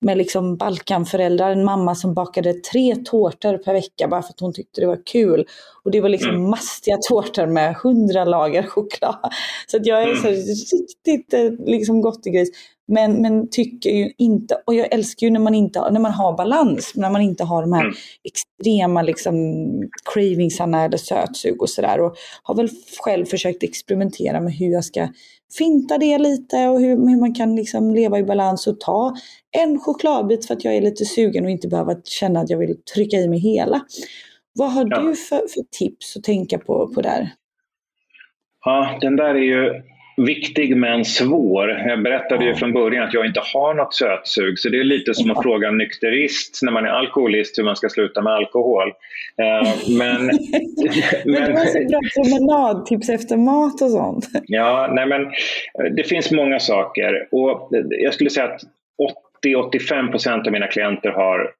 med 0.00 0.18
liksom 0.18 0.56
Balkanföräldrar. 0.56 1.50
En 1.50 1.64
mamma 1.64 1.94
som 1.94 2.14
bakade 2.14 2.54
tre 2.54 2.96
tårtor 2.96 3.58
per 3.58 3.72
vecka 3.72 4.08
bara 4.08 4.22
för 4.22 4.30
att 4.30 4.40
hon 4.40 4.52
tyckte 4.52 4.80
det 4.80 4.86
var 4.86 5.06
kul. 5.06 5.46
Och 5.84 5.90
det 5.90 6.00
var 6.00 6.08
liksom 6.08 6.30
mm. 6.30 6.50
mastiga 6.50 6.96
tårtor 7.08 7.46
med 7.46 7.74
hundra 7.74 8.24
lager 8.24 8.62
choklad. 8.62 9.32
Så 9.66 9.76
att 9.76 9.86
jag 9.86 10.02
är 10.02 10.14
så 10.14 10.28
mm. 10.28 10.40
riktigt 10.40 11.34
eh, 11.34 11.66
liksom 11.66 12.02
gris. 12.24 12.50
Men, 12.88 13.22
men 13.22 13.50
tycker 13.50 13.90
ju 13.90 14.12
inte, 14.18 14.56
och 14.66 14.74
jag 14.74 14.94
älskar 14.94 15.26
ju 15.26 15.30
när 15.30 15.40
man, 15.40 15.54
inte, 15.54 15.90
när 15.90 16.00
man 16.00 16.12
har 16.12 16.36
balans, 16.36 16.92
när 16.94 17.10
man 17.10 17.20
inte 17.20 17.44
har 17.44 17.62
de 17.62 17.72
här 17.72 17.84
mm. 17.84 17.94
extrema 18.24 19.02
liksom, 19.02 19.34
cravingsarna 20.14 20.84
eller 20.84 20.96
sötsug 20.96 21.62
och 21.62 21.70
sådär. 21.70 22.00
Och 22.00 22.16
har 22.42 22.54
väl 22.54 22.68
själv 23.04 23.24
försökt 23.24 23.62
experimentera 23.62 24.40
med 24.40 24.54
hur 24.54 24.72
jag 24.72 24.84
ska 24.84 25.08
finta 25.58 25.98
det 25.98 26.18
lite 26.18 26.68
och 26.68 26.80
hur, 26.80 26.88
hur 26.88 27.20
man 27.20 27.34
kan 27.34 27.56
liksom 27.56 27.94
leva 27.94 28.18
i 28.18 28.24
balans 28.24 28.66
och 28.66 28.80
ta 28.80 29.14
en 29.50 29.78
chokladbit 29.78 30.46
för 30.46 30.54
att 30.54 30.64
jag 30.64 30.76
är 30.76 30.80
lite 30.80 31.04
sugen 31.04 31.44
och 31.44 31.50
inte 31.50 31.68
behöva 31.68 31.94
känna 32.04 32.40
att 32.40 32.50
jag 32.50 32.58
vill 32.58 32.76
trycka 32.94 33.16
i 33.16 33.28
mig 33.28 33.38
hela. 33.38 33.80
Vad 34.54 34.72
har 34.72 34.86
ja. 34.90 35.00
du 35.00 35.16
för, 35.16 35.36
för 35.36 35.62
tips 35.78 36.16
att 36.16 36.24
tänka 36.24 36.58
på, 36.58 36.88
på 36.94 37.00
där? 37.00 37.30
Ja, 38.64 38.98
den 39.00 39.16
där 39.16 39.34
är 39.34 39.34
ju 39.34 39.82
viktig 40.16 40.76
men 40.76 41.04
svår. 41.04 41.70
Jag 41.70 42.02
berättade 42.02 42.44
ju 42.44 42.54
från 42.54 42.72
början 42.72 43.04
att 43.08 43.14
jag 43.14 43.26
inte 43.26 43.40
har 43.54 43.74
något 43.74 43.94
sötsug 43.94 44.58
så 44.58 44.68
det 44.68 44.80
är 44.80 44.84
lite 44.84 45.14
som 45.14 45.30
att 45.30 45.42
fråga 45.42 45.68
en 45.68 45.78
nykterist 45.78 46.60
när 46.62 46.72
man 46.72 46.84
är 46.84 46.88
alkoholist 46.88 47.58
hur 47.58 47.64
man 47.64 47.76
ska 47.76 47.88
sluta 47.88 48.22
med 48.22 48.32
alkohol. 48.32 48.88
Uh, 48.88 49.96
men, 49.98 50.26
men, 51.24 51.44
du 51.44 51.52
har 51.52 51.66
så 51.66 51.88
bra 51.88 52.00
promenadtips 52.14 53.08
efter 53.08 53.36
mat 53.36 53.82
och 53.82 53.90
sånt. 53.90 54.28
Ja, 54.46 54.90
nej 54.92 55.06
men 55.06 55.32
det 55.96 56.04
finns 56.04 56.30
många 56.30 56.60
saker 56.60 57.28
och 57.30 57.70
jag 58.02 58.14
skulle 58.14 58.30
säga 58.30 58.46
att 58.46 58.62
80-85% 59.44 60.46
av 60.46 60.52
mina 60.52 60.66
klienter 60.66 61.10
har 61.10 61.52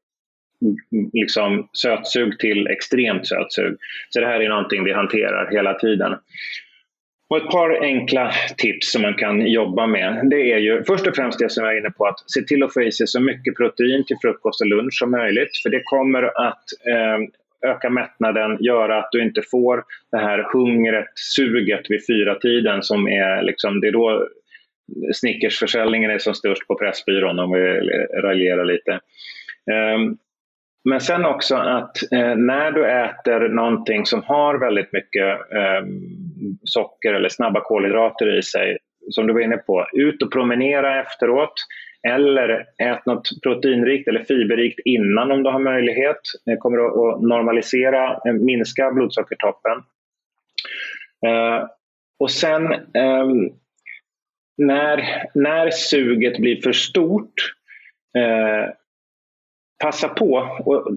liksom 1.13 1.69
sötsug 1.73 2.39
till 2.39 2.67
extremt 2.67 3.27
sötsug. 3.27 3.77
Så 4.11 4.21
det 4.21 4.27
här 4.27 4.41
är 4.41 4.49
någonting 4.49 4.85
vi 4.85 4.93
hanterar 4.93 5.51
hela 5.51 5.75
tiden. 5.75 6.15
Och 7.33 7.39
ett 7.39 7.51
par 7.51 7.83
enkla 7.83 8.33
tips 8.57 8.93
som 8.93 9.03
man 9.03 9.15
kan 9.15 9.47
jobba 9.47 9.87
med, 9.87 10.21
det 10.31 10.53
är 10.53 10.59
ju 10.59 10.85
först 10.85 11.07
och 11.07 11.17
främst 11.17 11.39
det 11.39 11.51
som 11.51 11.65
jag 11.65 11.75
är 11.75 11.79
inne 11.79 11.91
på, 11.91 12.07
att 12.07 12.31
se 12.31 12.43
till 12.43 12.63
att 12.63 12.73
få 12.73 12.83
i 12.83 12.93
sig 12.93 13.07
så 13.07 13.21
mycket 13.21 13.57
protein 13.57 14.05
till 14.07 14.17
frukost 14.23 14.61
och 14.61 14.67
lunch 14.67 14.99
som 14.99 15.11
möjligt, 15.11 15.57
för 15.63 15.71
det 15.71 15.83
kommer 15.85 16.23
att 16.23 16.65
eh, 16.87 17.71
öka 17.71 17.91
mättnaden, 17.91 18.57
göra 18.61 18.99
att 18.99 19.09
du 19.13 19.23
inte 19.23 19.43
får 19.51 19.85
det 20.11 20.19
här 20.19 20.47
hungret, 20.53 21.09
suget 21.15 21.91
vid 21.91 22.07
fyra 22.07 22.35
tiden 22.35 22.83
som 22.83 23.09
är 23.09 23.43
liksom, 23.43 23.81
det 23.81 23.89
är 23.89 23.93
då 23.93 24.29
Snickersförsäljningen 25.15 26.11
är 26.11 26.19
som 26.19 26.35
störst 26.35 26.67
på 26.67 26.75
Pressbyrån 26.75 27.39
om 27.39 27.53
vi 27.53 27.61
raljerar 28.23 28.65
lite. 28.65 29.01
Um, 29.95 30.19
men 30.85 31.01
sen 31.01 31.25
också 31.25 31.57
att 31.57 32.13
eh, 32.13 32.37
när 32.37 32.73
du 32.73 32.91
äter 32.91 33.49
någonting 33.49 34.07
som 34.07 34.23
har 34.23 34.59
väldigt 34.59 34.93
mycket 34.93 35.53
eh, 35.53 35.87
socker 36.65 37.15
eller 37.15 37.29
snabba 37.29 37.61
kolhydrater 37.61 38.39
i 38.39 38.43
sig, 38.43 38.79
som 39.11 39.27
du 39.27 39.33
var 39.33 39.41
inne 39.41 39.57
på, 39.57 39.87
ut 39.93 40.23
och 40.23 40.33
promenera 40.33 41.03
efteråt 41.03 41.55
eller 42.09 42.67
ät 42.79 43.07
något 43.07 43.29
proteinrikt 43.43 44.09
eller 44.09 44.25
fiberrikt 44.25 44.81
innan 44.85 45.33
om 45.33 45.43
du 45.43 45.51
har 45.51 45.59
möjlighet. 45.59 46.21
Det 46.45 46.57
kommer 46.57 46.79
att 46.79 47.23
normalisera, 47.23 48.13
eh, 48.27 48.33
minska 48.33 48.91
blodsockertoppen. 48.91 49.83
Eh, 51.27 51.69
och 52.19 52.31
sen 52.31 52.73
ehm, 52.73 53.51
när, 54.57 55.27
när 55.35 55.71
suget 55.71 56.39
blir 56.39 56.63
för 56.63 56.73
stort 56.73 57.35
eh, 58.19 58.71
passa 59.83 60.09
på 60.09 60.59
och 60.65 60.89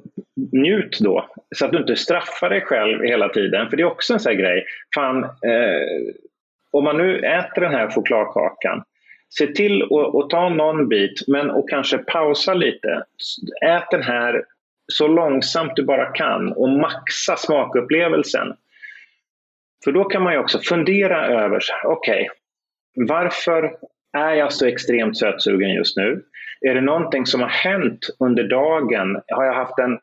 njut 0.52 1.00
då, 1.00 1.30
så 1.56 1.66
att 1.66 1.72
du 1.72 1.78
inte 1.78 1.96
straffar 1.96 2.50
dig 2.50 2.62
själv 2.62 3.04
hela 3.04 3.30
tiden. 3.30 3.70
För 3.70 3.78
det 3.78 3.84
är 3.84 3.88
också 3.88 4.14
en 4.14 4.20
sån 4.20 4.30
här 4.30 4.40
grej. 4.40 4.66
Fan, 4.96 5.24
eh, 5.24 6.14
om 6.72 6.84
man 6.84 6.98
nu 6.98 7.20
äter 7.20 7.62
den 7.62 7.72
här 7.72 7.90
chokladkakan, 7.90 8.84
se 9.30 9.48
till 9.48 9.84
att 9.84 10.30
ta 10.30 10.50
någon 10.50 10.90
bit, 10.90 11.28
men 11.28 11.50
och 11.50 11.70
kanske 11.70 11.98
pausa 11.98 12.54
lite. 12.54 13.04
Ät 13.66 13.92
den 13.92 14.04
här 14.04 14.44
så 14.88 15.08
långsamt 15.08 15.76
du 15.76 15.84
bara 15.84 16.06
kan 16.06 16.52
och 16.52 16.70
maxa 16.70 17.36
smakupplevelsen. 17.36 18.54
För 19.84 19.92
då 19.92 20.04
kan 20.04 20.24
man 20.24 20.34
ju 20.34 20.40
också 20.40 20.60
fundera 20.60 21.28
över, 21.28 21.62
okej, 21.84 22.30
okay, 22.30 23.08
varför 23.08 23.78
är 24.18 24.34
jag 24.34 24.54
så 24.54 24.66
extremt 24.66 25.18
sötsugen 25.18 25.70
just 25.70 25.98
nu? 25.98 26.24
Är 26.62 26.76
det 26.76 26.82
någonting 26.82 27.26
som 27.26 27.42
har 27.42 27.50
hänt 27.50 28.10
under 28.20 28.44
dagen? 28.44 29.22
Har 29.28 29.46
jag 29.46 29.54
haft 29.54 29.80
en 29.80 30.00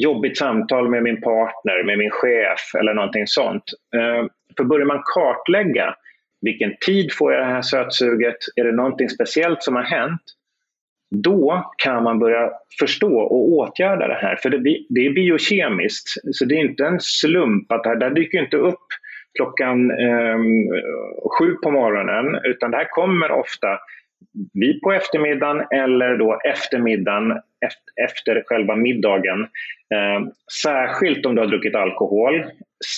jobbigt 0.00 0.38
samtal 0.38 0.88
med 0.88 1.02
min 1.02 1.20
partner, 1.20 1.84
med 1.84 1.98
min 1.98 2.10
chef 2.10 2.74
eller 2.78 2.94
någonting 2.94 3.26
sånt? 3.26 3.64
Eh, 3.94 4.26
för 4.56 4.64
börjar 4.64 4.86
man 4.86 5.02
kartlägga 5.14 5.94
vilken 6.40 6.76
tid 6.86 7.12
får 7.12 7.32
jag 7.32 7.42
det 7.42 7.52
här 7.52 7.62
sötsuget? 7.62 8.36
Är 8.56 8.64
det 8.64 8.72
någonting 8.72 9.08
speciellt 9.08 9.62
som 9.62 9.76
har 9.76 9.82
hänt? 9.82 10.22
Då 11.24 11.72
kan 11.78 12.02
man 12.02 12.18
börja 12.18 12.50
förstå 12.80 13.18
och 13.18 13.52
åtgärda 13.52 14.08
det 14.08 14.14
här. 14.14 14.36
För 14.36 14.50
det, 14.50 14.58
det 14.88 15.06
är 15.06 15.12
biokemiskt, 15.12 16.08
så 16.32 16.44
det 16.44 16.54
är 16.54 16.60
inte 16.60 16.86
en 16.86 17.00
slump 17.00 17.72
att 17.72 17.82
det 17.82 17.88
här, 17.88 17.96
det 17.96 18.04
här 18.04 18.14
dyker 18.14 18.38
inte 18.38 18.56
upp 18.56 18.86
klockan 19.38 19.90
eh, 19.90 20.38
sju 21.38 21.54
på 21.62 21.70
morgonen, 21.70 22.40
utan 22.44 22.70
det 22.70 22.76
här 22.76 22.88
kommer 22.90 23.30
ofta 23.30 23.78
vi 24.52 24.80
på 24.80 24.92
eftermiddagen 24.92 25.66
eller 25.70 26.16
då 26.16 26.40
eftermiddagen 26.44 27.40
efter 28.04 28.42
själva 28.46 28.76
middagen. 28.76 29.40
Eh, 29.94 30.28
särskilt 30.62 31.26
om 31.26 31.34
du 31.34 31.40
har 31.40 31.48
druckit 31.48 31.74
alkohol, 31.74 32.44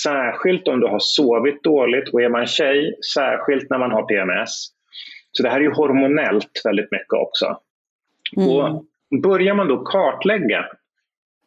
särskilt 0.03 0.69
om 0.69 0.81
du 0.81 0.87
har 0.87 0.99
sovit 0.99 1.63
dåligt 1.63 2.09
och 2.09 2.23
är 2.23 2.29
man 2.29 2.47
tjej, 2.47 2.95
särskilt 3.15 3.71
när 3.71 3.79
man 3.79 3.91
har 3.91 4.03
PMS. 4.03 4.69
Så 5.33 5.43
det 5.43 5.49
här 5.49 5.57
är 5.57 5.65
ju 5.65 5.73
hormonellt 5.73 6.61
väldigt 6.65 6.93
mycket 6.93 7.13
också. 7.13 7.59
Mm. 8.37 8.49
Och 8.49 8.85
börjar 9.23 9.55
man 9.55 9.69
då 9.69 9.85
kartlägga 9.85 10.67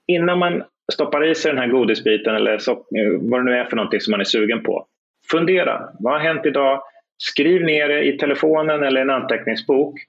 innan 0.07 0.39
man 0.39 0.63
stoppar 0.93 1.25
i 1.25 1.35
sig 1.35 1.51
den 1.51 1.61
här 1.61 1.67
godisbiten 1.67 2.35
eller 2.35 2.57
så, 2.57 2.85
vad 3.21 3.39
det 3.39 3.43
nu 3.43 3.57
är 3.57 3.65
för 3.65 3.75
någonting 3.75 4.01
som 4.01 4.11
man 4.11 4.19
är 4.19 4.25
sugen 4.25 4.63
på. 4.63 4.85
Fundera, 5.31 5.89
vad 5.99 6.13
har 6.13 6.19
hänt 6.19 6.45
idag? 6.45 6.81
Skriv 7.17 7.63
ner 7.63 7.87
det 7.87 8.03
i 8.03 8.17
telefonen 8.17 8.83
eller 8.83 9.01
en 9.01 9.09
anteckningsbok. 9.09 9.99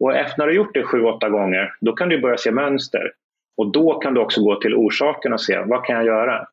Och 0.00 0.16
efter 0.16 0.42
att 0.42 0.48
du 0.48 0.54
gjort 0.54 0.74
det 0.74 0.82
sju, 0.82 1.02
åtta 1.02 1.28
gånger, 1.28 1.72
då 1.80 1.92
kan 1.92 2.08
du 2.08 2.20
börja 2.20 2.36
se 2.36 2.50
mönster. 2.50 3.12
Och 3.56 3.72
då 3.72 3.94
kan 3.94 4.14
du 4.14 4.20
också 4.20 4.42
gå 4.42 4.60
till 4.60 4.74
orsaken 4.74 5.32
och 5.32 5.40
se, 5.40 5.58
vad 5.66 5.84
kan 5.84 5.96
jag 5.96 6.06
göra? 6.06 6.46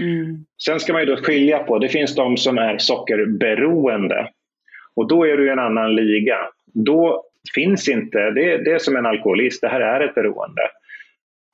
Mm. 0.00 0.44
Sen 0.64 0.80
ska 0.80 0.92
man 0.92 1.02
ju 1.02 1.06
då 1.06 1.22
skilja 1.22 1.58
på, 1.58 1.78
det 1.78 1.88
finns 1.88 2.14
de 2.14 2.36
som 2.36 2.58
är 2.58 2.78
sockerberoende. 2.78 4.28
Och 4.96 5.08
då 5.08 5.26
är 5.26 5.36
du 5.36 5.46
i 5.46 5.50
en 5.50 5.58
annan 5.58 5.94
liga. 5.94 6.38
Då 6.74 7.24
finns 7.54 7.88
inte, 7.88 8.30
det, 8.30 8.64
det 8.64 8.72
är 8.72 8.78
som 8.78 8.96
en 8.96 9.06
alkoholist, 9.06 9.60
det 9.60 9.68
här 9.68 9.80
är 9.80 10.00
ett 10.00 10.14
beroende. 10.14 10.62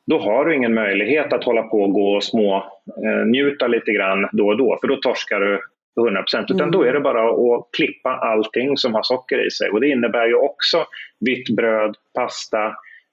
Då 0.07 0.19
har 0.19 0.45
du 0.45 0.55
ingen 0.55 0.75
möjlighet 0.75 1.33
att 1.33 1.45
hålla 1.45 1.63
på 1.63 1.83
och 1.83 1.93
gå 1.93 2.17
och 2.17 2.25
små 2.25 2.57
eh, 3.05 3.27
njuta 3.27 3.67
lite 3.67 3.93
grann 3.93 4.29
då 4.33 4.47
och 4.47 4.57
då, 4.57 4.79
för 4.81 4.89
då 4.89 4.97
torskar 4.97 5.41
du 5.41 5.61
100 6.01 6.23
procent. 6.23 6.51
Utan 6.51 6.71
då 6.71 6.79
mm. 6.79 6.89
är 6.89 6.93
det 6.95 7.01
bara 7.01 7.31
att 7.31 7.69
klippa 7.77 8.11
allting 8.11 8.77
som 8.77 8.95
har 8.95 9.03
socker 9.03 9.47
i 9.47 9.51
sig. 9.51 9.71
Och 9.71 9.81
det 9.81 9.89
innebär 9.89 10.27
ju 10.27 10.35
också 10.35 10.85
vitt 11.21 11.57
bröd, 11.57 11.97
pasta, 12.15 12.67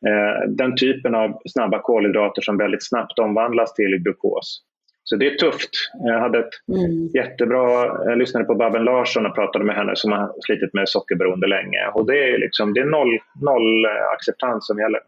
eh, 0.08 0.50
den 0.50 0.76
typen 0.76 1.16
av 1.16 1.42
snabba 1.46 1.82
kolhydrater 1.82 2.42
som 2.42 2.58
väldigt 2.58 2.88
snabbt 2.88 3.20
omvandlas 3.20 3.74
till 3.74 3.98
glukos. 4.04 4.64
Så 5.06 5.16
det 5.16 5.28
är 5.28 5.36
tufft. 5.36 5.70
Jag 5.94 6.20
hade 6.20 6.40
ett 6.40 6.54
mm. 6.68 7.08
jättebra, 7.08 7.86
jag 8.06 8.18
lyssnade 8.18 8.46
på 8.46 8.56
Babben 8.56 8.84
Larsson 8.84 9.26
och 9.26 9.36
pratade 9.36 9.66
med 9.66 9.76
henne 9.76 9.92
som 9.96 10.12
har 10.12 10.34
slitit 10.46 10.74
med 10.74 10.90
sockerberoende 10.90 11.48
länge. 11.48 11.88
Och 11.94 12.06
det 12.06 12.24
är, 12.24 12.38
liksom, 12.38 12.74
det 12.74 12.80
är 12.80 12.86
noll, 12.86 13.20
noll 13.42 13.86
acceptans 14.14 14.68
som 14.68 14.80
gäller. 14.80 15.00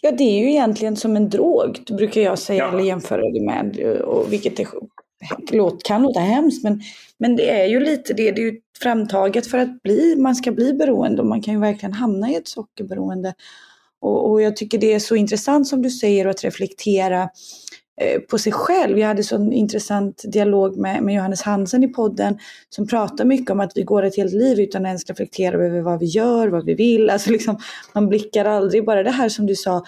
Ja, 0.00 0.10
det 0.10 0.24
är 0.24 0.38
ju 0.38 0.50
egentligen 0.50 0.96
som 0.96 1.16
en 1.16 1.28
drog, 1.30 1.78
brukar 1.96 2.20
jag 2.20 2.38
säga, 2.38 2.64
ja. 2.64 2.72
eller 2.72 2.84
jämföra 2.84 3.20
det 3.20 3.46
med. 3.46 4.00
Och 4.00 4.32
vilket 4.32 4.60
är, 4.60 4.66
kan 5.84 6.02
låta 6.02 6.20
hemskt, 6.20 6.64
men, 6.64 6.80
men 7.18 7.36
det 7.36 7.50
är 7.50 7.66
ju 7.66 7.80
lite 7.80 8.14
det. 8.14 8.30
Det 8.30 8.42
är 8.42 8.52
ju 8.52 8.60
framtaget 8.82 9.46
för 9.46 9.58
att 9.58 9.82
bli, 9.82 10.16
man 10.16 10.36
ska 10.36 10.52
bli 10.52 10.72
beroende 10.72 11.22
och 11.22 11.28
man 11.28 11.42
kan 11.42 11.54
ju 11.54 11.60
verkligen 11.60 11.92
hamna 11.92 12.30
i 12.30 12.34
ett 12.34 12.48
sockerberoende. 12.48 13.34
Och, 14.00 14.30
och 14.30 14.42
jag 14.42 14.56
tycker 14.56 14.78
det 14.78 14.94
är 14.94 14.98
så 14.98 15.16
intressant 15.16 15.68
som 15.68 15.82
du 15.82 15.90
säger 15.90 16.26
att 16.26 16.44
reflektera 16.44 17.28
Eh, 18.00 18.20
på 18.20 18.38
sig 18.38 18.52
själv. 18.52 18.98
Jag 18.98 19.08
hade 19.08 19.24
så 19.24 19.36
en 19.36 19.52
intressant 19.52 20.22
dialog 20.32 20.76
med, 20.76 21.02
med 21.02 21.14
Johannes 21.14 21.42
Hansen 21.42 21.84
i 21.84 21.88
podden 21.88 22.38
som 22.68 22.86
pratar 22.86 23.24
mycket 23.24 23.50
om 23.50 23.60
att 23.60 23.72
vi 23.74 23.82
går 23.82 24.02
ett 24.02 24.16
helt 24.16 24.32
liv 24.32 24.60
utan 24.60 24.82
att 24.82 24.88
ens 24.88 25.06
reflektera 25.06 25.66
över 25.66 25.80
vad 25.80 25.98
vi 25.98 26.06
gör, 26.06 26.48
vad 26.48 26.64
vi 26.64 26.74
vill. 26.74 27.10
Alltså 27.10 27.30
liksom, 27.30 27.58
man 27.94 28.08
blickar 28.08 28.44
aldrig, 28.44 28.84
bara 28.84 29.02
det 29.02 29.10
här 29.10 29.28
som 29.28 29.46
du 29.46 29.54
sa, 29.54 29.84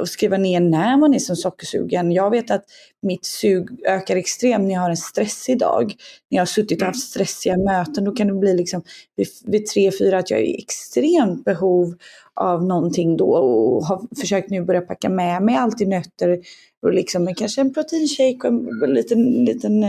och 0.00 0.08
skriva 0.08 0.36
ner 0.36 0.60
när 0.60 0.96
man 0.96 1.14
är 1.14 1.18
som 1.18 1.36
sockersugen. 1.36 2.12
Jag 2.12 2.30
vet 2.30 2.50
att 2.50 2.64
mitt 3.02 3.24
sug 3.24 3.68
ökar 3.86 4.16
extremt 4.16 4.64
när 4.64 4.74
jag 4.74 4.80
har 4.80 4.90
en 4.90 4.96
stressig 4.96 5.58
dag. 5.58 5.94
När 6.30 6.36
jag 6.36 6.40
har 6.40 6.46
suttit 6.46 6.80
och 6.80 6.86
haft 6.86 7.00
stressiga 7.00 7.56
möten, 7.56 8.04
då 8.04 8.12
kan 8.12 8.26
det 8.26 8.32
bli 8.32 8.56
liksom 8.56 8.82
vid, 9.16 9.28
vid 9.44 9.66
tre, 9.66 9.90
fyra 9.98 10.18
att 10.18 10.30
jag 10.30 10.40
är 10.40 10.44
i 10.44 10.58
extremt 10.58 11.44
behov 11.44 11.94
av 12.34 12.64
någonting 12.64 13.16
då 13.16 13.30
och 13.30 13.84
har 13.84 14.02
försökt 14.20 14.50
nu 14.50 14.64
börja 14.64 14.80
packa 14.80 15.08
med 15.08 15.42
mig 15.42 15.56
alltid 15.56 15.88
nötter 15.88 16.38
och 16.82 16.92
liksom 16.92 17.34
kanske 17.34 17.60
en 17.60 17.74
proteinshake 17.74 18.48
och 18.48 18.84
en 18.84 18.94
liten, 18.94 19.44
liten 19.44 19.84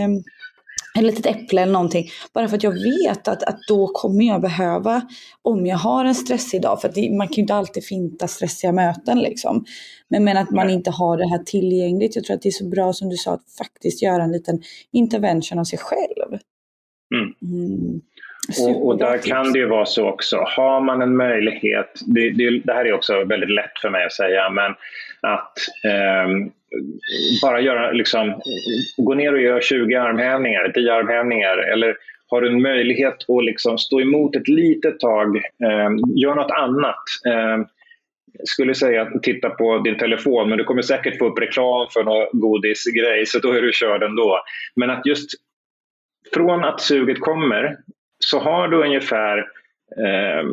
ett 0.97 1.03
litet 1.03 1.25
äpple 1.25 1.61
eller 1.61 1.73
någonting. 1.73 2.09
Bara 2.33 2.47
för 2.47 2.57
att 2.57 2.63
jag 2.63 2.71
vet 2.71 3.27
att, 3.27 3.43
att 3.43 3.59
då 3.67 3.87
kommer 3.87 4.25
jag 4.25 4.41
behöva, 4.41 5.01
om 5.41 5.65
jag 5.65 5.77
har 5.77 6.05
en 6.05 6.15
stressig 6.15 6.61
dag, 6.61 6.81
för 6.81 6.89
att 6.89 6.95
det, 6.95 7.17
man 7.17 7.27
kan 7.27 7.35
ju 7.35 7.41
inte 7.41 7.55
alltid 7.55 7.85
finta 7.85 8.27
stressiga 8.27 8.71
möten 8.71 9.19
liksom. 9.19 9.65
Men, 10.09 10.23
men 10.23 10.37
att 10.37 10.51
man 10.51 10.69
inte 10.69 10.91
har 10.91 11.17
det 11.17 11.27
här 11.27 11.43
tillgängligt. 11.43 12.15
Jag 12.15 12.25
tror 12.25 12.35
att 12.35 12.41
det 12.41 12.49
är 12.49 12.51
så 12.51 12.69
bra 12.69 12.93
som 12.93 13.09
du 13.09 13.15
sa, 13.15 13.33
att 13.33 13.51
faktiskt 13.57 14.01
göra 14.01 14.23
en 14.23 14.31
liten 14.31 14.61
intervention 14.91 15.59
av 15.59 15.63
sig 15.63 15.79
själv. 15.79 16.39
Mm. 17.15 17.55
Mm. 17.55 18.01
Och, 18.59 18.87
och, 18.87 18.97
där 18.97 19.17
kan 19.17 19.53
det 19.53 19.59
ju 19.59 19.65
vara 19.65 19.85
så 19.85 20.07
också. 20.09 20.37
Har 20.37 20.81
man 20.81 21.01
en 21.01 21.17
möjlighet, 21.17 22.01
det, 22.05 22.29
det, 22.29 22.59
det, 22.59 22.73
här 22.73 22.85
är 22.85 22.93
också 22.93 23.23
väldigt 23.23 23.49
lätt 23.49 23.79
för 23.81 23.89
mig 23.89 24.05
att 24.05 24.13
säga, 24.13 24.49
men 24.49 24.71
att 25.21 25.53
eh, 25.85 26.47
bara 27.41 27.61
göra, 27.61 27.91
liksom, 27.91 28.41
gå 28.97 29.13
ner 29.13 29.33
och 29.33 29.41
göra 29.41 29.61
20 29.61 29.95
armhävningar, 29.95 30.71
10 30.73 30.93
armhävningar 30.93 31.57
eller 31.57 31.95
har 32.27 32.41
du 32.41 32.47
en 32.47 32.61
möjlighet 32.61 33.29
att 33.29 33.45
liksom 33.45 33.77
stå 33.77 34.01
emot 34.01 34.35
ett 34.35 34.47
litet 34.47 34.99
tag, 34.99 35.37
eh, 35.37 35.89
gör 36.15 36.35
något 36.35 36.51
annat. 36.51 37.03
Eh, 37.27 37.65
skulle 38.43 38.75
säga 38.75 39.01
att 39.01 39.23
titta 39.23 39.49
på 39.49 39.77
din 39.77 39.97
telefon, 39.97 40.49
men 40.49 40.57
du 40.57 40.63
kommer 40.63 40.81
säkert 40.81 41.17
få 41.17 41.25
upp 41.25 41.39
reklam 41.39 41.87
för 41.93 42.03
någon 42.03 42.27
godisgrej, 42.31 43.25
så 43.25 43.39
då 43.39 43.51
är 43.51 43.61
du 43.61 43.71
körd 43.73 44.03
ändå. 44.03 44.39
Men 44.75 44.89
att 44.89 45.05
just 45.05 45.29
från 46.33 46.63
att 46.63 46.81
suget 46.81 47.19
kommer 47.19 47.77
så 48.23 48.39
har 48.39 48.67
du 48.67 48.83
ungefär 48.83 49.37
eh, 49.97 50.47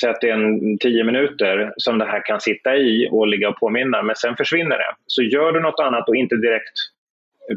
säg 0.00 0.10
att 0.10 0.20
det 0.20 0.30
är 0.30 0.34
en 0.34 0.78
tio 0.78 1.04
minuter 1.04 1.72
som 1.76 1.98
det 1.98 2.04
här 2.04 2.26
kan 2.26 2.40
sitta 2.40 2.76
i 2.76 3.08
och 3.10 3.28
ligga 3.28 3.48
och 3.48 3.60
påminna, 3.60 4.02
men 4.02 4.16
sen 4.16 4.36
försvinner 4.36 4.78
det. 4.78 4.94
Så 5.06 5.22
gör 5.22 5.52
du 5.52 5.60
något 5.60 5.80
annat 5.80 6.08
och 6.08 6.16
inte 6.16 6.36
direkt 6.36 6.74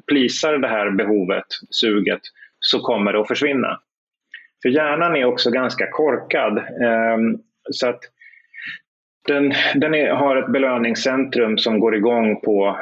plisar 0.08 0.58
det 0.58 0.68
här 0.68 0.92
behovet, 0.92 1.46
suget, 1.70 2.22
så 2.60 2.80
kommer 2.80 3.14
det 3.14 3.20
att 3.20 3.28
försvinna. 3.28 3.80
För 4.62 4.70
hjärnan 4.70 5.16
är 5.16 5.26
också 5.26 5.52
ganska 5.52 5.88
korkad. 5.92 6.58
Eh, 6.58 7.18
så 7.72 7.90
att 7.90 8.00
den, 9.28 9.54
den 9.76 9.94
är, 9.94 10.10
har 10.10 10.36
ett 10.36 10.52
belöningscentrum 10.52 11.58
som 11.58 11.80
går 11.80 11.96
igång 11.96 12.42
på 12.42 12.80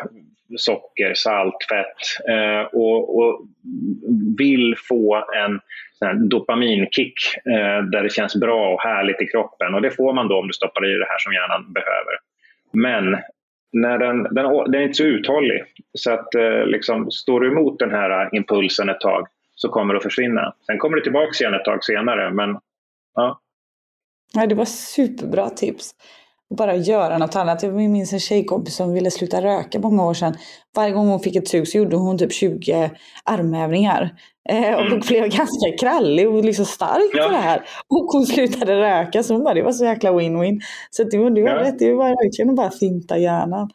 socker, 0.57 1.13
salt, 1.13 1.55
fett 1.69 2.27
eh, 2.29 2.61
och, 2.61 3.17
och, 3.17 3.47
vill 4.37 4.75
få 4.89 5.25
en 5.35 5.59
dopaminkick 6.29 7.13
eh, 7.45 7.83
där 7.83 8.03
det 8.03 8.13
känns 8.13 8.35
bra 8.35 8.73
och 8.73 8.81
härligt 8.81 9.21
i 9.21 9.25
kroppen. 9.25 9.73
Och 9.73 9.81
det 9.81 9.91
får 9.91 10.13
man 10.13 10.27
då 10.27 10.39
om 10.39 10.47
du 10.47 10.53
stoppar 10.53 10.95
i 10.95 10.99
det 10.99 11.05
här 11.09 11.17
som 11.19 11.33
hjärnan 11.33 11.73
behöver. 11.73 12.15
Men 12.71 13.21
när 13.71 13.97
den, 13.97 14.23
den, 14.23 14.71
den 14.71 14.81
är 14.81 14.83
inte 14.83 14.93
så 14.93 15.03
uthållig. 15.03 15.63
Så 15.93 16.11
att 16.11 16.35
eh, 16.35 16.65
liksom, 16.65 17.11
står 17.11 17.39
du 17.39 17.51
emot 17.51 17.79
den 17.79 17.91
här 17.91 18.35
impulsen 18.35 18.89
ett 18.89 18.99
tag 18.99 19.27
så 19.55 19.69
kommer 19.69 19.93
det 19.93 19.97
att 19.97 20.03
försvinna. 20.03 20.53
Sen 20.65 20.77
kommer 20.77 20.97
det 20.97 21.03
tillbaka 21.03 21.31
igen 21.39 21.53
ett 21.53 21.65
tag 21.65 21.83
senare. 21.83 22.31
Men, 22.31 22.57
ja. 23.15 23.41
Ja, 24.33 24.47
det 24.47 24.55
var 24.55 24.65
superbra 24.65 25.49
tips 25.49 25.91
bara 26.57 26.75
göra 26.75 27.17
något 27.17 27.35
annat. 27.35 27.63
Jag 27.63 27.73
minns 27.73 28.13
en 28.13 28.19
tjejkompis 28.19 28.75
som 28.75 28.93
ville 28.93 29.11
sluta 29.11 29.41
röka 29.41 29.79
många 29.79 30.05
år 30.05 30.13
sedan. 30.13 30.37
Varje 30.75 30.91
gång 30.91 31.07
hon 31.07 31.19
fick 31.19 31.35
ett 31.35 31.47
sug 31.47 31.67
så 31.67 31.77
gjorde 31.77 31.95
hon 31.95 32.17
typ 32.17 32.33
20 32.33 32.91
armhävningar. 33.23 34.15
Eh, 34.49 34.73
och 34.73 34.85
mm. 34.85 34.99
blev 34.99 35.21
ganska 35.21 35.77
krallig 35.79 36.29
och 36.29 36.45
liksom 36.45 36.65
stark 36.65 37.11
ja. 37.13 37.23
på 37.23 37.29
det 37.29 37.37
här. 37.37 37.63
Och 37.87 38.05
hon 38.11 38.25
slutade 38.25 38.75
röka 38.75 39.23
så 39.23 39.33
hon 39.33 39.43
bara, 39.43 39.53
det 39.53 39.61
var 39.61 39.71
så 39.71 39.85
jäkla 39.85 40.11
win-win. 40.11 40.59
Så 40.89 41.03
det, 41.03 41.29
det 41.29 41.41
var 41.41 41.49
ja. 41.49 41.61
rätt, 41.61 41.79
det 41.79 41.93
var 41.93 42.09
verkligen 42.09 42.49
att 42.49 42.55
bara 42.55 42.71
finta 42.71 43.17
hjärnan. 43.17 43.69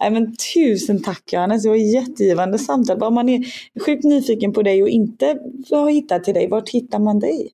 Nej, 0.00 0.10
men 0.10 0.34
tusen 0.54 1.02
tack 1.02 1.32
Johannes, 1.32 1.62
det 1.62 1.68
var 1.68 1.76
jättegivande 1.76 2.58
samtal. 2.58 3.02
Om 3.02 3.14
man 3.14 3.28
är 3.28 3.44
sjukt 3.86 4.04
nyfiken 4.04 4.52
på 4.52 4.62
dig 4.62 4.82
och 4.82 4.88
inte 4.88 5.38
har 5.70 5.90
hittat 5.90 6.24
till 6.24 6.34
dig, 6.34 6.48
vart 6.48 6.68
hittar 6.68 6.98
man 6.98 7.18
dig? 7.18 7.50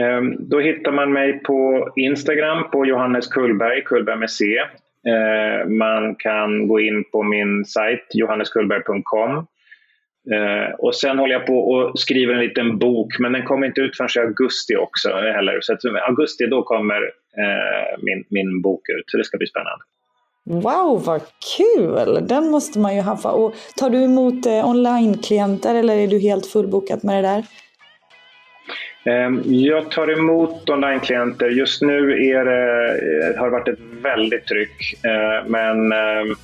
Ehm, 0.00 0.36
då 0.38 0.60
hittar 0.60 0.92
man 0.92 1.12
mig 1.12 1.42
på 1.42 1.88
Instagram 1.96 2.70
på 2.70 2.86
Johannes 2.86 3.26
Kullberg, 3.26 3.84
Kullberg 3.84 4.18
med 4.18 4.30
C. 4.30 4.44
Ehm, 5.08 5.78
man 5.78 6.14
kan 6.14 6.68
gå 6.68 6.80
in 6.80 7.04
på 7.04 7.22
min 7.22 7.64
sajt 7.64 8.06
johanneskullberg.com. 8.14 9.36
Ehm, 10.34 10.74
och 10.78 10.94
sen 10.94 11.18
håller 11.18 11.32
jag 11.32 11.46
på 11.46 11.58
och 11.58 11.98
skriver 11.98 12.34
en 12.34 12.40
liten 12.40 12.78
bok, 12.78 13.18
men 13.18 13.32
den 13.32 13.44
kommer 13.44 13.66
inte 13.66 13.80
ut 13.80 13.96
förrän 13.96 14.24
i 14.24 14.26
augusti 14.26 14.76
också 14.76 15.08
heller. 15.08 15.58
Så 15.60 15.72
i 15.72 15.76
augusti 16.08 16.46
då 16.46 16.62
kommer 16.62 17.02
eh, 17.38 17.98
min, 18.02 18.24
min 18.28 18.62
bok 18.62 18.88
ut, 18.88 19.04
så 19.06 19.16
det 19.16 19.24
ska 19.24 19.38
bli 19.38 19.46
spännande. 19.46 19.84
Wow, 20.48 21.04
vad 21.04 21.22
kul! 21.56 22.26
Den 22.26 22.50
måste 22.50 22.78
man 22.78 22.94
ju 22.94 23.00
haffa. 23.00 23.32
Och 23.32 23.54
tar 23.76 23.90
du 23.90 24.04
emot 24.04 24.34
onlineklienter 24.34 24.68
online-klienter 24.68 25.74
eller 25.74 25.96
är 25.96 26.06
du 26.06 26.18
helt 26.18 26.46
fullbokad 26.46 27.04
med 27.04 27.24
det 27.24 27.28
där? 27.28 27.44
Ehm, 29.06 29.42
jag 29.44 29.90
tar 29.90 30.12
emot 30.12 30.70
onlineklienter. 30.70 31.48
Just 31.48 31.82
nu 31.82 32.28
är 32.28 32.44
det, 32.44 32.88
eh, 33.28 33.38
har 33.38 33.44
det 33.44 33.52
varit 33.52 33.68
ett 33.68 33.78
väldigt 34.02 34.46
tryck. 34.46 35.04
Eh, 35.04 35.48
men 35.48 35.92
ehm, 35.92 36.34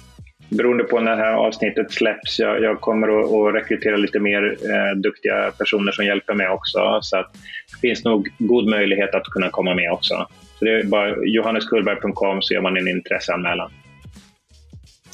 beroende 0.48 0.84
på 0.84 1.00
när 1.00 1.16
det 1.16 1.22
här 1.22 1.32
avsnittet 1.32 1.92
släpps, 1.92 2.38
jag, 2.38 2.62
jag 2.62 2.80
kommer 2.80 3.08
att, 3.08 3.32
att, 3.32 3.54
rekrytera 3.54 3.96
lite 3.96 4.18
mer 4.18 4.42
eh, 4.44 4.96
duktiga 4.96 5.50
personer 5.58 5.92
som 5.92 6.04
hjälper 6.04 6.34
mig 6.34 6.48
också. 6.48 6.98
Så 7.02 7.16
att 7.16 7.32
det 7.72 7.88
finns 7.88 8.04
nog 8.04 8.28
god 8.38 8.68
möjlighet 8.68 9.14
att 9.14 9.24
kunna 9.24 9.48
komma 9.48 9.74
med 9.74 9.92
också. 9.92 10.26
Så 10.58 10.64
det 10.64 10.72
är 10.72 10.84
bara 10.84 11.16
johanneskullberg.com 11.24 12.42
så 12.42 12.54
gör 12.54 12.60
man 12.60 12.76
en 12.76 12.88
intresseanmälan. 12.88 13.70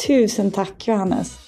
Tusen 0.07 0.51
tack 0.51 0.89
Johannes! 0.89 1.48